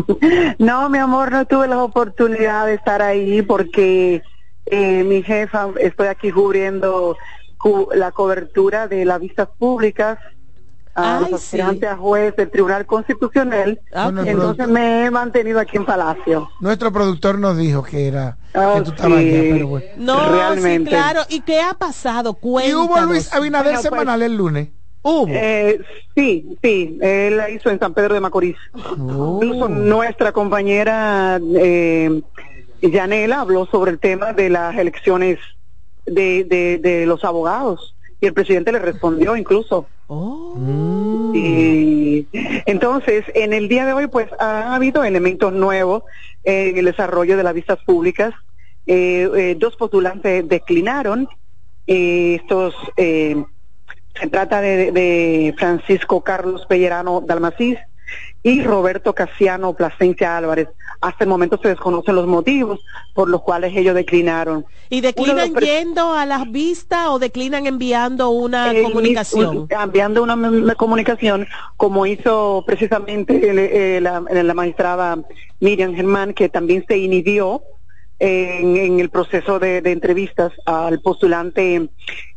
No, 0.59 0.89
mi 0.89 0.99
amor, 0.99 1.33
no 1.33 1.45
tuve 1.47 1.69
la 1.69 1.83
oportunidad 1.83 2.67
de 2.67 2.75
estar 2.75 3.03
ahí 3.03 3.43
porque 3.43 4.23
eh, 4.67 5.05
mi 5.05 5.23
jefa, 5.23 5.69
estoy 5.81 6.09
aquí 6.09 6.31
cubriendo 6.31 7.17
la 7.95 8.13
cobertura 8.13 8.89
de 8.89 9.05
las 9.05 9.21
vistas 9.21 9.49
públicas 9.59 10.19
a 10.95 11.21
los 11.21 11.33
aspirantes 11.33 11.89
a 11.89 11.97
juez 11.97 12.37
del 12.37 12.51
Tribunal 12.51 12.87
Constitucional. 12.87 13.81
Ah, 13.93 14.13
entonces 14.25 14.69
me 14.69 15.07
he 15.07 15.11
mantenido 15.11 15.59
aquí 15.59 15.77
en 15.77 15.85
Palacio. 15.85 16.49
Nuestro 16.61 16.93
productor 16.93 17.39
nos 17.39 17.57
dijo 17.57 17.83
que 17.83 18.07
era 18.07 18.37
que 18.53 18.83
tú 18.83 18.91
estabas 18.91 19.19
allá, 19.19 19.41
pero 19.53 19.67
bueno. 19.69 19.87
No, 19.97 20.31
realmente. 20.31 20.91
claro. 20.91 21.23
¿Y 21.29 21.41
qué 21.41 21.61
ha 21.61 21.75
pasado? 21.75 22.35
Cuéntanos. 22.35 22.85
¿Y 22.85 22.87
hubo 22.87 23.01
Luis 23.01 23.33
Abinader 23.33 23.73
pues, 23.73 23.83
semanal 23.83 24.23
el 24.23 24.37
lunes? 24.37 24.69
¿Hubo? 25.03 25.27
Eh, 25.29 25.81
sí, 26.15 26.57
sí, 26.63 26.99
él 27.03 27.37
la 27.37 27.51
hizo 27.51 27.71
en 27.71 27.79
San 27.79 27.93
Pedro 27.93 28.15
de 28.15 28.21
Macorís. 28.21 28.57
Oh. 28.99 29.41
Incluso 29.43 29.69
nuestra 29.69 30.33
compañera 30.33 31.39
eh, 31.57 32.23
Yanela 32.91 33.41
habló 33.41 33.67
sobre 33.67 33.91
el 33.91 33.99
tema 33.99 34.33
de 34.33 34.51
las 34.51 34.77
elecciones 34.77 35.39
de, 36.07 36.45
de, 36.45 36.79
de 36.79 37.07
los 37.07 37.25
abogados 37.25 37.95
y 38.21 38.27
el 38.27 38.35
presidente 38.35 38.73
le 38.73 38.79
respondió 38.79 39.37
incluso. 39.37 39.87
Oh. 40.07 41.33
Y 41.35 42.27
entonces, 42.67 43.25
en 43.35 43.53
el 43.53 43.69
día 43.69 43.87
de 43.87 43.93
hoy, 43.93 44.07
pues 44.07 44.29
ha 44.39 44.75
habido 44.75 45.05
elementos 45.05 45.53
nuevos 45.53 46.03
en 46.43 46.77
el 46.77 46.85
desarrollo 46.85 47.37
de 47.37 47.43
las 47.43 47.55
vistas 47.55 47.79
públicas. 47.85 48.35
Eh, 48.87 49.29
eh, 49.35 49.57
dos 49.59 49.77
postulantes 49.77 50.47
declinaron. 50.49 51.29
Eh, 51.87 52.41
estos 52.43 52.75
se 52.97 54.29
trata 54.31 54.61
de, 54.61 54.93
de, 54.93 55.55
Francisco 55.59 56.23
Carlos 56.23 56.67
Pellerano 56.67 57.21
Dalmacís 57.21 57.79
y 58.43 58.63
Roberto 58.63 59.15
Casiano 59.15 59.73
Plasencia 59.75 60.37
Álvarez. 60.37 60.69
Hasta 61.01 61.25
el 61.25 61.31
momento 61.31 61.59
se 61.61 61.69
desconocen 61.69 62.15
los 62.15 62.27
motivos 62.27 62.81
por 63.13 63.29
los 63.29 63.43
cuales 63.43 63.77
ellos 63.77 63.95
declinaron. 63.95 64.65
¿Y 64.89 65.01
declinan 65.01 65.55
yendo 65.55 66.13
a 66.13 66.25
las 66.25 66.51
vistas 66.51 67.09
o 67.09 67.19
declinan 67.19 67.67
enviando 67.67 68.31
una 68.31 68.73
comunicación? 68.83 69.67
enviando 69.71 70.23
una, 70.23 70.75
comunicación, 70.77 71.47
como 71.77 72.07
hizo 72.07 72.65
precisamente 72.67 74.01
la, 74.01 74.21
la 74.21 74.55
magistrada 74.55 75.19
Miriam 75.61 75.95
Germán, 75.95 76.35
que 76.35 76.49
también 76.49 76.85
se 76.87 76.99
inhibió 76.99 77.63
en, 78.25 79.01
el 79.01 79.11
proceso 79.11 79.59
de, 79.59 79.79
entrevistas 79.85 80.53
al 80.65 81.01
postulante 81.01 81.91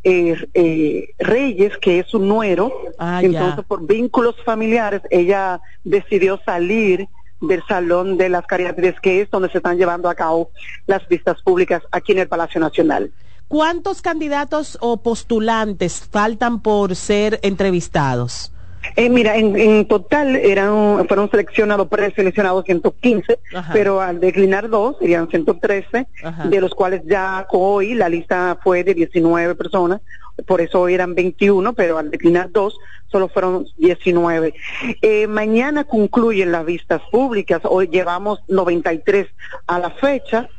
eh, 0.04 0.36
eh, 0.54 1.10
Reyes, 1.18 1.78
que 1.78 2.00
es 2.00 2.14
un 2.14 2.28
nuero. 2.28 2.74
Ah, 3.00 3.22
Entonces, 3.24 3.64
por 3.66 3.86
vínculos 3.88 4.36
familiares, 4.44 5.02
ella 5.10 5.62
decidió 5.84 6.40
salir 6.44 7.08
del 7.40 7.64
Salón 7.68 8.18
de 8.18 8.30
las 8.30 8.46
Caridades, 8.46 9.00
que 9.00 9.22
es 9.22 9.30
donde 9.30 9.50
se 9.50 9.60
están 9.60 9.78
llevando 9.78 10.10
a 10.10 10.16
cabo 10.16 10.50
las 10.88 11.08
vistas 11.08 11.42
públicas 11.42 11.82
aquí 11.92 12.12
en 12.12 12.20
el 12.20 12.28
Palacio 12.28 12.60
Nacional. 12.60 13.12
¿Cuántos 13.48 14.02
candidatos 14.02 14.78
o 14.82 14.98
postulantes 14.98 16.06
faltan 16.12 16.62
por 16.62 16.98
ser 16.98 17.40
entrevistados? 17.44 18.52
Eh, 18.96 19.10
mira, 19.10 19.38
en, 19.38 19.56
en 19.56 19.88
total 19.88 20.36
eran 20.36 21.08
fueron 21.08 21.30
seleccionados, 21.30 21.88
preseleccionados 21.88 22.66
115, 22.66 23.40
Ajá. 23.54 23.74
pero 23.74 24.02
al 24.02 24.20
declinar 24.20 24.70
dos 24.70 24.98
serían 25.00 25.30
113, 25.30 26.08
Ajá. 26.24 26.48
de 26.48 26.62
los 26.62 26.74
cuales 26.74 27.02
ya 27.06 27.46
hoy 27.52 27.94
la 27.94 28.10
lista 28.10 28.58
fue 28.64 28.84
de 28.84 28.94
19 28.94 29.56
personas, 29.56 30.02
por 30.46 30.62
eso 30.62 30.82
hoy 30.82 30.94
eran 30.94 31.16
21, 31.16 31.74
pero 31.74 31.98
al 31.98 32.12
declinar 32.12 32.52
dos 32.52 32.78
solo 33.12 33.30
fueron 33.30 33.66
19. 33.78 34.54
Eh, 35.02 35.28
mañana 35.28 35.86
concluyen 35.86 36.52
las 36.52 36.66
vistas 36.66 37.02
públicas, 37.12 37.62
hoy 37.64 37.88
llevamos 37.88 38.40
93 38.48 39.28
a 39.68 39.80
la 39.80 39.90
fecha, 39.92 40.50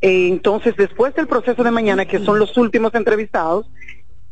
eh, 0.00 0.28
entonces 0.28 0.74
después 0.76 1.14
del 1.14 1.26
proceso 1.26 1.62
de 1.62 1.70
mañana, 1.70 2.06
que 2.06 2.18
son 2.18 2.38
los 2.38 2.56
últimos 2.56 2.94
entrevistados, 2.94 3.66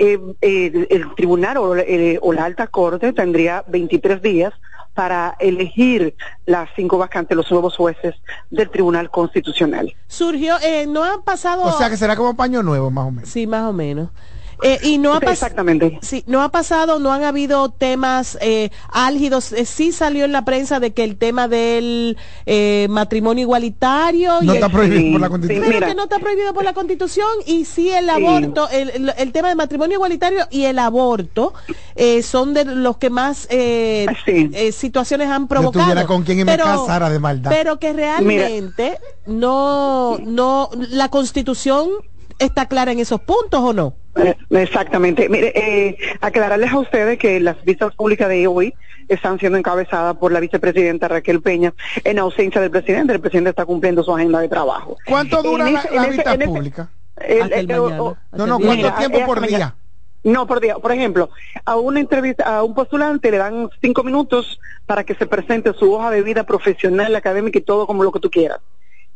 eh, 0.00 0.18
eh, 0.40 0.86
el 0.90 1.14
tribunal 1.14 1.58
o, 1.58 1.76
eh, 1.76 2.18
o 2.22 2.32
la 2.32 2.44
alta 2.46 2.66
corte 2.66 3.12
tendría 3.12 3.62
23 3.68 4.22
días 4.22 4.52
para 4.94 5.36
elegir 5.38 6.16
las 6.46 6.70
cinco 6.74 6.96
vacantes, 6.98 7.36
los 7.36 7.50
nuevos 7.50 7.76
jueces 7.76 8.14
del 8.50 8.70
tribunal 8.70 9.10
constitucional. 9.10 9.94
Surgió, 10.08 10.56
eh, 10.62 10.86
no 10.86 11.04
han 11.04 11.22
pasado... 11.22 11.64
O 11.64 11.72
sea 11.72 11.90
que 11.90 11.96
será 11.96 12.16
como 12.16 12.34
paño 12.34 12.62
nuevo, 12.62 12.90
más 12.90 13.06
o 13.06 13.10
menos. 13.10 13.28
Sí, 13.28 13.46
más 13.46 13.64
o 13.64 13.72
menos. 13.72 14.08
Eh, 14.62 14.78
y 14.82 14.98
no 14.98 15.14
ha 15.14 15.18
Exactamente. 15.18 15.98
Sí, 16.02 16.22
no 16.26 16.42
ha 16.42 16.50
pasado, 16.50 16.98
no 16.98 17.12
han 17.12 17.24
habido 17.24 17.70
temas 17.70 18.36
eh, 18.40 18.70
álgidos. 18.90 19.52
Eh, 19.52 19.64
sí 19.64 19.92
salió 19.92 20.24
en 20.24 20.32
la 20.32 20.44
prensa 20.44 20.80
de 20.80 20.92
que 20.92 21.04
el 21.04 21.16
tema 21.16 21.48
del 21.48 22.16
eh, 22.46 22.86
matrimonio 22.90 23.42
igualitario. 23.42 24.40
No 24.42 24.52
y 24.52 24.56
está 24.56 24.66
el- 24.66 24.72
prohibido 24.72 25.12
por 25.12 25.20
la 25.20 25.28
Constitución. 25.30 25.68
Mira. 25.68 25.86
que 25.88 25.94
no 25.94 26.02
está 26.04 26.18
prohibido 26.18 26.52
por 26.52 26.64
la 26.64 26.72
Constitución 26.74 27.28
y 27.46 27.64
sí 27.64 27.90
el 27.90 28.10
aborto, 28.10 28.68
el, 28.70 28.90
el- 28.90 29.12
el 29.16 29.32
tema 29.32 29.48
del 29.48 29.56
matrimonio 29.56 29.94
igualitario 29.96 30.46
y 30.50 30.64
el 30.64 30.78
aborto 30.78 31.54
eh, 31.94 32.22
son 32.22 32.52
de 32.54 32.64
los 32.64 32.96
que 32.98 33.10
más 33.10 33.46
eh, 33.50 34.06
eh, 34.26 34.72
situaciones 34.72 35.28
han 35.30 35.48
provocado. 35.48 35.84
tuviera 35.84 36.06
con 36.06 36.22
quién 36.22 36.38
me 36.38 36.44
pero, 36.46 36.64
casara 36.64 37.08
de 37.08 37.18
maldad. 37.18 37.50
Pero 37.50 37.78
que 37.78 37.92
realmente 37.92 38.98
no, 39.26 40.18
no, 40.24 40.70
la 40.90 41.08
Constitución 41.08 41.88
está 42.38 42.66
clara 42.66 42.92
en 42.92 42.98
esos 42.98 43.20
puntos 43.20 43.60
o 43.60 43.72
no. 43.72 43.94
Eh, 44.16 44.34
Exactamente. 44.50 45.28
Mire, 45.28 45.52
eh, 45.54 45.96
aclararles 46.20 46.72
a 46.72 46.78
ustedes 46.78 47.18
que 47.18 47.38
las 47.40 47.62
vistas 47.64 47.94
públicas 47.94 48.28
de 48.28 48.46
hoy 48.46 48.74
están 49.08 49.38
siendo 49.38 49.58
encabezadas 49.58 50.16
por 50.16 50.32
la 50.32 50.40
vicepresidenta 50.40 51.08
Raquel 51.08 51.40
Peña 51.42 51.72
en 52.04 52.18
ausencia 52.18 52.60
del 52.60 52.70
presidente. 52.70 53.12
El 53.12 53.20
presidente 53.20 53.50
está 53.50 53.64
cumpliendo 53.64 54.02
su 54.02 54.14
agenda 54.14 54.40
de 54.40 54.48
trabajo. 54.48 54.96
¿Cuánto 55.06 55.42
dura 55.42 55.66
En 55.68 55.74
la, 55.74 55.80
ese- 55.80 55.90
la 55.90 55.96
en 55.96 56.02
ese- 56.02 56.12
vista 56.12 56.34
en 56.34 56.42
ese- 56.42 56.50
pública? 56.50 56.90
el- 57.16 57.42
Hasta 57.42 57.56
el 57.60 57.70
el- 57.70 57.78
o- 57.78 57.82
mañana. 57.84 58.02
o- 58.02 58.16
No, 58.32 58.46
no, 58.46 58.58
¿cuánto 58.58 58.76
Mira, 58.76 58.96
tiempo 58.96 59.16
hasta 59.18 59.26
por 59.26 59.40
mañana. 59.40 59.56
día? 60.22 60.32
No, 60.32 60.46
por 60.46 60.60
día. 60.60 60.74
Por 60.76 60.92
ejemplo, 60.92 61.30
a 61.64 61.76
una 61.76 61.98
entrevista, 62.00 62.44
a 62.56 62.62
un 62.62 62.74
postulante 62.74 63.30
le 63.30 63.38
dan 63.38 63.70
cinco 63.80 64.02
minutos 64.02 64.60
para 64.86 65.02
que 65.04 65.14
se 65.14 65.26
presente 65.26 65.72
su 65.72 65.92
hoja 65.92 66.10
de 66.10 66.22
vida 66.22 66.44
profesional, 66.44 67.14
académica 67.16 67.58
y 67.58 67.62
todo 67.62 67.86
como 67.86 68.04
lo 68.04 68.12
que 68.12 68.20
tú 68.20 68.30
quieras. 68.30 68.58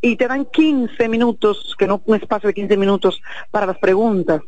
Y 0.00 0.16
te 0.16 0.26
dan 0.28 0.44
15 0.46 1.08
minutos, 1.08 1.74
que 1.78 1.86
no 1.86 2.00
un 2.06 2.16
espacio 2.16 2.46
de 2.46 2.54
15 2.54 2.76
minutos 2.76 3.20
para 3.50 3.66
las 3.66 3.78
preguntas. 3.78 4.40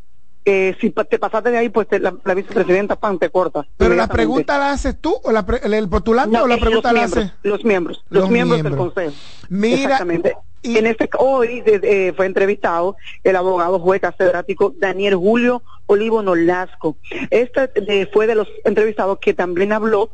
Eh, 0.49 0.77
si 0.81 0.91
te 0.91 1.19
pasaste 1.19 1.51
de 1.51 1.59
ahí, 1.59 1.69
pues 1.71 1.89
te- 1.89 1.99
la, 1.99 2.15
la 2.25 2.35
vicepresidenta 2.35 2.95
pan 2.95 3.19
te 3.19 3.31
corta. 3.31 3.67
¿Pero 3.77 3.95
la 3.97 4.07
pregunta 4.07 4.57
la 4.59 4.71
haces 4.71 4.97
tú 5.01 5.13
o 5.25 5.33
la 5.33 5.45
pre- 5.45 5.59
el, 5.65 5.89
postulante 5.89 6.37
No, 6.37 6.45
o 6.45 6.47
la 6.47 6.57
pregunta 6.57 6.93
la 6.93 7.01
miembros, 7.01 7.25
hace? 7.25 7.35
los 7.43 7.65
miembros, 7.65 8.05
los, 8.11 8.21
Los 8.23 8.31
miembros, 8.31 8.63
del 8.63 8.77
consejo. 8.77 9.13
Mira, 9.49 9.83
Exactamente. 9.83 10.37
En 10.63 10.87
este 10.87 11.11
hoy 11.19 11.63
de- 11.63 11.81
eh, 11.83 12.13
fue 12.13 12.27
entrevistado 12.27 12.97
el 13.25 13.35
abogado 13.35 13.81
juez 13.81 14.01
catedrático 14.01 14.73
Daniel 14.79 15.17
Julio 15.17 15.65
Olivo 15.87 16.23
Nolasco. 16.23 16.97
Este 17.31 17.69
eh, 17.75 18.09
fue 18.13 18.29
de 18.29 18.37
los 18.37 18.47
entrevistados 18.65 19.19
que 19.19 19.35
también 19.35 19.73
habló 19.73 20.11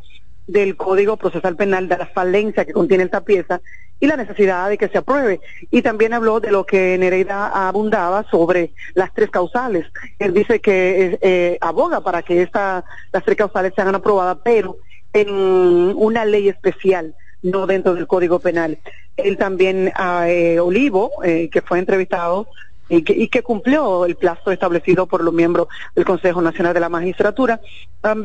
del 0.47 0.77
Código 0.77 1.19
Procesal 1.19 1.57
Penal, 1.57 1.89
de 1.89 1.99
la 1.99 2.07
falencia 2.07 2.65
que 2.65 2.73
contiene 2.73 3.05
esta 3.05 3.21
pieza 3.23 3.61
y 4.03 4.09
la 4.09 4.17
necesidad 4.17 4.69
de 4.69 4.77
que 4.77 4.89
se 4.89 4.99
apruebe. 4.99 5.41
Y 5.71 5.81
también 5.81 6.13
habló 6.13 6.41
de 6.41 6.51
lo 6.51 6.67
que 6.67 6.99
Nereida 6.99 7.69
abundaba 7.69 8.25
sobre 8.29 8.73
las 8.95 9.15
tres 9.15 9.31
causales. 9.31 9.87
Él 10.19 10.35
dice 10.35 10.61
que 10.61 11.21
eh, 11.23 11.57
aboga 11.61 12.01
para 12.01 12.23
que 12.23 12.43
esta, 12.43 12.85
las 13.13 13.25
tres 13.25 13.37
causales 13.37 13.73
sean 13.77 13.95
aprobadas, 13.95 14.39
pero 14.43 14.77
en 15.13 15.31
una 15.31 16.25
ley 16.25 16.49
especial, 16.49 17.15
no 17.43 17.69
dentro 17.69 17.95
del 17.95 18.09
Código 18.09 18.41
Penal. 18.41 18.81
Él 19.17 19.37
también, 19.37 19.93
a 19.95 20.29
eh, 20.29 20.59
Olivo, 20.59 21.13
eh, 21.23 21.49
que 21.49 21.63
fue 21.63 21.79
entrevistado 21.79 22.49
y 22.89 23.05
que, 23.05 23.13
y 23.13 23.29
que 23.29 23.45
cumplió 23.45 24.05
el 24.05 24.17
plazo 24.17 24.51
establecido 24.51 25.07
por 25.07 25.23
los 25.23 25.33
miembros 25.33 25.69
del 25.95 26.05
Consejo 26.05 26.43
Nacional 26.43 26.75
de 26.75 26.81
la 26.81 26.89
Magistratura, 26.89 27.61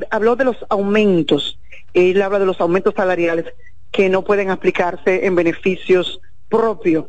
habló 0.10 0.36
de 0.36 0.46
los 0.46 0.58
aumentos. 0.70 1.60
Él 1.94 2.20
habla 2.20 2.40
de 2.40 2.48
los 2.48 2.60
aumentos 2.62 2.96
salariales 2.96 3.46
que 3.92 4.10
no 4.10 4.24
pueden 4.24 4.50
aplicarse 4.50 5.26
en 5.26 5.36
beneficios 5.36 6.20
propios. 6.50 7.06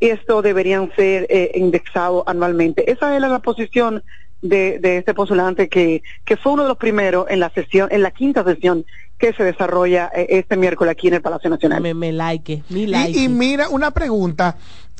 Esto 0.00 0.42
deberían 0.42 0.90
ser 0.96 1.26
eh, 1.30 1.52
indexados 1.54 2.24
anualmente. 2.26 2.90
Esa 2.90 3.14
era 3.16 3.28
la 3.28 3.38
posición 3.40 4.02
de, 4.40 4.78
de 4.80 4.98
este 4.98 5.14
postulante 5.14 5.68
que, 5.68 6.02
que 6.24 6.36
fue 6.36 6.52
uno 6.52 6.62
de 6.64 6.68
los 6.70 6.78
primeros 6.78 7.26
en 7.30 7.38
la 7.40 7.50
sesión, 7.50 7.88
en 7.92 8.02
la 8.02 8.10
quinta 8.10 8.42
sesión 8.42 8.84
que 9.18 9.32
se 9.34 9.44
desarrolla 9.44 10.10
eh, 10.14 10.26
este 10.30 10.56
miércoles 10.56 10.90
aquí 10.92 11.06
en 11.08 11.14
el 11.14 11.22
Palacio 11.22 11.48
Nacional. 11.48 11.80
Me, 11.80 11.94
me 11.94 12.10
like, 12.10 12.64
mi 12.70 12.86
like. 12.86 13.16
Y, 13.16 13.24
y 13.24 13.28
mira, 13.28 13.68
una 13.68 13.92
pregunta. 13.92 14.56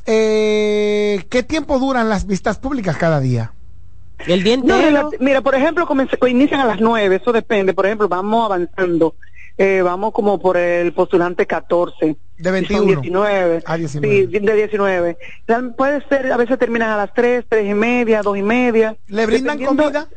Eh, 0.06 1.24
¿Qué 1.28 1.42
tiempo 1.42 1.78
duran 1.78 2.08
las 2.08 2.26
vistas 2.26 2.58
públicas 2.58 2.96
cada 2.96 3.18
día? 3.18 3.52
El 4.26 4.44
día 4.44 4.54
entero. 4.54 5.10
mira, 5.18 5.40
por 5.40 5.56
ejemplo, 5.56 5.84
comencé- 5.86 6.16
inician 6.30 6.60
a 6.60 6.64
las 6.66 6.80
nueve, 6.80 7.16
eso 7.16 7.32
depende. 7.32 7.74
Por 7.74 7.86
ejemplo, 7.86 8.08
vamos 8.08 8.44
avanzando. 8.44 9.16
Eh, 9.58 9.82
vamos 9.82 10.12
como 10.12 10.38
por 10.40 10.56
el 10.56 10.92
postulante 10.92 11.46
14. 11.46 12.16
De 12.38 12.50
y 12.50 12.52
21. 12.52 12.82
Son 12.94 13.02
19. 13.02 13.62
Ah, 13.66 13.76
19. 13.76 14.14
Sí, 14.16 14.26
de 14.46 14.54
19. 14.54 15.18
Real- 15.46 15.74
Puede 15.74 16.02
ser, 16.08 16.32
a 16.32 16.36
veces 16.36 16.58
terminan 16.58 16.90
a 16.90 16.96
las 16.96 17.12
3, 17.14 17.44
3 17.48 17.70
y 17.70 17.74
media, 17.74 18.22
2 18.22 18.36
y 18.38 18.42
media. 18.42 18.96
¿Le 19.06 19.26
brindan 19.26 19.58
comida? 19.64 20.08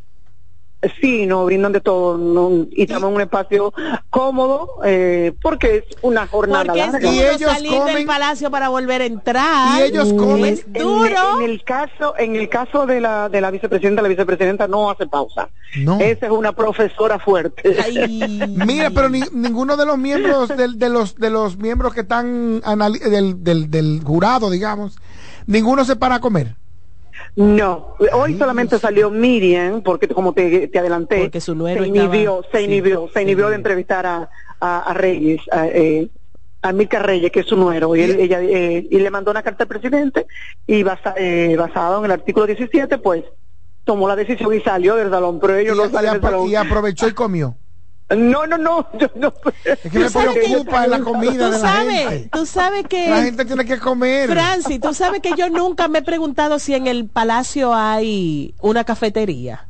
Sí, 1.01 1.25
nos 1.25 1.45
brindan 1.47 1.71
de 1.71 1.81
todo. 1.81 2.15
no, 2.17 2.67
y 2.71 2.83
estamos 2.83 3.09
en 3.09 3.15
un 3.15 3.21
espacio 3.21 3.73
cómodo 4.11 4.69
eh, 4.85 5.33
porque 5.41 5.77
es 5.77 5.83
una 6.03 6.27
jornada 6.27 6.63
Porque 6.65 6.79
es 6.81 6.91
larga. 6.91 7.11
duro 7.11 7.49
salir 7.53 7.83
del 7.83 8.05
palacio 8.05 8.51
para 8.51 8.69
volver 8.69 9.01
a 9.01 9.05
entrar. 9.05 9.79
Y 9.79 9.83
ellos 9.83 10.13
comen. 10.13 10.53
Es 10.53 10.71
duro. 10.71 11.39
En, 11.41 11.49
el 11.49 11.63
caso, 11.63 12.13
en 12.19 12.35
el 12.35 12.49
caso 12.49 12.85
de 12.85 13.01
la 13.01 13.29
de 13.29 13.41
la 13.41 13.49
vicepresidenta, 13.49 14.01
la 14.03 14.09
vicepresidenta 14.09 14.67
no 14.67 14.91
hace 14.91 15.07
pausa. 15.07 15.49
No. 15.77 15.99
Esa 15.99 16.27
es 16.27 16.31
una 16.31 16.51
profesora 16.53 17.17
fuerte. 17.17 17.75
Mira, 18.47 18.91
pero 18.91 19.09
ni- 19.09 19.21
ninguno 19.33 19.77
de 19.77 19.85
los 19.87 19.97
miembros 19.97 20.49
del- 20.55 20.77
de 20.77 20.89
los 20.89 21.15
de 21.15 21.29
los 21.31 21.57
miembros 21.57 21.93
que 21.95 22.01
están 22.01 22.61
anali- 22.61 22.99
del, 22.99 23.43
del, 23.43 23.71
del 23.71 24.01
jurado, 24.03 24.51
digamos, 24.51 24.97
ninguno 25.47 25.83
se 25.83 25.95
para 25.95 26.15
a 26.15 26.19
comer. 26.19 26.55
No, 27.35 27.95
hoy 28.13 28.37
solamente 28.37 28.79
salió 28.79 29.09
Miriam, 29.09 29.81
porque 29.81 30.07
como 30.07 30.33
te, 30.33 30.67
te 30.67 30.79
adelanté, 30.79 31.19
Porque 31.21 31.41
su 31.41 31.55
nuero 31.55 31.81
se 31.83 31.87
estaba- 31.89 32.05
inhibió, 32.15 32.41
se 32.51 32.59
sí, 32.59 32.63
inhibió, 32.65 33.09
se 33.13 33.21
inhibió 33.23 33.49
de 33.49 33.55
entrevistar 33.55 34.05
a, 34.05 34.29
a, 34.59 34.79
a 34.79 34.93
Reyes, 34.93 35.41
a, 35.51 35.67
eh, 35.67 36.09
a 36.61 36.71
Milka 36.71 36.99
Reyes, 36.99 37.31
que 37.31 37.41
es 37.41 37.45
su 37.45 37.55
nuero, 37.57 37.95
y, 37.95 38.01
él- 38.01 38.19
ella, 38.19 38.41
eh, 38.41 38.87
y 38.89 38.99
le 38.99 39.09
mandó 39.11 39.31
una 39.31 39.43
carta 39.43 39.63
al 39.65 39.67
presidente, 39.67 40.27
y 40.65 40.83
basa, 40.83 41.13
eh, 41.17 41.55
basado 41.57 41.99
en 41.99 42.05
el 42.05 42.11
artículo 42.11 42.45
17, 42.47 42.97
pues 42.99 43.23
tomó 43.83 44.07
la 44.07 44.15
decisión 44.15 44.53
y 44.53 44.61
salió 44.61 44.95
del 44.95 45.09
salón, 45.11 45.39
pero 45.39 45.55
ellos 45.57 45.75
Y, 45.75 45.79
no 45.79 45.85
y 45.87 45.91
salen 45.91 46.13
del 46.13 46.21
salón. 46.21 46.47
y 46.49 46.55
aprovechó 46.55 47.07
y 47.07 47.13
comió. 47.13 47.57
No, 48.09 48.45
no, 48.45 48.57
no, 48.59 48.87
yo 48.99 49.07
no. 49.15 49.33
Es 49.63 49.79
que 49.79 49.97
me 49.99 50.09
preocupa 50.09 50.85
la 50.85 50.99
comida 50.99 51.31
Tú 51.31 51.37
de 51.39 51.49
la 51.49 51.57
sabes, 51.59 52.07
gente. 52.09 52.29
tú 52.31 52.45
sabes 52.45 52.85
que... 52.87 53.09
La 53.09 53.23
gente 53.23 53.45
tiene 53.45 53.65
que 53.65 53.79
comer. 53.79 54.29
Francis, 54.29 54.79
tú 54.79 54.93
sabes 54.93 55.21
que 55.21 55.33
yo 55.35 55.49
nunca 55.49 55.87
me 55.87 55.99
he 55.99 56.01
preguntado 56.03 56.59
si 56.59 56.75
en 56.75 56.85
el 56.85 57.07
palacio 57.07 57.73
hay 57.73 58.53
una 58.61 58.83
cafetería. 58.83 59.65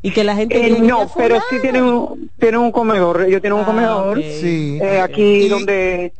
Y 0.00 0.10
que 0.12 0.24
la 0.24 0.34
gente... 0.34 0.68
Eh, 0.68 0.78
no, 0.80 1.10
pero 1.14 1.36
sí 1.50 1.56
tienen 1.60 1.84
un, 1.84 2.30
tienen 2.38 2.60
un 2.60 2.72
comedor, 2.72 3.24
ellos 3.28 3.42
tienen 3.42 3.58
un 3.58 3.64
Ah, 3.64 3.66
comedor. 3.66 4.22
Sí. 4.22 4.78
eh, 4.80 4.98
aquí 5.00 5.46
donde 5.48 6.14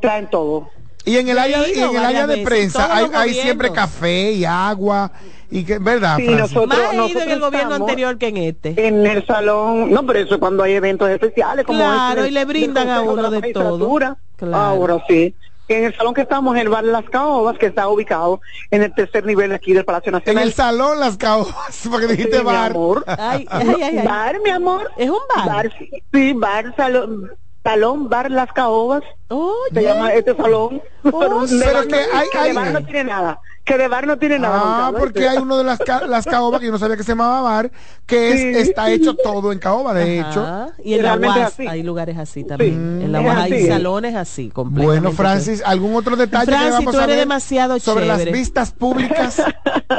traen 0.00 0.30
todo. 0.30 0.70
Y 1.04 1.16
en 1.18 1.28
el 1.28 1.38
área, 1.38 1.64
en 1.66 1.96
el 1.96 2.04
área 2.04 2.26
de 2.26 2.38
prensa 2.38 2.94
hay, 2.94 3.06
hay 3.12 3.34
siempre 3.34 3.70
café 3.72 4.32
y 4.32 4.44
agua 4.46 5.12
y 5.50 5.64
que 5.64 5.78
verdad. 5.78 6.16
Sí, 6.16 6.26
nosotros- 6.28 6.68
Más 6.68 6.78
ido 6.78 6.90
en 6.92 6.96
nosotros 6.98 7.26
el 7.28 7.40
gobierno 7.40 7.74
anterior 7.74 8.18
que 8.18 8.28
en 8.28 8.36
este. 8.38 8.86
En 8.86 9.06
el 9.06 9.26
salón, 9.26 9.90
no, 9.90 10.04
pero 10.06 10.18
eso 10.20 10.34
es 10.34 10.40
cuando 10.40 10.62
hay 10.62 10.72
eventos 10.74 11.08
especiales 11.10 11.64
como 11.64 11.78
Claro, 11.78 12.20
este 12.20 12.28
y 12.30 12.32
le 12.34 12.44
brindan 12.44 12.88
a 12.90 13.00
uno 13.02 13.30
de 13.30 13.40
Magistratura. 13.40 14.08
todo. 14.08 14.18
Claro. 14.36 14.56
Ahora 14.56 15.04
sí. 15.08 15.34
En 15.70 15.84
el 15.84 15.94
salón 15.94 16.14
que 16.14 16.22
estamos, 16.22 16.54
en 16.56 16.62
el 16.62 16.68
bar 16.70 16.82
Las 16.84 17.04
Caobas, 17.10 17.58
que 17.58 17.66
está 17.66 17.88
ubicado 17.88 18.40
en 18.70 18.82
el 18.82 18.94
tercer 18.94 19.26
nivel 19.26 19.52
aquí 19.52 19.74
del 19.74 19.84
Palacio 19.84 20.08
En 20.08 20.14
Nacional. 20.14 20.44
el 20.44 20.52
salón 20.54 20.98
las 20.98 21.18
caobas, 21.18 21.54
porque 21.90 22.06
dijiste 22.06 22.38
Sí, 22.38 22.42
mi 22.42 22.44
bar. 22.44 22.70
amor. 22.70 23.04
Ay, 23.06 23.46
ay, 23.50 23.68
ay, 23.82 23.98
ay. 23.98 24.06
Bar, 24.06 24.40
mi 24.42 24.48
amor. 24.50 24.90
Es 24.96 25.10
un 25.10 25.18
bar. 25.36 25.46
Bar, 25.46 25.72
sí, 26.12 26.32
bar, 26.32 26.74
salón, 26.74 27.30
salón, 27.62 28.08
bar 28.08 28.30
Las 28.30 28.50
Caobas. 28.52 29.02
Oye. 29.28 29.52
Se 29.74 29.82
llama 29.82 30.14
este 30.14 30.34
salón. 30.36 30.80
Oh, 31.12 31.46
de 31.46 31.58
pero 31.62 31.72
bar 31.80 31.86
que 31.88 31.96
hay- 31.96 32.28
de 32.32 32.38
hay- 32.38 32.52
bar 32.54 32.72
no 32.72 32.84
tiene 32.84 33.04
nada. 33.04 33.38
Que 33.68 33.76
de 33.76 33.86
bar 33.86 34.06
no 34.06 34.18
tiene 34.18 34.38
nada. 34.38 34.86
Ah, 34.88 34.92
porque 34.98 35.28
hay 35.28 35.36
uno 35.36 35.58
de 35.58 35.64
las, 35.64 35.78
las 36.08 36.24
caobas 36.24 36.58
que 36.58 36.66
yo 36.66 36.72
no 36.72 36.78
sabía 36.78 36.96
que 36.96 37.02
se 37.02 37.12
llamaba 37.12 37.42
bar, 37.42 37.70
que 38.06 38.30
es, 38.30 38.68
está 38.68 38.90
hecho 38.90 39.14
todo 39.14 39.52
en 39.52 39.58
caoba, 39.58 39.92
de 39.92 40.20
hecho. 40.20 40.72
Y 40.82 40.94
en 40.94 41.02
la 41.02 41.16
UAS 41.16 41.60
hay 41.60 41.82
lugares 41.82 42.16
así 42.16 42.44
también. 42.44 43.02
en 43.02 43.12
la 43.12 43.20
UAS 43.20 43.36
hay 43.36 43.66
salones 43.66 44.14
así. 44.14 44.50
Bueno, 44.54 45.12
Francis, 45.12 45.62
¿algún 45.64 45.94
otro 45.94 46.16
detalle 46.16 46.46
Francis, 46.46 46.78
que 46.78 46.86
vamos 46.86 46.94
tú 46.94 47.00
eres 47.00 47.16
demasiado 47.18 47.78
sobre 47.78 48.06
las 48.06 48.24
vistas 48.24 48.72
públicas? 48.72 49.42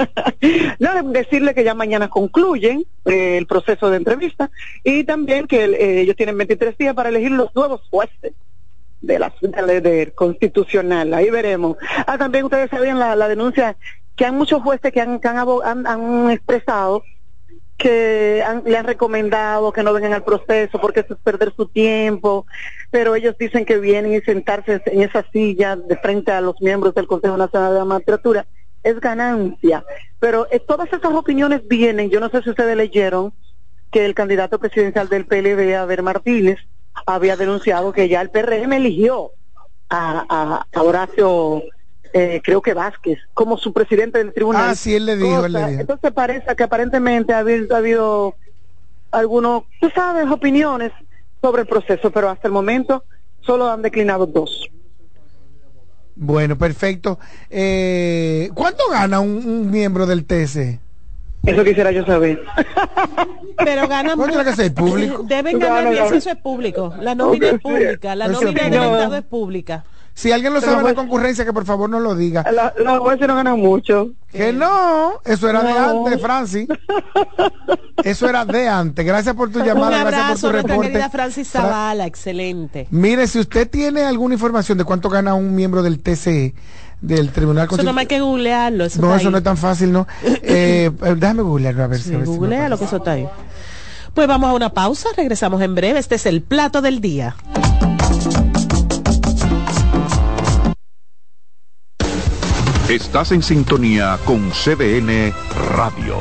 no, 0.80 1.04
decirle 1.12 1.54
que 1.54 1.64
ya 1.64 1.76
mañana 1.76 2.10
concluyen 2.10 2.86
eh, 3.06 3.38
el 3.38 3.46
proceso 3.46 3.92
de 3.92 3.98
entrevista 3.98 4.50
y 4.84 5.04
también 5.04 5.46
que 5.46 5.66
eh, 5.66 6.02
ellos 6.02 6.16
tienen 6.16 6.38
23 6.38 6.76
días 6.76 6.96
para 6.96 7.10
elegir 7.10 7.32
los 7.32 7.54
nuevos 7.54 7.82
jueces 7.92 8.34
de 9.02 9.20
la, 9.20 9.34
de, 9.42 10.12
constitucional. 10.16 11.14
Ahí 11.14 11.30
veremos. 11.30 11.78
Ah, 12.06 12.18
también 12.18 12.46
ustedes 12.46 12.70
sabían 12.70 13.00
la, 13.00 13.28
denuncia 13.28 13.78
que 14.16 14.26
hay 14.26 14.32
muchos 14.32 14.62
jueces 14.62 14.92
que 14.92 15.02
han, 15.02 15.20
han, 15.24 15.88
han, 15.88 16.32
expresado 16.32 17.04
que 17.78 18.44
le 18.66 18.78
han 18.78 18.86
recomendado 18.86 19.72
que 19.72 19.84
no 19.84 19.94
vengan 19.94 20.12
al 20.12 20.26
proceso 20.26 20.82
porque 20.82 21.00
eso 21.00 21.14
es 21.14 21.20
perder 21.22 21.54
su 21.56 21.66
tiempo, 21.68 22.46
pero 22.92 23.16
ellos 23.16 23.36
dicen 23.40 23.64
que 23.64 23.80
vienen 23.80 24.14
y 24.14 24.20
sentarse 24.20 24.82
en 24.86 25.02
esa 25.02 25.26
silla 25.32 25.78
de 25.78 25.96
frente 25.96 26.34
a 26.34 26.42
los 26.42 26.60
miembros 26.60 26.94
del 26.94 27.08
Consejo 27.08 27.38
Nacional 27.38 27.74
de 27.74 27.80
la 27.80 27.86
Magistratura 27.86 28.46
es 28.84 29.00
ganancia. 29.00 29.86
Pero 30.20 30.48
eh, 30.52 30.60
todas 30.60 30.92
esas 30.92 31.14
opiniones 31.14 31.66
vienen, 31.68 32.10
yo 32.10 32.20
no 32.20 32.30
sé 32.30 32.42
si 32.42 32.50
ustedes 32.50 32.76
leyeron 32.76 33.34
que 33.92 34.06
el 34.06 34.14
candidato 34.14 34.60
presidencial 34.60 35.08
del 35.08 35.26
PLD, 35.26 35.76
Aver 35.76 36.04
Martínez, 36.04 36.60
había 37.06 37.36
denunciado 37.36 37.92
que 37.92 38.08
ya 38.10 38.22
el 38.22 38.30
PRM 38.30 38.74
eligió 38.74 39.32
a, 39.90 40.66
a, 40.72 40.82
Horacio, 40.82 41.64
eh, 42.14 42.42
creo 42.44 42.62
que 42.62 42.74
Vázquez, 42.74 43.20
como 43.34 43.58
su 43.58 43.74
presidente 43.74 44.20
del 44.20 44.34
tribunal. 44.34 44.70
Ah, 44.70 44.76
sí, 44.76 44.96
él 44.96 45.06
le 45.06 45.18
dijo, 45.18 45.46
él 45.46 45.54
le 45.54 45.68
dijo. 45.68 45.82
Entonces 45.82 46.12
parece 46.12 46.56
que 46.56 46.64
aparentemente 46.64 47.34
ha 47.34 47.40
habido, 47.40 47.76
ha 47.76 47.80
habido 47.80 48.36
algunos, 49.12 49.64
tú 49.82 49.90
sabes, 49.94 50.30
opiniones 50.30 50.92
sobre 51.42 51.64
el 51.64 51.68
proceso, 51.68 52.12
pero 52.12 52.30
hasta 52.30 52.48
el 52.48 52.54
momento 52.54 53.04
solo 53.42 53.70
han 53.70 53.82
declinado 53.82 54.26
dos. 54.26 54.70
Bueno, 56.16 56.58
perfecto. 56.58 57.18
Eh, 57.50 58.50
¿Cuánto 58.54 58.90
gana 58.90 59.22
un, 59.22 59.38
un 59.46 59.72
miembro 59.72 60.06
del 60.06 60.26
TC? 60.26 60.80
Eso 61.46 61.64
quisiera 61.64 61.92
yo 61.92 62.06
saber. 62.06 62.44
Pero 63.58 63.88
ganan 63.88 64.18
mucho. 64.18 64.44
que 64.44 64.54
ser 64.54 64.74
público? 64.74 65.24
Deben 65.24 65.60
ganar 65.60 65.90
bien 65.90 66.10
si 66.10 66.16
eso 66.16 66.30
es 66.32 66.38
público. 66.38 66.94
La 67.00 67.16
nómina 67.16 67.50
es 67.50 67.60
pública. 67.62 68.16
La 68.16 68.28
nómina 68.28 68.64
del 68.64 68.74
Estado 68.74 69.16
es 69.16 69.24
pública. 69.24 69.84
Si 70.14 70.34
alguien 70.34 70.54
lo 70.54 70.60
sabe 70.60 70.80
en 70.80 70.84
la 70.84 70.94
concurrencia, 70.96 71.46
que 71.46 71.54
por 71.54 71.64
favor 71.64 71.90
no 71.90 72.00
lo 72.02 72.14
diga. 72.14 72.44
los 72.78 73.00
jueces 73.00 73.26
no 73.26 73.36
ganan 73.36 73.58
mucho. 73.58 74.10
Que 74.30 74.52
no, 74.52 75.22
eso 75.24 75.50
era 75.50 75.64
de 75.64 75.72
antes, 75.72 76.22
Francis. 76.22 76.68
Eso 78.04 78.28
era 78.28 78.44
de 78.44 78.68
antes. 78.68 79.06
Gracias 79.06 79.34
por 79.34 79.50
tu 79.50 79.60
llamada, 79.60 79.88
Un 79.88 80.08
abrazo, 80.08 80.18
gracias 80.18 80.42
por 80.42 80.52
tu 80.52 80.58
reporte. 80.58 80.88
querida 80.90 81.10
Francis 81.10 81.50
Zavala, 81.50 82.06
excelente. 82.06 82.88
Mire, 82.92 83.28
si 83.28 83.40
usted 83.40 83.70
tiene 83.70 84.04
alguna 84.04 84.34
información 84.34 84.78
de 84.78 84.84
cuánto 84.84 85.10
gana 85.10 85.36
un 85.36 85.56
miembro 85.56 85.84
del 85.84 86.00
TCE, 86.00 86.54
del 87.02 87.32
Tribunal 87.32 87.68
Constitucional. 87.68 87.90
Eso 87.90 87.94
no 87.94 88.00
hay 88.00 88.08
que 88.08 88.20
googlearlo. 88.20 88.86
Eso 88.86 89.02
no, 89.02 89.16
eso 89.16 89.32
no 89.32 89.38
es 89.38 89.44
tan 89.44 89.58
fácil, 89.58 89.92
¿no? 89.92 90.08
eh, 90.24 90.92
déjame 91.18 91.44
googlearlo 91.44 91.84
a 91.84 91.88
ver 91.88 92.02
si. 92.02 92.14
googlea 92.16 92.70
lo 92.70 92.78
que 92.78 92.86
eso 92.86 92.98
está 92.98 93.12
ahí. 93.12 93.28
Pues 94.14 94.28
vamos 94.28 94.50
a 94.50 94.54
una 94.54 94.70
pausa, 94.70 95.10
regresamos 95.16 95.62
en 95.62 95.76
breve. 95.76 96.00
Este 96.00 96.16
es 96.16 96.26
el 96.26 96.42
plato 96.42 96.82
del 96.82 97.00
día. 97.00 97.36
Estás 102.90 103.32
en 103.32 103.44
sintonía 103.44 104.18
con 104.26 104.50
CDN 104.50 105.32
Radio. 105.76 106.18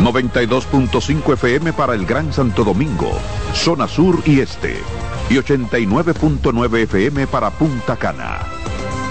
92.5 0.00 1.32
FM 1.32 1.72
para 1.72 1.94
el 1.94 2.06
Gran 2.06 2.32
Santo 2.32 2.62
Domingo, 2.62 3.10
zona 3.52 3.88
sur 3.88 4.22
y 4.24 4.38
este. 4.38 4.76
Y 5.28 5.34
89.9 5.34 6.78
FM 6.84 7.26
para 7.26 7.50
Punta 7.50 7.96
Cana. 7.96 8.38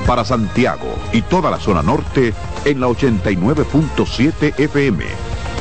Para 0.08 0.24
Santiago 0.24 0.95
y 1.12 1.22
toda 1.22 1.51
la 1.51 1.60
zona 1.60 1.84
norte 1.84 2.34
en 2.64 2.80
la 2.80 2.88
89.7 2.88 4.58
FM. 4.58 5.03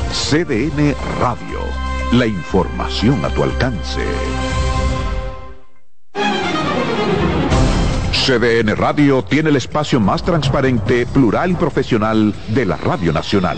CDN 0.09 0.95
Radio. 1.19 1.59
La 2.13 2.25
información 2.25 3.23
a 3.25 3.29
tu 3.29 3.43
alcance. 3.43 4.01
CDN 8.13 8.73
Radio 8.77 9.21
tiene 9.21 9.49
el 9.49 9.57
espacio 9.57 9.99
más 9.99 10.23
transparente, 10.23 11.05
plural 11.05 11.51
y 11.51 11.55
profesional 11.55 12.33
de 12.47 12.65
la 12.65 12.77
Radio 12.77 13.11
Nacional. 13.11 13.57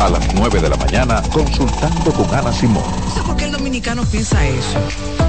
A 0.00 0.08
las 0.08 0.34
9 0.34 0.60
de 0.60 0.68
la 0.70 0.76
mañana 0.76 1.22
consultando 1.30 2.12
con 2.12 2.34
Ana 2.34 2.52
Simón. 2.52 2.82
No 3.04 3.14
sé 3.14 3.22
por 3.22 3.36
qué 3.36 3.44
el 3.44 3.52
dominicano 3.52 4.02
piensa 4.06 4.46
eso. 4.46 4.78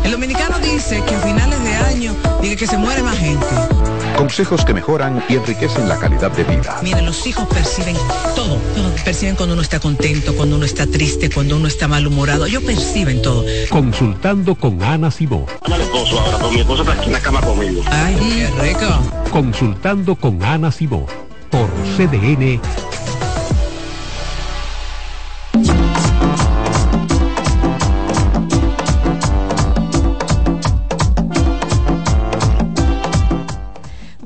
El 0.04 0.12
dominicano 0.12 0.60
dice 0.60 1.04
que 1.04 1.14
a 1.14 1.20
finales 1.20 1.62
de 1.62 1.76
año 1.76 2.16
dice 2.42 2.56
que 2.56 2.68
se 2.68 2.78
muere 2.78 3.04
más 3.04 3.18
gente. 3.18 3.46
Consejos 4.16 4.64
que 4.64 4.74
mejoran 4.74 5.22
y 5.28 5.36
enriquecen 5.36 5.90
la 5.90 5.98
calidad 5.98 6.32
de 6.32 6.46
vida. 6.46 6.80
Miren, 6.82 7.06
los 7.06 7.28
hijos 7.28 7.48
perciben 7.50 7.98
todo, 8.34 8.58
Perciben 9.04 9.36
cuando 9.36 9.54
uno 9.54 9.62
está 9.62 9.80
contento, 9.80 10.36
cuando 10.36 10.56
uno 10.56 10.66
está 10.66 10.88
triste, 10.88 11.30
cuando 11.30 11.58
uno 11.58 11.68
está 11.68 11.90
malhumorado. 11.90 12.46
Ellos 12.46 12.64
perciben 12.64 13.22
todo. 13.22 13.44
Consultando 13.70 14.56
con 14.56 14.82
Ana 14.82 15.12
Simón. 15.12 15.46
ahora, 15.64 16.48
mi 16.50 16.60
esposo 16.62 16.84
está 16.84 16.94
aquí 16.94 17.08
en 17.08 17.14
la 17.14 17.20
cama 17.20 17.42
conmigo. 17.42 17.82
Ay, 17.92 18.16
qué 18.16 18.62
rico. 18.62 18.88
Consultando 19.32 20.16
con 20.16 20.42
Ana 20.44 20.72
Simón 20.72 21.06
por 21.50 21.68
CDN 21.98 22.62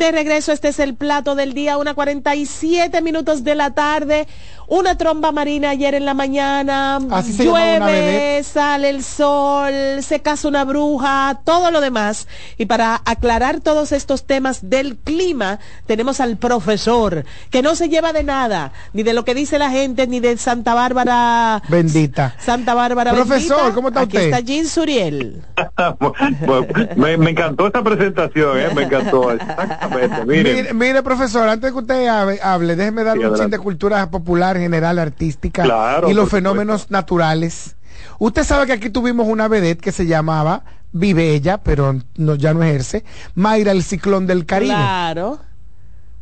de 0.06 0.12
regreso, 0.12 0.52
este 0.52 0.68
es 0.68 0.80
el 0.80 0.94
plato 0.94 1.36
del 1.36 1.54
día, 1.54 1.78
una 1.78 1.96
47 1.96 3.02
minutos 3.02 3.44
de 3.44 3.56
la 3.56 3.72
tarde 3.72 4.28
una 4.68 4.98
tromba 4.98 5.32
marina 5.32 5.72
ayer 5.72 5.96
en 5.96 6.06
la 6.06 6.14
mañana, 6.14 7.00
llueve, 7.38 8.44
sale 8.44 8.90
el 8.90 9.04
sol, 9.04 9.74
se 10.02 10.22
casa 10.22 10.48
una 10.48 10.64
bruja, 10.64 11.40
todo 11.44 11.72
lo 11.72 11.82
demás. 11.82 12.28
Y 12.58 12.66
para 12.66 13.02
aclarar 13.06 13.62
todos 13.62 13.92
estos 13.92 14.26
temas 14.26 14.70
del 14.70 14.98
clima, 14.98 15.60
tenemos 15.86 16.20
al 16.20 16.38
profesor, 16.38 17.26
que 17.52 17.62
no 17.62 17.76
se 17.76 17.90
lleva 17.90 18.14
de 18.14 18.24
nada, 18.24 18.72
ni 18.94 19.04
de 19.04 19.14
lo 19.14 19.24
que 19.26 19.36
dice 19.36 19.60
la 19.60 19.70
gente, 19.70 20.08
ni 20.08 20.20
de 20.20 20.38
Santa 20.38 20.74
Bárbara. 20.74 21.62
Bendita. 21.70 22.36
Santa 22.40 22.74
Bárbara. 22.74 23.14
Profesor, 23.14 23.74
¿cómo 23.74 23.90
está 23.90 24.02
Aquí 24.02 24.18
usted? 24.18 24.30
está 24.30 24.40
Jean 24.40 24.68
Suriel. 24.68 25.44
me, 26.96 27.14
encantó 27.30 27.68
esta 27.68 27.84
presentación, 27.84 28.60
¿eh? 28.60 28.70
me 28.74 28.84
encantó. 28.84 29.32
Exactamente. 29.32 30.26
Mire, 30.26 30.74
mire, 30.74 31.04
profesor, 31.04 31.48
antes 31.48 31.72
que 31.72 31.78
usted 31.78 32.08
hable, 32.08 32.76
déjeme 32.76 33.04
darle 33.04 33.30
un 33.30 33.36
chin 33.36 33.50
de 33.50 33.60
cultura 33.60 34.10
popular 34.10 34.55
general 34.60 35.00
artística 35.00 35.66
y 36.08 36.14
los 36.14 36.30
fenómenos 36.30 36.92
naturales. 36.92 37.76
Usted 38.20 38.44
sabe 38.44 38.66
que 38.66 38.74
aquí 38.74 38.90
tuvimos 38.90 39.28
una 39.28 39.48
vedette 39.48 39.82
que 39.82 39.92
se 39.92 40.06
llamaba 40.06 40.64
Vive 40.92 41.34
ella, 41.34 41.58
pero 41.58 42.00
no, 42.16 42.36
ya 42.36 42.54
no 42.54 42.64
ejerce, 42.64 43.04
Mayra 43.34 43.72
el 43.72 43.84
Ciclón 43.84 44.28
del 44.28 44.46
Caribe. 44.46 44.74
Claro. 44.74 45.40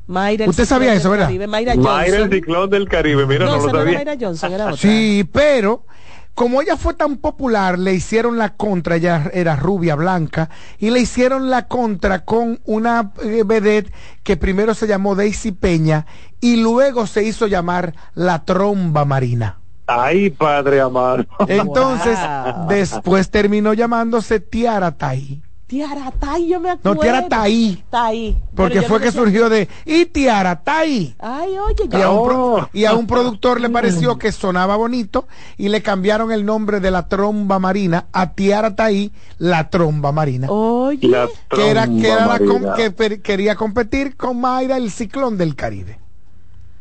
Mayra 0.08 0.46
el 0.46 0.50
Usted 0.50 0.64
Ciclón 0.64 0.80
sabía 0.80 0.90
del 0.92 1.00
eso, 1.00 1.10
¿verdad? 1.12 1.26
Caribe, 1.26 1.48
Mayra 1.48 1.76
Mayra 1.76 2.18
el 2.18 2.32
ciclón 2.32 2.70
del 2.70 2.90
Caribe, 2.90 3.26
mira, 3.26 3.46
No, 3.46 3.52
no, 3.52 3.58
esa 3.58 3.68
lo 3.68 3.74
no 3.74 3.80
era 3.80 3.86
sabía. 3.86 4.00
Mayra 4.00 4.18
Johnson, 4.20 4.52
era 4.54 4.66
otra. 4.66 4.78
Sí, 4.78 5.30
pero 5.32 5.86
como 6.34 6.62
ella 6.62 6.78
fue 6.78 6.96
tan 6.96 7.18
popular, 7.18 7.78
le 7.78 7.94
hicieron 7.94 8.38
la 8.38 8.56
contra, 8.56 8.96
ella 8.96 9.30
era 9.34 9.56
rubia, 9.56 9.96
blanca, 9.96 10.50
y 10.80 10.90
le 10.90 11.00
hicieron 11.00 11.50
la 11.50 11.68
contra 11.68 12.26
con 12.26 12.60
una 12.66 13.12
eh, 13.24 13.44
vedette 13.46 13.94
que 14.24 14.36
primero 14.38 14.74
se 14.74 14.88
llamó 14.88 15.16
Daisy 15.16 15.52
Peña 15.52 16.06
y 16.42 16.56
luego 16.58 17.06
se 17.08 17.24
hizo 17.24 17.48
llamar 17.48 17.94
la 18.16 18.46
tromba 18.46 19.06
marina. 19.06 19.60
Ay, 19.86 20.30
padre 20.30 20.82
amado. 20.82 21.26
Entonces, 21.48 22.18
Wow. 22.18 22.68
después 22.68 23.30
terminó 23.30 23.74
llamándose 23.74 24.40
Tiara 24.40 24.92
Tai. 24.98 25.42
Tiara 25.74 26.12
Tai, 26.20 26.48
yo 26.48 26.60
me 26.60 26.70
acuerdo. 26.70 26.94
No, 26.96 27.02
Tiara 27.02 27.28
Tai. 27.28 27.84
Tai. 27.90 28.38
Porque 28.56 28.84
fue 28.84 29.00
no 29.00 29.06
que 29.06 29.12
sé- 29.12 29.18
surgió 29.18 29.50
de 29.50 29.68
y 29.86 30.06
Tiara 30.06 30.62
Tai. 30.64 31.16
Ay, 31.18 31.58
oye, 31.58 31.90
Y 31.92 32.02
a, 32.02 32.12
un 32.12 32.28
pro- 32.28 32.70
y 32.74 32.86
a 32.86 32.94
un 32.94 33.08
productor 33.08 33.60
le 33.60 33.70
pareció 33.72 34.20
que 34.20 34.32
sonaba 34.32 34.76
bonito 34.76 35.28
y 35.58 35.70
le 35.70 35.82
cambiaron 35.82 36.32
el 36.32 36.46
nombre 36.46 36.80
de 36.80 36.92
la 36.92 37.08
tromba 37.08 37.58
marina 37.58 38.06
a 38.14 38.34
Tiara 38.34 38.76
Tai, 38.76 39.12
la 39.40 39.72
tromba 39.72 40.12
marina. 40.12 40.48
Oye. 40.52 41.08
La 41.08 41.28
que 41.50 41.68
era, 41.72 41.88
que, 41.88 42.08
era 42.08 42.28
la 42.28 42.38
tromba 42.38 42.68
com- 42.68 42.76
que 42.76 42.92
per- 42.92 43.22
quería 43.24 43.56
competir 43.56 44.16
con 44.16 44.40
Mayra, 44.40 44.78
el 44.78 44.92
ciclón 44.92 45.40
del 45.40 45.56
Caribe. 45.56 45.98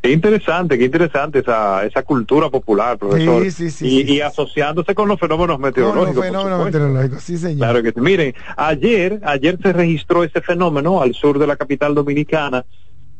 Qué 0.02 0.10
interesante, 0.10 0.76
qué 0.76 0.86
interesante 0.86 1.38
esa, 1.38 1.86
esa 1.86 2.02
cultura 2.02 2.50
popular, 2.50 2.98
profesor. 2.98 3.44
Sí, 3.44 3.50
sí, 3.52 3.70
sí, 3.70 4.04
y, 4.04 4.14
y 4.14 4.20
asociándose 4.20 4.96
con 4.96 5.06
los 5.08 5.20
fenómenos 5.20 5.56
Con 5.58 5.62
los 5.62 5.70
meteorológicos. 5.70 6.24
fenómenos 6.26 6.64
meteorológicos, 6.64 7.22
sí 7.22 7.38
señor. 7.38 7.58
Claro 7.58 7.82
que 7.84 7.92
sí. 7.92 8.00
Miren, 8.00 8.34
ayer, 8.56 9.20
ayer 9.22 9.58
se 9.62 9.72
registró 9.72 10.24
ese 10.24 10.40
fenómeno 10.40 11.00
al 11.00 11.14
sur 11.14 11.38
de 11.38 11.46
la 11.46 11.54
capital 11.56 11.94
dominicana. 11.94 12.64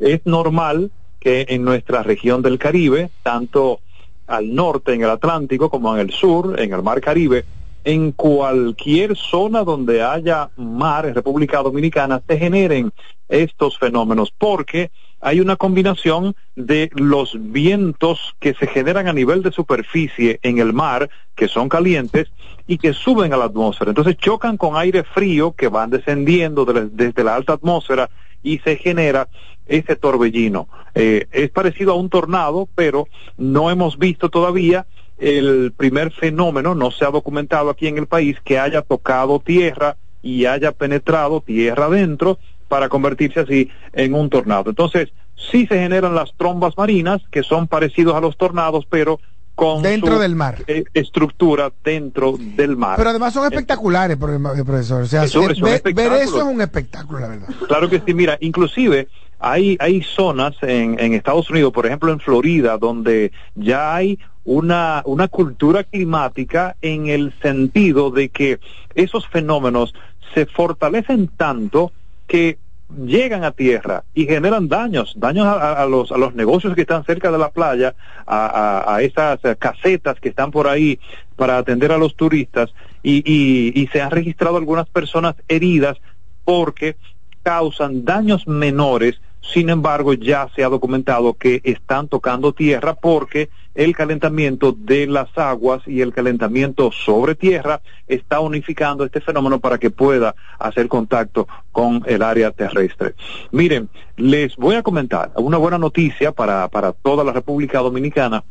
Es 0.01 0.23
normal 0.25 0.91
que 1.21 1.47
en 1.51 1.63
nuestra 1.65 2.03
región 2.03 2.43
del 2.43 2.59
Caribe, 2.59 3.11
tanto 3.23 3.79
al 4.27 4.53
norte 4.53 4.93
en 4.93 5.03
el 5.03 5.11
Atlántico 5.11 5.71
como 5.71 5.95
en 5.95 6.01
el 6.01 6.11
sur, 6.11 6.59
en 6.59 6.73
el 6.73 6.83
mar 6.83 7.01
Caribe, 7.01 7.45
en 7.85 8.13
cualquier 8.13 9.17
zona 9.17 9.65
donde 9.65 10.03
haya 10.03 10.51
mar 10.57 11.07
en 11.07 11.15
República 11.15 11.63
Dominicana 11.63 12.23
se 12.27 12.39
generen 12.39 12.93
estos 13.29 13.79
fenómenos 13.79 14.33
porque 14.37 14.91
hay 15.21 15.41
una 15.41 15.57
combinación 15.57 16.35
de 16.57 16.91
los 16.95 17.37
vientos 17.39 18.35
que 18.41 18.55
se 18.55 18.67
generan 18.67 19.07
a 19.07 19.13
nivel 19.13 19.43
de 19.43 19.53
superficie 19.53 20.41
en 20.43 20.59
el 20.59 20.73
mar, 20.73 21.09
que 21.37 21.47
son 21.47 21.69
calientes, 21.69 22.29
y 22.67 22.79
que 22.79 22.93
suben 22.93 23.33
a 23.33 23.37
la 23.37 23.45
atmósfera. 23.45 23.93
Entonces 23.93 24.17
chocan 24.17 24.57
con 24.57 24.77
aire 24.77 25.05
frío 25.05 25.53
que 25.53 25.69
van 25.69 25.91
descendiendo 25.91 26.65
de 26.65 26.89
desde 26.91 27.25
la 27.25 27.37
alta 27.37 27.53
atmósfera 27.53 28.11
y 28.43 28.59
se 28.59 28.77
genera 28.77 29.29
ese 29.67 29.95
torbellino. 29.95 30.69
Eh, 30.95 31.27
es 31.31 31.51
parecido 31.51 31.93
a 31.93 31.97
un 31.97 32.09
tornado, 32.09 32.69
pero 32.75 33.07
no 33.37 33.71
hemos 33.71 33.99
visto 33.99 34.29
todavía 34.29 34.87
el 35.23 35.73
primer 35.77 36.11
fenómeno, 36.13 36.75
no 36.75 36.91
se 36.91 37.05
ha 37.05 37.11
documentado 37.11 37.71
aquí 37.71 37.87
en 37.87 37.97
el 37.99 38.07
país, 38.07 38.37
que 38.45 38.59
haya 38.59 38.83
tocado 38.83 39.39
tierra 39.41 39.97
y 40.21 40.47
haya 40.47 40.73
penetrado 40.73 41.41
tierra 41.41 41.87
adentro 41.87 42.39
para 42.69 42.89
convertirse 42.89 43.41
así 43.41 43.71
en 43.93 44.15
un 44.15 44.29
tornado. 44.31 44.71
Entonces, 44.71 45.11
sí 45.37 45.67
se 45.67 45.79
generan 45.79 46.15
las 46.15 46.33
trombas 46.37 46.77
marinas, 46.77 47.23
que 47.31 47.43
son 47.43 47.69
parecidos 47.69 48.15
a 48.17 48.21
los 48.21 48.37
tornados, 48.37 48.85
pero 48.89 49.21
con 49.55 49.83
Dentro 49.83 50.15
su, 50.15 50.21
del 50.21 50.35
mar. 50.35 50.57
eh, 50.67 50.85
estructura 50.95 51.71
dentro 51.85 52.35
del 52.39 52.77
mar. 52.77 52.97
Pero 52.97 53.11
además 53.11 53.35
son 53.35 53.45
espectaculares, 53.45 54.17
eh, 54.17 54.65
profesor. 54.65 55.03
O 55.03 55.07
sea, 55.07 55.25
Eso- 55.25 55.41
ver- 55.43 55.53
es 55.53 55.59
un 55.59 55.65
ver, 55.65 55.75
espectáculo. 55.75 56.17
eso 56.17 56.37
es 56.39 56.45
un 56.45 56.61
espectáculo, 56.63 57.21
la 57.21 57.29
verdad. 57.29 57.49
Claro 57.69 57.89
que 57.91 58.01
sí, 58.05 58.15
mira, 58.15 58.39
inclusive 58.41 59.09
hay, 59.43 59.77
hay 59.81 60.03
zonas 60.03 60.55
en, 60.63 60.99
en 61.01 61.15
Estados 61.15 61.51
Unidos, 61.51 61.73
por 61.73 61.87
ejemplo 61.87 62.13
en 62.13 62.21
Florida, 62.21 62.79
donde 62.79 63.33
ya 63.55 63.95
hay 63.95 64.19
una, 64.45 65.03
una 65.05 65.29
cultura 65.29 65.85
climática 65.85 66.77
en 66.81 67.09
el 67.09 67.33
sentido 67.43 68.11
de 68.11 68.29
que 68.29 68.61
esos 68.95 69.27
fenómenos 69.29 69.95
se 70.35 70.47
fortalecen 70.47 71.29
tanto 71.29 71.93
que 72.27 72.59
llegan 73.07 73.43
a 73.43 73.53
tierra 73.53 74.05
y 74.15 74.27
generan 74.27 74.69
daños, 74.69 75.15
daños 75.17 75.47
a, 75.47 75.85
los, 75.87 76.13
a 76.13 76.19
los 76.19 76.35
negocios 76.35 76.75
que 76.75 76.83
están 76.83 77.05
cerca 77.05 77.31
de 77.31 77.39
la 77.39 77.51
playa, 77.51 77.95
a, 78.27 78.95
a- 78.95 79.03
esas 79.03 79.41
casetas 79.59 80.21
que 80.21 80.29
están 80.29 80.51
por 80.51 80.69
ahí 80.69 80.99
para 81.37 81.57
atender 81.59 81.91
a 81.91 81.99
los 81.99 82.15
turistas 82.17 82.73
y, 83.03 83.23
y, 83.25 83.73
y 83.81 83.87
se 83.89 84.01
han 84.03 84.11
registrado 84.11 84.57
algunas 84.57 84.89
personas 84.89 85.35
heridas 85.49 85.99
porque 86.45 86.97
causan 87.43 88.05
daños 88.05 88.47
menores, 88.47 89.21
sin 89.43 89.69
embargo 89.69 90.15
ya 90.15 90.49
se 90.55 90.65
ha 90.65 90.69
documentado 90.69 91.35
que 91.35 91.61
están 91.65 92.09
tocando 92.09 92.53
tierra 92.53 92.95
porque 92.95 93.51
el 93.75 93.97
calentamiento 93.97 94.73
de 94.73 95.07
las 95.07 95.37
aguas 95.37 95.83
y 95.87 96.01
el 96.01 96.13
calentamiento 96.13 96.93
sobre 96.93 97.35
tierra 97.35 97.81
está 98.07 98.41
unificando 98.41 99.05
este 99.05 99.21
fenómeno 99.21 99.61
para 99.61 99.79
que 99.79 99.91
pueda 99.91 100.35
hacer 100.59 100.89
contacto 100.89 101.49
con 101.71 102.03
el 102.07 102.23
área 102.23 102.51
terrestre. 102.51 103.15
Miren, 103.51 103.89
les 104.17 104.57
voy 104.57 104.77
a 104.77 104.83
comentar 104.83 105.33
una 105.37 105.57
buena 105.57 105.79
noticia 105.79 106.33
para, 106.33 106.69
para 106.69 106.93
toda 106.93 107.25
la 107.25 107.33
República 107.33 107.79
Dominicana. 107.81 108.45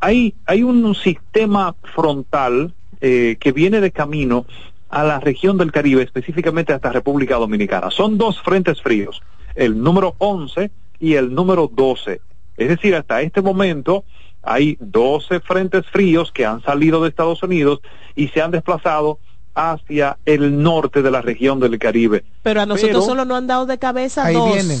Hay, 0.00 0.34
hay 0.46 0.62
un 0.62 0.94
sistema 0.94 1.74
frontal 1.94 2.72
eh, 3.00 3.36
que 3.38 3.52
viene 3.52 3.80
de 3.80 3.90
camino 3.90 4.46
a 4.88 5.04
la 5.04 5.20
región 5.20 5.58
del 5.58 5.72
Caribe, 5.72 6.02
específicamente 6.02 6.72
hasta 6.72 6.90
República 6.90 7.36
Dominicana. 7.36 7.90
Son 7.90 8.16
dos 8.16 8.40
frentes 8.40 8.80
fríos, 8.80 9.22
el 9.54 9.82
número 9.82 10.14
11 10.18 10.70
y 11.00 11.14
el 11.14 11.34
número 11.34 11.70
12. 11.72 12.20
Es 12.56 12.68
decir, 12.68 12.94
hasta 12.94 13.20
este 13.22 13.40
momento 13.40 14.04
hay 14.42 14.76
12 14.80 15.40
frentes 15.40 15.86
fríos 15.86 16.32
que 16.32 16.46
han 16.46 16.62
salido 16.62 17.02
de 17.02 17.08
Estados 17.08 17.42
Unidos 17.42 17.80
y 18.14 18.28
se 18.28 18.40
han 18.40 18.50
desplazado 18.50 19.18
hacia 19.54 20.18
el 20.24 20.62
norte 20.62 21.02
de 21.02 21.10
la 21.10 21.20
región 21.20 21.58
del 21.60 21.78
Caribe. 21.78 22.24
Pero 22.42 22.60
a 22.60 22.66
nosotros 22.66 22.90
Pero- 22.90 23.02
solo 23.02 23.24
nos 23.24 23.38
han 23.38 23.46
dado 23.46 23.66
de 23.66 23.78
cabeza 23.78 24.24
Ahí 24.24 24.34
dos. 24.34 24.52
vienen. 24.54 24.78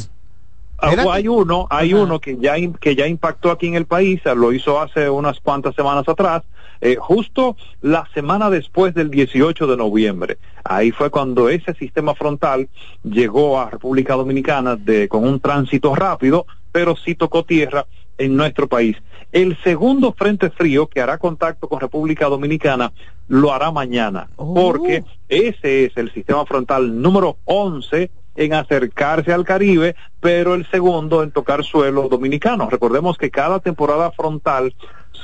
Ah, 0.80 0.94
hay 1.10 1.26
uno, 1.26 1.66
hay 1.70 1.92
Ajá. 1.92 2.02
uno 2.02 2.20
que 2.20 2.36
ya 2.36 2.54
que 2.80 2.94
ya 2.94 3.08
impactó 3.08 3.50
aquí 3.50 3.66
en 3.66 3.74
el 3.74 3.86
país, 3.86 4.20
lo 4.36 4.52
hizo 4.52 4.80
hace 4.80 5.10
unas 5.10 5.40
cuantas 5.40 5.74
semanas 5.74 6.08
atrás, 6.08 6.44
eh, 6.80 6.96
justo 6.98 7.56
la 7.80 8.08
semana 8.14 8.50
después 8.50 8.94
del 8.94 9.10
18 9.10 9.66
de 9.66 9.76
noviembre. 9.76 10.38
Ahí 10.64 10.90
fue 10.90 11.10
cuando 11.10 11.48
ese 11.48 11.74
sistema 11.74 12.14
frontal 12.14 12.68
llegó 13.02 13.58
a 13.60 13.70
República 13.70 14.14
Dominicana 14.14 14.76
de 14.76 15.08
con 15.08 15.26
un 15.26 15.40
tránsito 15.40 15.94
rápido, 15.94 16.46
pero 16.72 16.96
sí 16.96 17.14
tocó 17.14 17.44
tierra 17.44 17.86
en 18.18 18.36
nuestro 18.36 18.68
país. 18.68 18.96
El 19.30 19.56
segundo 19.62 20.12
frente 20.12 20.50
frío 20.50 20.86
que 20.86 21.00
hará 21.00 21.18
contacto 21.18 21.68
con 21.68 21.80
República 21.80 22.26
Dominicana 22.26 22.92
lo 23.28 23.52
hará 23.52 23.70
mañana, 23.70 24.28
Oh. 24.36 24.54
porque 24.54 25.04
ese 25.28 25.84
es 25.84 25.96
el 25.96 26.12
sistema 26.12 26.46
frontal 26.46 27.00
número 27.00 27.36
11 27.44 28.10
en 28.36 28.54
acercarse 28.54 29.32
al 29.32 29.44
Caribe, 29.44 29.96
pero 30.20 30.54
el 30.54 30.64
segundo 30.70 31.22
en 31.22 31.32
tocar 31.32 31.64
suelo 31.64 32.08
dominicano. 32.08 32.70
Recordemos 32.70 33.18
que 33.18 33.30
cada 33.30 33.58
temporada 33.60 34.12
frontal 34.12 34.74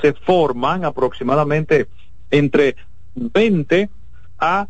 se 0.00 0.12
forman 0.12 0.84
aproximadamente 0.84 1.86
entre 2.30 2.76
20 3.14 3.88
a 4.38 4.66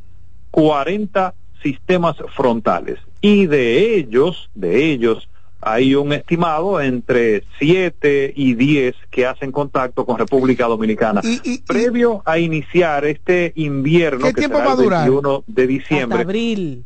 40 0.50 1.34
sistemas 1.62 2.16
frontales 2.36 2.98
y 3.20 3.46
de 3.46 3.96
ellos, 3.96 4.50
de 4.54 4.84
ellos 4.92 5.28
hay 5.66 5.94
un 5.94 6.12
estimado 6.12 6.78
entre 6.78 7.42
7 7.58 8.34
y 8.36 8.52
10 8.54 8.94
que 9.10 9.24
hacen 9.24 9.50
contacto 9.50 10.04
con 10.04 10.18
República 10.18 10.66
Dominicana. 10.66 11.22
Y- 11.24 11.40
y- 11.42 11.54
y- 11.54 11.58
Previo 11.62 12.22
a 12.26 12.38
iniciar 12.38 13.06
este 13.06 13.52
invierno 13.56 14.26
¿Qué 14.26 14.34
que 14.34 14.40
tiempo 14.42 14.58
será 14.58 14.68
va 14.68 14.72
a 14.74 14.76
el 14.76 14.82
durar? 14.84 15.08
21 15.10 15.44
de 15.46 15.66
diciembre, 15.66 16.18
Hasta 16.18 16.28
abril. 16.28 16.84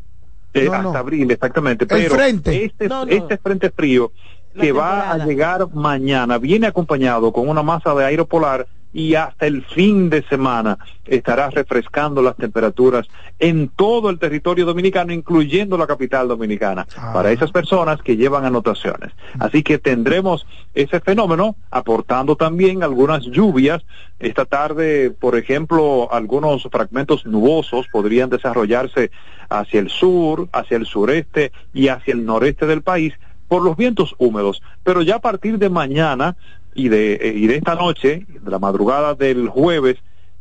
eh, 0.55 0.65
No, 0.67 0.73
hasta 0.75 0.83
no. 0.93 0.97
abril, 0.97 1.31
exactamente. 1.33 1.85
El 1.85 1.89
Pero 1.89 2.15
frente. 2.15 2.65
Este, 2.67 2.89
No, 2.89 3.05
no. 3.05 3.11
este 3.11 3.37
frente 3.39 3.71
frío 3.71 4.13
que 4.61 4.73
va 4.73 5.11
a 5.13 5.19
llegar 5.27 5.69
mañana 5.75 6.39
viene 6.39 6.67
acompañado 6.67 7.33
con 7.33 7.49
una 7.49 7.63
masa 7.63 7.95
de 7.95 8.05
aire 8.05 8.25
polar 8.25 8.67
y 8.93 9.15
hasta 9.15 9.47
el 9.47 9.63
fin 9.65 10.09
de 10.09 10.23
semana 10.23 10.79
estará 11.05 11.51
refrescando 11.51 12.23
las 12.23 12.37
temperaturas 12.37 13.07
en 13.39 13.69
todo 13.69 14.09
el 14.09 14.19
territorio 14.19 14.65
dominicano, 14.65 15.13
incluyendo 15.13 15.77
la 15.77 15.87
capital 15.87 16.27
dominicana, 16.27 16.87
Ah. 16.97 17.13
para 17.13 17.31
esas 17.31 17.53
personas 17.53 18.01
que 18.03 18.17
llevan 18.17 18.47
anotaciones. 18.47 19.13
Así 19.39 19.63
que 19.63 19.79
tendremos 19.79 20.47
ese 20.75 21.01
fenómeno 21.01 21.55
aportando 21.71 22.37
también 22.37 22.83
algunas 22.83 23.25
lluvias. 23.27 23.83
Esta 24.19 24.47
tarde, 24.47 25.11
por 25.11 25.37
ejemplo, 25.37 26.09
algunos 26.11 26.63
fragmentos 26.73 27.27
nubosos 27.27 27.87
podrían 27.93 28.31
desarrollarse 28.31 29.11
hacia 29.51 29.81
el 29.81 29.91
sur, 29.91 30.49
hacia 30.53 30.79
el 30.79 30.87
sureste 30.87 31.53
y 31.75 31.89
hacia 31.89 32.15
el 32.15 32.25
noreste 32.25 32.67
del 32.67 32.83
país 32.83 33.13
por 33.49 33.63
los 33.63 33.77
vientos 33.77 34.15
húmedos. 34.19 34.63
Pero 34.85 35.03
ya 35.03 35.17
a 35.17 35.21
partir 35.21 35.59
de 35.59 35.71
mañana 35.71 36.37
y 36.75 36.89
de, 36.89 37.15
eh, 37.15 37.33
y 37.35 37.47
de 37.47 37.57
esta 37.57 37.75
noche, 37.75 38.27
de 38.29 38.51
la 38.51 38.59
madrugada 38.59 39.15
del 39.15 39.49
jueves, 39.49 39.97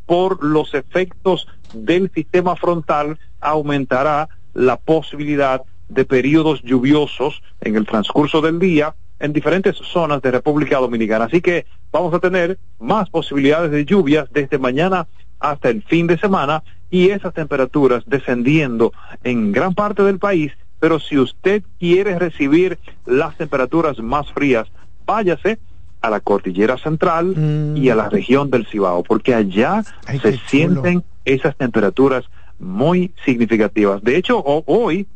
por 0.06 0.44
los 0.44 0.74
efectos 0.74 1.48
del 1.74 2.12
sistema 2.14 2.56
frontal 2.56 3.20
aumentará 3.40 4.30
la 4.54 4.78
posibilidad 4.78 5.62
de 5.90 6.06
periodos 6.06 6.62
lluviosos 6.64 7.42
en 7.62 7.76
el 7.76 7.86
transcurso 7.86 8.42
del 8.42 8.60
día 8.60 8.96
en 9.20 9.34
diferentes 9.34 9.76
zonas 9.78 10.22
de 10.22 10.32
República 10.32 10.78
Dominicana. 10.78 11.26
Así 11.26 11.42
que 11.42 11.66
vamos 11.92 12.14
a 12.14 12.20
tener 12.20 12.60
más 12.80 13.10
posibilidades 13.10 13.72
de 13.72 13.86
lluvias 13.86 14.28
desde 14.32 14.58
mañana 14.58 15.08
hasta 15.40 15.70
el 15.70 15.84
fin 15.84 16.08
de 16.08 16.18
semana 16.18 16.64
y 16.90 17.10
esas 17.10 17.34
temperaturas 17.34 18.04
descendiendo 18.06 18.94
en 19.24 19.52
gran 19.52 19.74
parte 19.74 20.04
del 20.04 20.20
país. 20.20 20.52
Pero 20.80 21.00
si 21.00 21.18
usted 21.18 21.64
quiere 21.80 22.18
recibir 22.20 22.78
las 23.06 23.36
temperaturas 23.38 24.00
más 24.00 24.32
frías, 24.32 24.68
váyase 25.06 25.60
a 26.02 26.10
la 26.10 26.20
cordillera 26.20 26.78
central 26.78 27.74
y 27.76 27.90
a 27.90 27.96
la 27.96 28.10
región 28.10 28.52
del 28.52 28.68
Cibao, 28.68 29.04
porque 29.04 29.34
allá 29.34 29.84
se 30.22 30.38
sienten 30.48 31.04
esas 31.26 31.56
temperaturas 31.56 32.26
muy 32.60 33.12
significativas. 33.26 34.04
De 34.04 34.18
hecho, 34.18 34.42
hoy 34.44 35.08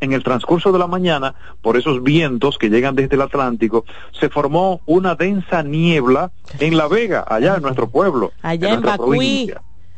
en 0.00 0.12
el 0.12 0.22
transcurso 0.22 0.72
de 0.72 0.78
la 0.78 0.86
mañana, 0.86 1.34
por 1.60 1.76
esos 1.76 2.02
vientos 2.02 2.58
que 2.58 2.70
llegan 2.70 2.94
desde 2.94 3.16
el 3.16 3.22
Atlántico, 3.22 3.84
se 4.18 4.28
formó 4.28 4.80
una 4.86 5.14
densa 5.14 5.62
niebla 5.62 6.30
en 6.60 6.76
La 6.76 6.88
Vega, 6.88 7.24
allá 7.28 7.56
en 7.56 7.62
nuestro 7.62 7.88
pueblo. 7.88 8.32
Allá 8.42 8.74
en, 8.74 8.82
Bacuí. 8.82 9.52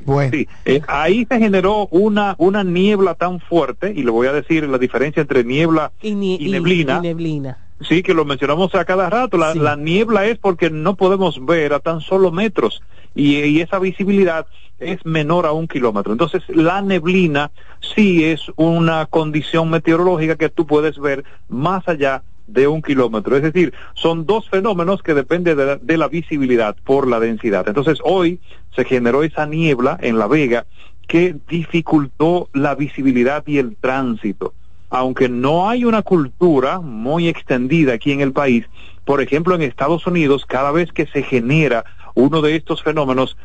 Bueno. 0.05 0.31
Sí, 0.33 0.49
eh, 0.65 0.81
ahí 0.89 1.27
se 1.29 1.39
generó 1.39 1.89
una, 1.91 2.35
una 2.39 2.65
niebla 2.65 3.15
tan 3.15 3.41
fuerte, 3.41 3.93
y 3.95 4.03
le 4.03 4.11
voy 4.11 4.27
a 4.27 4.33
decir 4.33 4.69
la 4.69 4.79
diferencia 4.79 5.21
entre 5.21 5.45
niebla 5.45 5.93
y, 6.03 6.15
neblina. 6.15 6.99
Y 6.99 7.09
neblina. 7.09 7.59
Sí, 7.81 8.03
que 8.03 8.13
lo 8.13 8.25
mencionamos 8.25 8.75
a 8.75 8.85
cada 8.85 9.09
rato. 9.09 9.39
La, 9.39 9.55
la, 9.55 9.77
niebla 9.77 10.27
es 10.27 10.39
porque 10.39 10.71
no 10.71 10.97
podemos 10.97 11.45
ver 11.45 11.73
a 11.73 11.81
tan 11.81 12.01
solo 12.01 12.31
metros 12.31 12.83
y, 13.15 13.39
y 13.39 13.61
esa 13.63 13.79
visibilidad 13.79 14.47
es 14.81 15.05
menor 15.05 15.47
a 15.47 15.53
un 15.53 15.69
kilómetro. 15.69 16.13
Entonces, 16.13 16.43
la 16.49 16.83
neblina 16.83 17.51
sí 17.95 18.25
es 18.25 18.41
una 18.57 19.07
condición 19.07 19.71
meteorológica 19.71 20.37
que 20.37 20.49
tú 20.49 20.67
puedes 20.67 20.99
ver 20.99 21.25
más 21.49 21.87
allá 21.87 22.23
de 22.53 22.69
un 22.69 22.83
kilómetro. 22.83 23.37
Es 23.37 23.43
decir, 23.43 23.73
son 23.95 24.27
dos 24.27 24.49
fenómenos 24.49 25.03
que 25.03 25.15
dependen 25.15 25.57
de 25.57 25.67
la, 25.67 25.77
de 25.77 25.97
la, 25.97 26.09
visibilidad 26.09 26.77
por 26.85 27.09
la 27.09 27.21
densidad. 27.21 27.69
Entonces, 27.69 27.99
hoy 28.05 28.41
se 28.75 28.85
generó 28.85 29.23
esa 29.23 29.47
niebla 29.47 29.99
en 30.01 30.19
La 30.19 30.27
Vega 30.27 30.67
que 31.07 31.37
dificultó 31.49 32.49
la 32.53 32.75
visibilidad 32.75 33.43
y 33.47 33.59
el 33.59 33.77
tránsito. 33.77 34.55
Aunque 34.91 35.29
no 35.29 35.69
hay 35.69 35.85
una 35.85 36.03
cultura 36.03 36.81
muy 36.81 37.29
extendida 37.29 37.95
aquí 37.95 38.13
en 38.13 38.21
el 38.21 38.33
país, 38.33 38.67
por 39.05 39.21
ejemplo, 39.21 39.55
en 39.55 39.63
Estados 39.63 40.07
Unidos, 40.07 40.47
cada 40.47 40.71
vez 40.71 40.93
que 40.93 41.07
se 41.07 41.23
genera 41.23 41.85
uno 42.15 42.43
de 42.43 42.55
estos 42.57 42.83
fenómenos, 42.83 43.37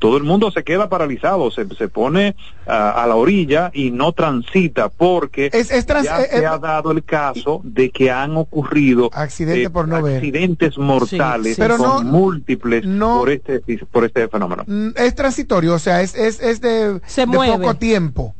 todo 0.00 0.16
el 0.16 0.24
mundo 0.24 0.50
se 0.50 0.64
queda 0.64 0.88
paralizado, 0.88 1.50
se, 1.52 1.68
se 1.76 1.86
pone 1.86 2.34
uh, 2.66 2.70
a 2.70 3.06
la 3.06 3.14
orilla 3.14 3.70
y 3.72 3.90
no 3.92 4.12
transita 4.12 4.88
porque 4.88 5.50
es, 5.52 5.70
es 5.70 5.86
trans, 5.86 6.06
ya 6.06 6.22
eh, 6.22 6.28
se 6.30 6.46
ha 6.46 6.58
dado 6.58 6.90
el 6.90 7.04
caso 7.04 7.60
de 7.62 7.90
que 7.90 8.10
han 8.10 8.36
ocurrido 8.36 9.10
accidente 9.12 9.64
eh, 9.64 9.70
por 9.70 9.86
no 9.86 9.96
accidentes 9.96 10.76
ver. 10.76 10.84
mortales 10.84 11.54
sí, 11.56 11.62
sí. 11.62 11.68
son 11.76 12.06
no, 12.06 12.12
múltiples 12.12 12.84
no, 12.86 13.18
por 13.18 13.30
este 13.30 13.60
por 13.92 14.04
este 14.06 14.26
fenómeno. 14.28 14.64
Es 14.96 15.14
transitorio, 15.14 15.74
o 15.74 15.78
sea, 15.78 16.00
es, 16.00 16.14
es, 16.14 16.40
es 16.40 16.60
de, 16.62 17.00
se 17.06 17.20
de 17.20 17.26
mueve. 17.26 17.58
poco 17.58 17.74
tiempo. 17.74 18.34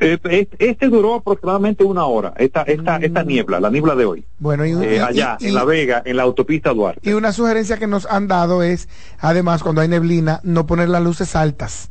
Este 0.00 0.88
duró 0.88 1.16
aproximadamente 1.16 1.84
una 1.84 2.06
hora, 2.06 2.32
esta, 2.38 2.62
esta, 2.62 2.96
esta 2.96 3.22
niebla, 3.22 3.60
la 3.60 3.68
niebla 3.68 3.94
de 3.94 4.06
hoy. 4.06 4.24
Bueno, 4.38 4.64
y, 4.64 4.72
eh, 4.72 5.00
allá, 5.00 5.36
y, 5.38 5.48
en 5.48 5.54
La 5.54 5.64
Vega, 5.64 6.02
en 6.06 6.16
la 6.16 6.22
autopista 6.22 6.72
Duarte. 6.72 7.08
Y 7.08 7.12
una 7.12 7.32
sugerencia 7.32 7.76
que 7.76 7.86
nos 7.86 8.06
han 8.06 8.26
dado 8.26 8.62
es, 8.62 8.88
además, 9.18 9.62
cuando 9.62 9.82
hay 9.82 9.88
neblina, 9.88 10.40
no 10.42 10.66
poner 10.66 10.88
las 10.88 11.02
luces 11.02 11.36
altas. 11.36 11.90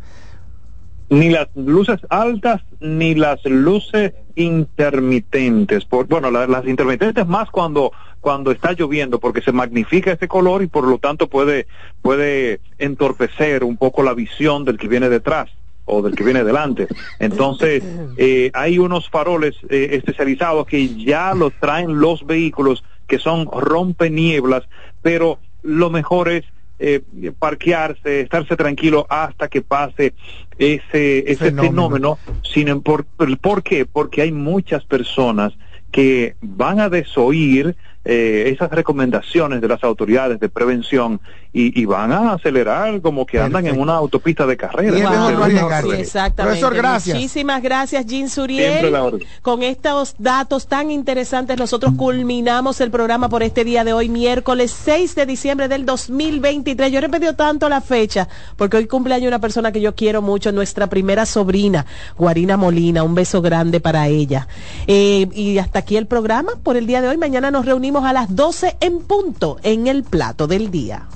Ni 1.09 1.29
las 1.29 1.49
luces 1.55 1.99
altas, 2.09 2.61
ni 2.79 3.13
las 3.13 3.45
luces 3.45 4.13
intermitentes. 4.33 5.85
Por, 5.85 6.07
bueno, 6.07 6.31
la, 6.31 6.47
las 6.47 6.65
intermitentes 6.65 7.27
más 7.27 7.51
cuando, 7.51 7.91
cuando 8.21 8.51
está 8.51 8.73
lloviendo, 8.73 9.19
porque 9.19 9.41
se 9.41 9.51
magnifica 9.51 10.13
ese 10.13 10.27
color 10.27 10.63
y 10.63 10.67
por 10.67 10.87
lo 10.87 10.97
tanto 10.97 11.27
puede, 11.27 11.67
puede 12.01 12.59
entorpecer 12.79 13.63
un 13.63 13.77
poco 13.77 14.01
la 14.01 14.15
visión 14.15 14.65
del 14.65 14.79
que 14.79 14.87
viene 14.87 15.09
detrás 15.09 15.51
o 15.89 16.01
del 16.01 16.15
que 16.15 16.23
viene 16.23 16.43
delante. 16.43 16.87
Entonces, 17.19 17.83
eh, 18.17 18.51
hay 18.53 18.79
unos 18.79 19.09
faroles 19.09 19.55
eh, 19.69 19.89
especializados 19.93 20.65
que 20.65 20.95
ya 20.95 21.33
los 21.33 21.53
traen 21.59 21.99
los 21.99 22.25
vehículos 22.25 22.83
que 23.07 23.17
son 23.19 23.49
rompenieblas, 23.51 24.63
pero 25.01 25.39
lo 25.63 25.89
mejor 25.89 26.29
es 26.29 26.45
eh, 26.79 27.01
parquearse, 27.37 28.21
estarse 28.21 28.55
tranquilo 28.55 29.05
hasta 29.09 29.49
que 29.49 29.61
pase 29.61 30.13
ese, 30.57 31.29
ese 31.31 31.45
fenómeno. 31.51 31.89
fenómeno. 31.89 32.19
Sin, 32.43 32.81
por, 32.81 33.05
¿Por 33.05 33.63
qué? 33.63 33.85
Porque 33.85 34.21
hay 34.21 34.31
muchas 34.31 34.85
personas 34.85 35.53
que 35.91 36.35
van 36.41 36.79
a 36.79 36.89
desoír 36.89 37.75
eh, 38.05 38.49
esas 38.53 38.71
recomendaciones 38.71 39.59
de 39.59 39.67
las 39.67 39.83
autoridades 39.83 40.39
de 40.39 40.47
prevención 40.47 41.19
y, 41.51 41.79
y 41.79 41.85
van 41.85 42.13
a 42.13 42.33
acelerar 42.33 43.01
como 43.01 43.25
que 43.25 43.39
andan 43.39 43.63
Perfecto. 43.63 43.75
en 43.75 43.81
una 43.81 43.95
autopista 43.95 44.45
de 44.45 44.55
carrera. 44.55 45.37
Wow. 45.37 45.91
Exactamente. 45.91 46.59
Profesor, 46.59 46.75
gracias. 46.75 47.15
Muchísimas 47.17 47.61
gracias, 47.61 48.05
Jean 48.05 48.29
Suriel. 48.29 49.25
Con 49.41 49.63
estos 49.63 50.15
datos 50.17 50.67
tan 50.67 50.91
interesantes, 50.91 51.57
nosotros 51.57 51.93
culminamos 51.97 52.79
el 52.79 52.89
programa 52.89 53.27
por 53.27 53.43
este 53.43 53.65
día 53.65 53.83
de 53.83 53.91
hoy, 53.91 54.07
miércoles 54.07 54.71
6 54.71 55.15
de 55.15 55.25
diciembre 55.25 55.67
del 55.67 55.85
2023. 55.85 56.91
Yo 56.91 56.99
he 56.99 57.01
repetido 57.01 57.35
tanto 57.35 57.67
la 57.67 57.81
fecha 57.81 58.29
porque 58.55 58.77
hoy 58.77 58.87
cumpleaños 58.87 59.27
una 59.27 59.39
persona 59.39 59.71
que 59.71 59.81
yo 59.81 59.93
quiero 59.95 60.21
mucho, 60.21 60.51
nuestra 60.51 60.87
primera 60.87 61.25
sobrina, 61.25 61.85
Guarina 62.17 62.55
Molina. 62.55 63.03
Un 63.03 63.15
beso 63.15 63.41
grande 63.41 63.79
para 63.81 64.07
ella. 64.07 64.47
Eh, 64.87 65.27
y 65.33 65.57
hasta 65.57 65.79
aquí 65.79 65.97
el 65.97 66.05
programa 66.05 66.53
por 66.63 66.77
el 66.77 66.87
día 66.87 67.01
de 67.01 67.09
hoy. 67.09 67.17
Mañana 67.17 67.51
nos 67.51 67.65
reunimos 67.65 67.88
a 67.97 68.13
las 68.13 68.35
12 68.35 68.77
en 68.81 68.99
punto 68.99 69.57
en 69.63 69.87
el 69.87 70.03
plato 70.03 70.45
del 70.45 70.69
día. 70.69 71.07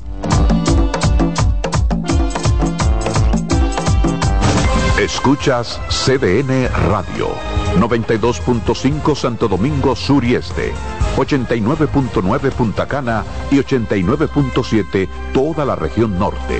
Escuchas 4.99 5.79
CDN 5.89 6.67
Radio, 6.89 7.29
92.5 7.77 9.15
Santo 9.15 9.47
Domingo 9.47 9.95
Sur 9.95 10.23
y 10.23 10.33
Este, 10.35 10.73
89.9 11.15 12.51
Punta 12.51 12.87
Cana 12.87 13.23
y 13.51 13.57
89.7 13.57 15.07
toda 15.33 15.65
la 15.65 15.75
región 15.75 16.17
norte. 16.17 16.59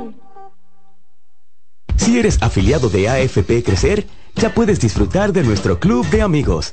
Si 2.01 2.17
eres 2.17 2.41
afiliado 2.41 2.89
de 2.89 3.07
AFP 3.07 3.63
Crecer, 3.63 4.07
ya 4.33 4.51
puedes 4.51 4.79
disfrutar 4.79 5.31
de 5.33 5.43
nuestro 5.43 5.79
club 5.79 6.03
de 6.07 6.23
amigos. 6.23 6.71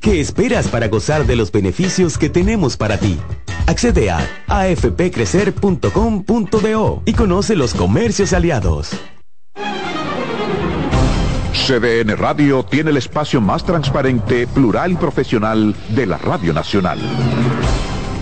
¿Qué 0.00 0.20
esperas 0.20 0.66
para 0.66 0.88
gozar 0.88 1.26
de 1.26 1.36
los 1.36 1.52
beneficios 1.52 2.18
que 2.18 2.28
tenemos 2.28 2.76
para 2.76 2.98
ti? 2.98 3.20
Accede 3.68 4.10
a 4.10 4.18
afpcrecer.com.do 4.48 7.02
y 7.04 7.12
conoce 7.12 7.54
los 7.54 7.72
comercios 7.72 8.32
aliados. 8.32 8.90
CDN 11.52 12.16
Radio 12.16 12.64
tiene 12.64 12.90
el 12.90 12.96
espacio 12.96 13.40
más 13.40 13.64
transparente, 13.64 14.48
plural 14.48 14.90
y 14.90 14.96
profesional 14.96 15.76
de 15.90 16.06
la 16.06 16.18
Radio 16.18 16.52
Nacional. 16.52 16.98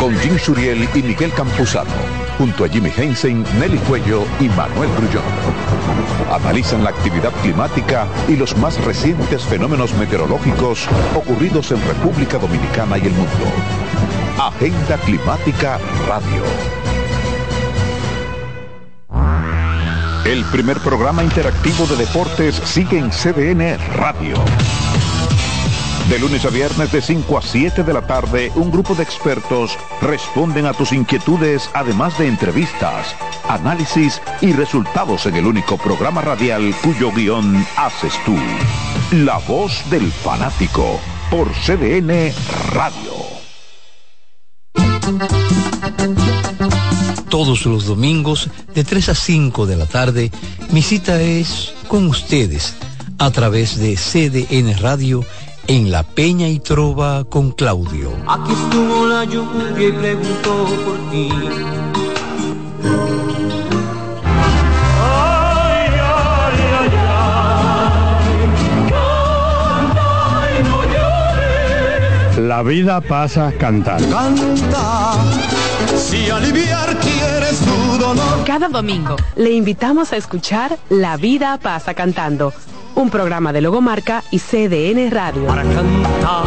Con 0.00 0.18
Jim 0.20 0.38
Suriel 0.38 0.88
y 0.94 1.02
Miguel 1.02 1.30
Campuzano. 1.34 1.90
Junto 2.38 2.64
a 2.64 2.68
Jimmy 2.70 2.90
Hensen, 2.96 3.44
Nelly 3.58 3.76
Cuello 3.80 4.24
y 4.40 4.48
Manuel 4.48 4.88
Grullón. 4.96 5.22
Analizan 6.32 6.82
la 6.82 6.88
actividad 6.88 7.30
climática 7.42 8.06
y 8.26 8.36
los 8.36 8.56
más 8.56 8.82
recientes 8.86 9.44
fenómenos 9.44 9.92
meteorológicos 9.96 10.88
ocurridos 11.14 11.70
en 11.70 11.86
República 11.86 12.38
Dominicana 12.38 12.96
y 12.96 13.02
el 13.02 13.12
mundo. 13.12 13.44
Agenda 14.38 14.96
Climática 15.04 15.78
Radio. 16.08 16.42
El 20.24 20.44
primer 20.46 20.78
programa 20.78 21.22
interactivo 21.22 21.86
de 21.86 21.96
deportes 21.96 22.54
sigue 22.54 22.98
en 22.98 23.10
CDN 23.10 23.76
Radio. 23.96 24.36
De 26.10 26.18
lunes 26.18 26.44
a 26.44 26.48
viernes 26.48 26.90
de 26.90 27.00
5 27.00 27.38
a 27.38 27.40
7 27.40 27.84
de 27.84 27.92
la 27.92 28.04
tarde, 28.04 28.50
un 28.56 28.72
grupo 28.72 28.96
de 28.96 29.04
expertos 29.04 29.78
responden 30.02 30.66
a 30.66 30.72
tus 30.72 30.92
inquietudes, 30.92 31.70
además 31.72 32.18
de 32.18 32.26
entrevistas, 32.26 33.14
análisis 33.48 34.20
y 34.40 34.52
resultados 34.52 35.26
en 35.26 35.36
el 35.36 35.46
único 35.46 35.78
programa 35.78 36.20
radial 36.20 36.74
cuyo 36.82 37.12
guion 37.12 37.64
haces 37.76 38.12
tú. 38.26 38.34
La 39.12 39.38
voz 39.38 39.88
del 39.88 40.10
fanático 40.10 40.98
por 41.30 41.48
CDN 41.52 42.32
Radio. 42.72 43.12
Todos 47.28 47.66
los 47.66 47.86
domingos 47.86 48.50
de 48.74 48.82
3 48.82 49.10
a 49.10 49.14
5 49.14 49.64
de 49.64 49.76
la 49.76 49.86
tarde, 49.86 50.32
mi 50.72 50.82
cita 50.82 51.22
es 51.22 51.72
con 51.86 52.08
ustedes 52.08 52.74
a 53.20 53.30
través 53.30 53.78
de 53.78 53.96
CDN 53.96 54.76
Radio 54.78 55.24
en 55.66 55.90
La 55.90 56.02
Peña 56.02 56.48
y 56.48 56.58
Trova 56.58 57.24
con 57.24 57.52
Claudio. 57.52 58.12
Aquí 58.26 58.52
estuvo 58.52 59.06
la 59.06 59.24
lluvia 59.24 59.88
y 59.88 59.92
preguntó 59.92 60.66
por 60.84 61.10
ti. 61.10 61.28
Ay, 65.02 65.90
ay, 66.00 66.58
ay, 66.80 66.90
ay, 67.08 67.50
canta 68.90 70.08
y 70.58 70.62
no 70.62 70.78
llores. 70.84 72.38
La 72.38 72.62
vida 72.62 73.00
pasa 73.00 73.52
cantando. 73.58 74.16
Canta, 74.16 75.14
si 75.96 76.30
aliviar 76.30 76.96
quieres 76.98 77.58
tu 77.60 77.98
dolor. 77.98 78.44
Cada 78.44 78.68
domingo 78.68 79.16
le 79.36 79.52
invitamos 79.52 80.12
a 80.12 80.16
escuchar 80.16 80.78
La 80.88 81.16
vida 81.16 81.58
pasa 81.58 81.94
cantando, 81.94 82.52
un 83.00 83.10
programa 83.10 83.52
de 83.52 83.62
Logomarca 83.62 84.22
y 84.30 84.38
CDN 84.38 85.10
Radio. 85.10 85.46
Para 85.46 85.62
cantar 85.62 86.44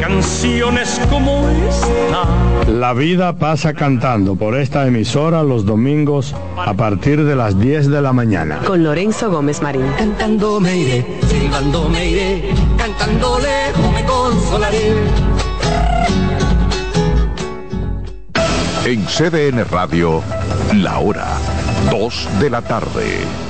canciones 0.00 1.00
como 1.10 1.46
esta. 1.68 2.70
La 2.70 2.94
vida 2.94 3.34
pasa 3.34 3.74
cantando 3.74 4.36
por 4.36 4.56
esta 4.56 4.86
emisora 4.86 5.42
los 5.42 5.66
domingos 5.66 6.34
a 6.56 6.72
partir 6.72 7.24
de 7.24 7.36
las 7.36 7.58
10 7.60 7.90
de 7.90 8.00
la 8.00 8.12
mañana. 8.14 8.60
Con 8.66 8.82
Lorenzo 8.82 9.30
Gómez 9.30 9.60
Marín. 9.60 9.84
Cantando 9.98 10.60
me 10.60 10.78
iré, 10.78 11.06
silbando 11.28 11.88
me 11.90 12.08
iré, 12.08 12.54
cantando 12.78 13.38
lejos 13.38 13.92
me 13.92 14.04
consolaré. 14.04 14.94
En 18.86 19.04
CDN 19.04 19.64
Radio, 19.70 20.22
la 20.74 20.98
hora 21.00 21.26
2 21.90 22.28
de 22.40 22.50
la 22.50 22.62
tarde. 22.62 23.49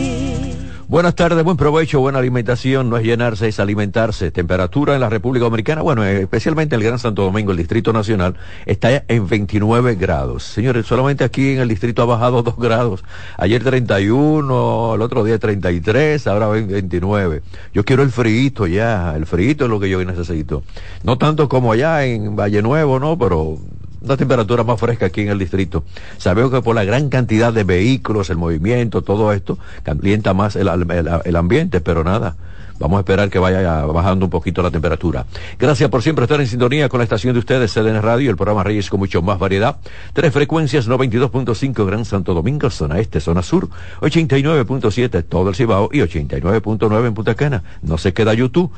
Buenas 0.91 1.15
tardes, 1.15 1.41
buen 1.45 1.55
provecho, 1.55 2.01
buena 2.01 2.19
alimentación, 2.19 2.89
no 2.89 2.97
es 2.97 3.05
llenarse, 3.05 3.47
es 3.47 3.61
alimentarse. 3.61 4.29
Temperatura 4.29 4.93
en 4.93 4.99
la 4.99 5.07
República 5.07 5.45
Dominicana, 5.45 5.81
bueno, 5.81 6.03
eh, 6.03 6.23
especialmente 6.23 6.75
el 6.75 6.83
Gran 6.83 6.99
Santo 6.99 7.21
Domingo, 7.23 7.51
el 7.51 7.57
Distrito 7.57 7.93
Nacional, 7.93 8.35
está 8.65 9.05
en 9.07 9.25
29 9.25 9.95
grados. 9.95 10.43
Señores, 10.43 10.85
solamente 10.85 11.23
aquí 11.23 11.51
en 11.51 11.59
el 11.61 11.69
distrito 11.69 12.01
ha 12.01 12.05
bajado 12.05 12.43
2 12.43 12.57
grados. 12.57 13.05
Ayer 13.37 13.63
31, 13.63 14.95
el 14.95 15.01
otro 15.01 15.23
día 15.23 15.39
33, 15.39 16.27
ahora 16.27 16.49
29. 16.49 17.41
Yo 17.73 17.85
quiero 17.85 18.03
el 18.03 18.11
frío 18.11 18.67
ya, 18.67 19.15
el 19.15 19.25
frío 19.25 19.51
es 19.51 19.69
lo 19.69 19.79
que 19.79 19.89
yo 19.89 20.03
necesito. 20.03 20.61
No 21.03 21.17
tanto 21.17 21.47
como 21.47 21.71
allá 21.71 22.03
en 22.03 22.35
Valle 22.35 22.61
Nuevo, 22.61 22.99
¿no? 22.99 23.17
Pero 23.17 23.59
una 24.01 24.17
temperatura 24.17 24.63
más 24.63 24.79
fresca 24.79 25.07
aquí 25.07 25.21
en 25.21 25.29
el 25.29 25.39
distrito. 25.39 25.83
Sabemos 26.17 26.51
que 26.51 26.61
por 26.61 26.75
la 26.75 26.83
gran 26.83 27.09
cantidad 27.09 27.53
de 27.53 27.63
vehículos, 27.63 28.29
el 28.29 28.37
movimiento, 28.37 29.01
todo 29.01 29.31
esto, 29.33 29.57
calienta 29.83 30.33
más 30.33 30.55
el 30.55 31.35
ambiente, 31.35 31.81
pero 31.81 32.03
nada. 32.03 32.35
Vamos 32.81 32.97
a 32.97 33.01
esperar 33.01 33.29
que 33.29 33.37
vaya 33.37 33.85
bajando 33.85 34.25
un 34.25 34.31
poquito 34.31 34.63
la 34.63 34.71
temperatura. 34.71 35.27
Gracias 35.59 35.87
por 35.91 36.01
siempre 36.01 36.25
estar 36.25 36.41
en 36.41 36.47
sintonía 36.47 36.89
con 36.89 36.97
la 36.97 37.03
estación 37.03 37.33
de 37.33 37.39
ustedes, 37.39 37.71
CDN 37.71 38.01
Radio, 38.01 38.31
el 38.31 38.35
programa 38.35 38.63
Reyes 38.63 38.89
con 38.89 38.99
mucho 38.99 39.21
más 39.21 39.37
variedad. 39.37 39.77
Tres 40.13 40.33
frecuencias, 40.33 40.89
92.5 40.89 41.85
Gran 41.85 42.05
Santo 42.05 42.33
Domingo, 42.33 42.71
zona 42.71 42.97
este, 42.97 43.19
zona 43.19 43.43
sur, 43.43 43.69
89.7 43.99 45.23
todo 45.29 45.49
el 45.49 45.55
Cibao 45.55 45.89
y 45.93 45.99
89.9 45.99 47.05
en 47.05 47.13
Punta 47.13 47.35
Cana. 47.35 47.61
No 47.83 47.99
se 47.99 48.13
queda 48.13 48.33
YouTube. 48.33 48.71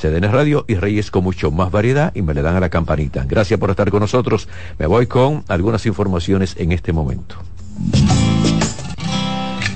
CDN 0.00 0.30
Radio 0.32 0.64
y 0.68 0.74
Reyes 0.74 1.10
con 1.10 1.24
mucho 1.24 1.50
más 1.50 1.70
variedad 1.70 2.12
y 2.14 2.22
me 2.22 2.34
le 2.34 2.42
dan 2.42 2.56
a 2.56 2.60
la 2.60 2.68
campanita. 2.68 3.24
Gracias 3.26 3.58
por 3.58 3.70
estar 3.70 3.90
con 3.90 4.00
nosotros. 4.00 4.48
Me 4.78 4.86
voy 4.86 5.06
con 5.06 5.44
algunas 5.48 5.86
informaciones 5.86 6.54
en 6.58 6.72
este 6.72 6.92
momento. 6.92 7.36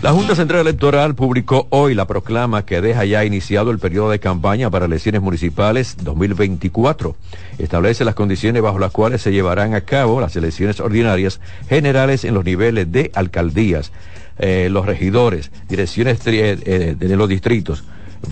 La 0.01 0.13
Junta 0.13 0.37
Central 0.37 0.61
Electoral 0.61 1.17
publicó 1.17 1.67
hoy 1.71 1.93
la 1.93 2.07
proclama 2.07 2.65
que 2.65 2.81
deja 2.81 3.05
ya 3.05 3.25
iniciado 3.25 3.73
el 3.73 3.81
periodo 3.81 4.11
de 4.11 4.21
campaña 4.21 4.71
para 4.71 4.85
elecciones 4.85 5.21
municipales 5.21 5.97
2024. 6.01 7.17
Establece 7.59 8.05
las 8.05 8.15
condiciones 8.15 8.63
bajo 8.63 8.79
las 8.79 8.93
cuales 8.93 9.23
se 9.23 9.33
llevarán 9.33 9.75
a 9.75 9.81
cabo 9.81 10.21
las 10.21 10.37
elecciones 10.37 10.79
ordinarias 10.79 11.41
generales 11.69 12.23
en 12.25 12.35
los 12.35 12.45
niveles 12.45 12.93
de 12.93 13.11
alcaldías, 13.13 13.91
eh, 14.39 14.69
los 14.71 14.87
regidores, 14.87 15.51
direcciones 15.69 16.21
eh, 16.27 16.95
de 16.97 17.17
los 17.17 17.29
distritos, 17.29 17.83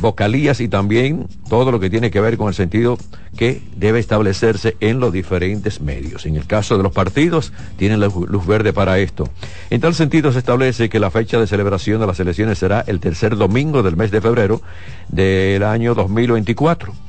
vocalías 0.01 0.61
y 0.61 0.69
también 0.69 1.27
todo 1.49 1.71
lo 1.71 1.81
que 1.81 1.91
tiene 1.91 2.11
que 2.11 2.21
ver 2.21 2.37
con 2.37 2.49
el 2.49 2.55
sentido 2.55 2.99
que 3.37 3.61
debe 3.77 3.99
establecerse 3.99 4.77
en 4.81 4.99
los 5.01 5.13
diferentes 5.13 5.81
medios. 5.81 6.27
En 6.27 6.37
el 6.37 6.47
caso 6.47 6.77
de 6.77 6.83
los 6.83 6.93
partidos, 6.93 7.53
tienen 7.77 8.01
la 8.01 8.07
luz 8.07 8.47
verde 8.47 8.73
para 8.73 8.99
esto. 8.99 9.29
En 9.71 9.81
tal 9.81 9.95
sentido, 9.95 10.33
se 10.33 10.39
establece 10.39 10.89
que 10.89 11.01
la 11.01 11.11
fecha 11.11 11.39
de 11.39 11.47
celebración 11.47 12.01
de 12.01 12.07
las 12.07 12.21
elecciones 12.21 12.59
será 12.59 12.85
el 12.87 13.01
tercer 13.01 13.37
domingo 13.37 13.83
del 13.83 13.97
mes 13.97 14.11
de 14.11 14.21
febrero 14.21 14.63
del 15.09 15.63
año 15.63 15.95
2024. 15.95 17.06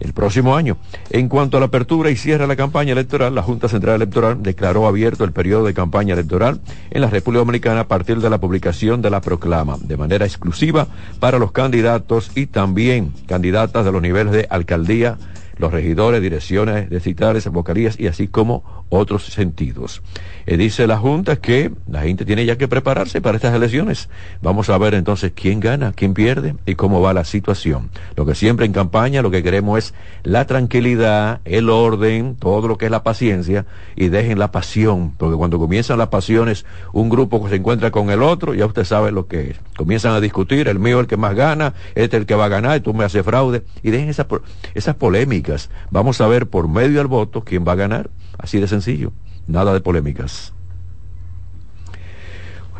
El 0.00 0.12
próximo 0.12 0.56
año. 0.56 0.76
En 1.10 1.28
cuanto 1.28 1.56
a 1.56 1.60
la 1.60 1.66
apertura 1.66 2.10
y 2.10 2.16
cierre 2.16 2.44
de 2.44 2.48
la 2.48 2.56
campaña 2.56 2.92
electoral, 2.92 3.34
la 3.34 3.42
Junta 3.42 3.68
Central 3.68 3.96
Electoral 3.96 4.42
declaró 4.42 4.86
abierto 4.86 5.24
el 5.24 5.32
periodo 5.32 5.64
de 5.64 5.74
campaña 5.74 6.14
electoral 6.14 6.60
en 6.90 7.02
la 7.02 7.10
República 7.10 7.40
Dominicana 7.40 7.80
a 7.80 7.88
partir 7.88 8.18
de 8.20 8.30
la 8.30 8.38
publicación 8.38 9.02
de 9.02 9.10
la 9.10 9.20
proclama, 9.20 9.76
de 9.80 9.96
manera 9.96 10.26
exclusiva 10.26 10.88
para 11.20 11.38
los 11.38 11.52
candidatos 11.52 12.30
y 12.34 12.46
también 12.46 13.12
candidatas 13.26 13.84
de 13.84 13.92
los 13.92 14.02
niveles 14.02 14.32
de 14.32 14.46
alcaldía, 14.50 15.18
los 15.60 15.72
regidores, 15.72 16.22
direcciones 16.22 16.90
distritales, 16.90 17.46
vocalías 17.48 17.98
y 17.98 18.06
así 18.06 18.28
como 18.28 18.84
otros 18.88 19.26
sentidos. 19.26 20.02
Eh, 20.46 20.56
dice 20.56 20.86
la 20.86 20.98
Junta 20.98 21.36
que 21.36 21.70
la 21.88 22.02
gente 22.02 22.24
tiene 22.24 22.44
ya 22.44 22.56
que 22.56 22.68
prepararse 22.68 23.20
para 23.20 23.36
estas 23.36 23.54
elecciones. 23.54 24.08
Vamos 24.42 24.68
a 24.70 24.78
ver 24.78 24.94
entonces 24.94 25.32
quién 25.34 25.60
gana, 25.60 25.92
quién 25.92 26.14
pierde 26.14 26.56
y 26.66 26.74
cómo 26.74 27.00
va 27.00 27.12
la 27.12 27.24
situación. 27.24 27.90
Lo 28.16 28.26
que 28.26 28.34
siempre 28.34 28.66
en 28.66 28.72
campaña 28.72 29.22
lo 29.22 29.30
que 29.30 29.42
queremos 29.42 29.78
es 29.78 29.94
la 30.22 30.46
tranquilidad, 30.46 31.40
el 31.44 31.70
orden, 31.70 32.36
todo 32.36 32.66
lo 32.66 32.78
que 32.78 32.86
es 32.86 32.90
la 32.90 33.02
paciencia 33.02 33.66
y 33.96 34.08
dejen 34.08 34.38
la 34.38 34.50
pasión, 34.50 35.12
porque 35.16 35.36
cuando 35.36 35.58
comienzan 35.58 35.98
las 35.98 36.08
pasiones, 36.08 36.64
un 36.92 37.08
grupo 37.08 37.46
se 37.48 37.56
encuentra 37.56 37.90
con 37.90 38.10
el 38.10 38.22
otro, 38.22 38.54
ya 38.54 38.66
usted 38.66 38.84
sabe 38.84 39.12
lo 39.12 39.26
que 39.26 39.50
es. 39.50 39.60
Comienzan 39.76 40.12
a 40.12 40.20
discutir, 40.20 40.68
el 40.68 40.78
mío 40.78 40.96
es 40.96 41.02
el 41.02 41.06
que 41.06 41.16
más 41.16 41.34
gana, 41.34 41.74
este 41.94 42.16
es 42.16 42.20
el 42.22 42.26
que 42.26 42.34
va 42.34 42.46
a 42.46 42.48
ganar 42.48 42.76
y 42.76 42.80
tú 42.80 42.94
me 42.94 43.04
haces 43.04 43.24
fraude 43.24 43.62
y 43.82 43.90
dejen 43.90 44.08
esas, 44.08 44.26
esas 44.74 44.96
polémicas. 44.96 45.49
Vamos 45.90 46.20
a 46.20 46.26
ver 46.26 46.48
por 46.48 46.68
medio 46.68 46.98
del 46.98 47.06
voto 47.06 47.42
quién 47.42 47.64
va 47.66 47.72
a 47.72 47.76
ganar, 47.76 48.10
así 48.38 48.58
de 48.60 48.68
sencillo. 48.68 49.12
Nada 49.46 49.72
de 49.72 49.80
polémicas. 49.80 50.52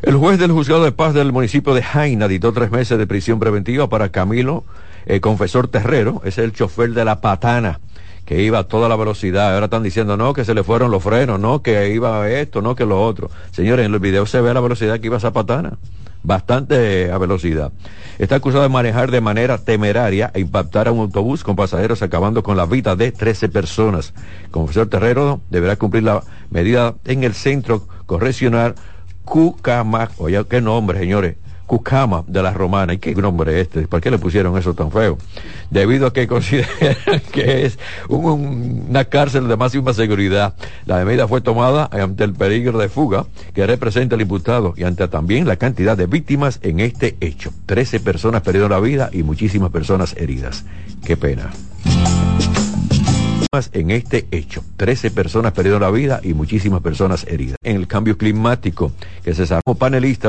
El 0.02 0.16
juez 0.16 0.38
del 0.38 0.52
juzgado 0.52 0.84
de 0.84 0.92
paz 0.92 1.12
del 1.12 1.32
municipio 1.32 1.74
de 1.74 1.82
Jaina 1.82 2.26
dictó 2.26 2.52
tres 2.52 2.70
meses 2.70 2.96
de 2.96 3.06
prisión 3.06 3.38
preventiva 3.38 3.88
para 3.88 4.08
Camilo 4.08 4.64
eh, 5.06 5.20
Confesor 5.20 5.68
Terrero, 5.68 6.22
es 6.24 6.38
el 6.38 6.52
chofer 6.52 6.92
de 6.92 7.04
la 7.04 7.20
patana 7.20 7.80
que 8.24 8.42
iba 8.42 8.60
a 8.60 8.64
toda 8.64 8.88
la 8.88 8.96
velocidad. 8.96 9.54
Ahora 9.54 9.66
están 9.66 9.82
diciendo, 9.82 10.16
no, 10.16 10.32
que 10.32 10.44
se 10.44 10.54
le 10.54 10.62
fueron 10.62 10.90
los 10.90 11.02
frenos, 11.02 11.40
no, 11.40 11.62
que 11.62 11.92
iba 11.92 12.30
esto, 12.30 12.62
no, 12.62 12.76
que 12.76 12.86
lo 12.86 13.02
otro. 13.02 13.30
Señores, 13.50 13.86
en 13.86 13.92
el 13.92 13.98
video 13.98 14.24
se 14.24 14.40
ve 14.40 14.54
la 14.54 14.60
velocidad 14.60 15.00
que 15.00 15.06
iba 15.06 15.16
esa 15.16 15.32
patana. 15.32 15.78
Bastante 16.22 17.10
a 17.10 17.18
velocidad. 17.18 17.72
Está 18.18 18.36
acusado 18.36 18.62
de 18.62 18.68
manejar 18.68 19.10
de 19.10 19.20
manera 19.20 19.58
temeraria 19.58 20.30
e 20.34 20.40
impactar 20.40 20.88
a 20.88 20.92
un 20.92 21.00
autobús 21.00 21.42
con 21.42 21.56
pasajeros 21.56 22.02
acabando 22.02 22.42
con 22.42 22.56
la 22.56 22.66
vida 22.66 22.94
de 22.94 23.12
13 23.12 23.48
personas. 23.48 24.12
Confesor 24.50 24.88
Terrero 24.88 25.40
deberá 25.48 25.76
cumplir 25.76 26.02
la 26.02 26.22
medida 26.50 26.94
en 27.06 27.24
el 27.24 27.34
centro 27.34 27.86
correccional 28.06 28.74
Cucama, 29.24 30.10
oye, 30.18 30.44
qué 30.46 30.60
nombre, 30.60 30.98
señores, 30.98 31.36
Cucama 31.70 32.24
de 32.26 32.42
la 32.42 32.52
Romana. 32.52 32.94
¿Y 32.94 32.98
qué 32.98 33.14
nombre 33.14 33.60
este? 33.60 33.86
¿Por 33.86 34.00
qué 34.00 34.10
le 34.10 34.18
pusieron 34.18 34.58
eso 34.58 34.74
tan 34.74 34.90
feo? 34.90 35.16
Debido 35.70 36.08
a 36.08 36.12
que 36.12 36.26
consideran 36.34 36.96
que 37.30 37.64
es 37.64 37.78
un- 38.08 38.86
una 38.88 39.04
cárcel 39.04 39.46
de 39.46 39.56
máxima 39.56 39.92
seguridad. 39.94 40.54
La 40.84 41.04
medida 41.04 41.28
fue 41.28 41.40
tomada 41.40 41.88
ante 41.92 42.24
el 42.24 42.32
peligro 42.32 42.76
de 42.76 42.88
fuga 42.88 43.24
que 43.54 43.64
representa 43.68 44.16
el 44.16 44.22
imputado 44.22 44.74
y 44.76 44.82
ante 44.82 45.06
también 45.06 45.46
la 45.46 45.54
cantidad 45.54 45.96
de 45.96 46.06
víctimas 46.06 46.58
en 46.62 46.80
este 46.80 47.16
hecho. 47.20 47.52
Trece 47.66 48.00
personas 48.00 48.42
perdieron 48.42 48.72
la 48.72 48.80
vida 48.80 49.08
y 49.12 49.22
muchísimas 49.22 49.70
personas 49.70 50.16
heridas. 50.16 50.64
Qué 51.04 51.16
pena 51.16 51.50
en 53.72 53.90
este 53.90 54.26
hecho. 54.30 54.62
Trece 54.76 55.10
personas 55.10 55.52
perdieron 55.52 55.80
la 55.82 55.90
vida 55.90 56.20
y 56.22 56.34
muchísimas 56.34 56.82
personas 56.82 57.26
heridas. 57.26 57.56
En 57.64 57.74
el 57.76 57.88
cambio 57.88 58.16
climático, 58.16 58.92
que 59.24 59.34
se 59.34 59.44
como 59.64 59.76
panelista 59.76 60.18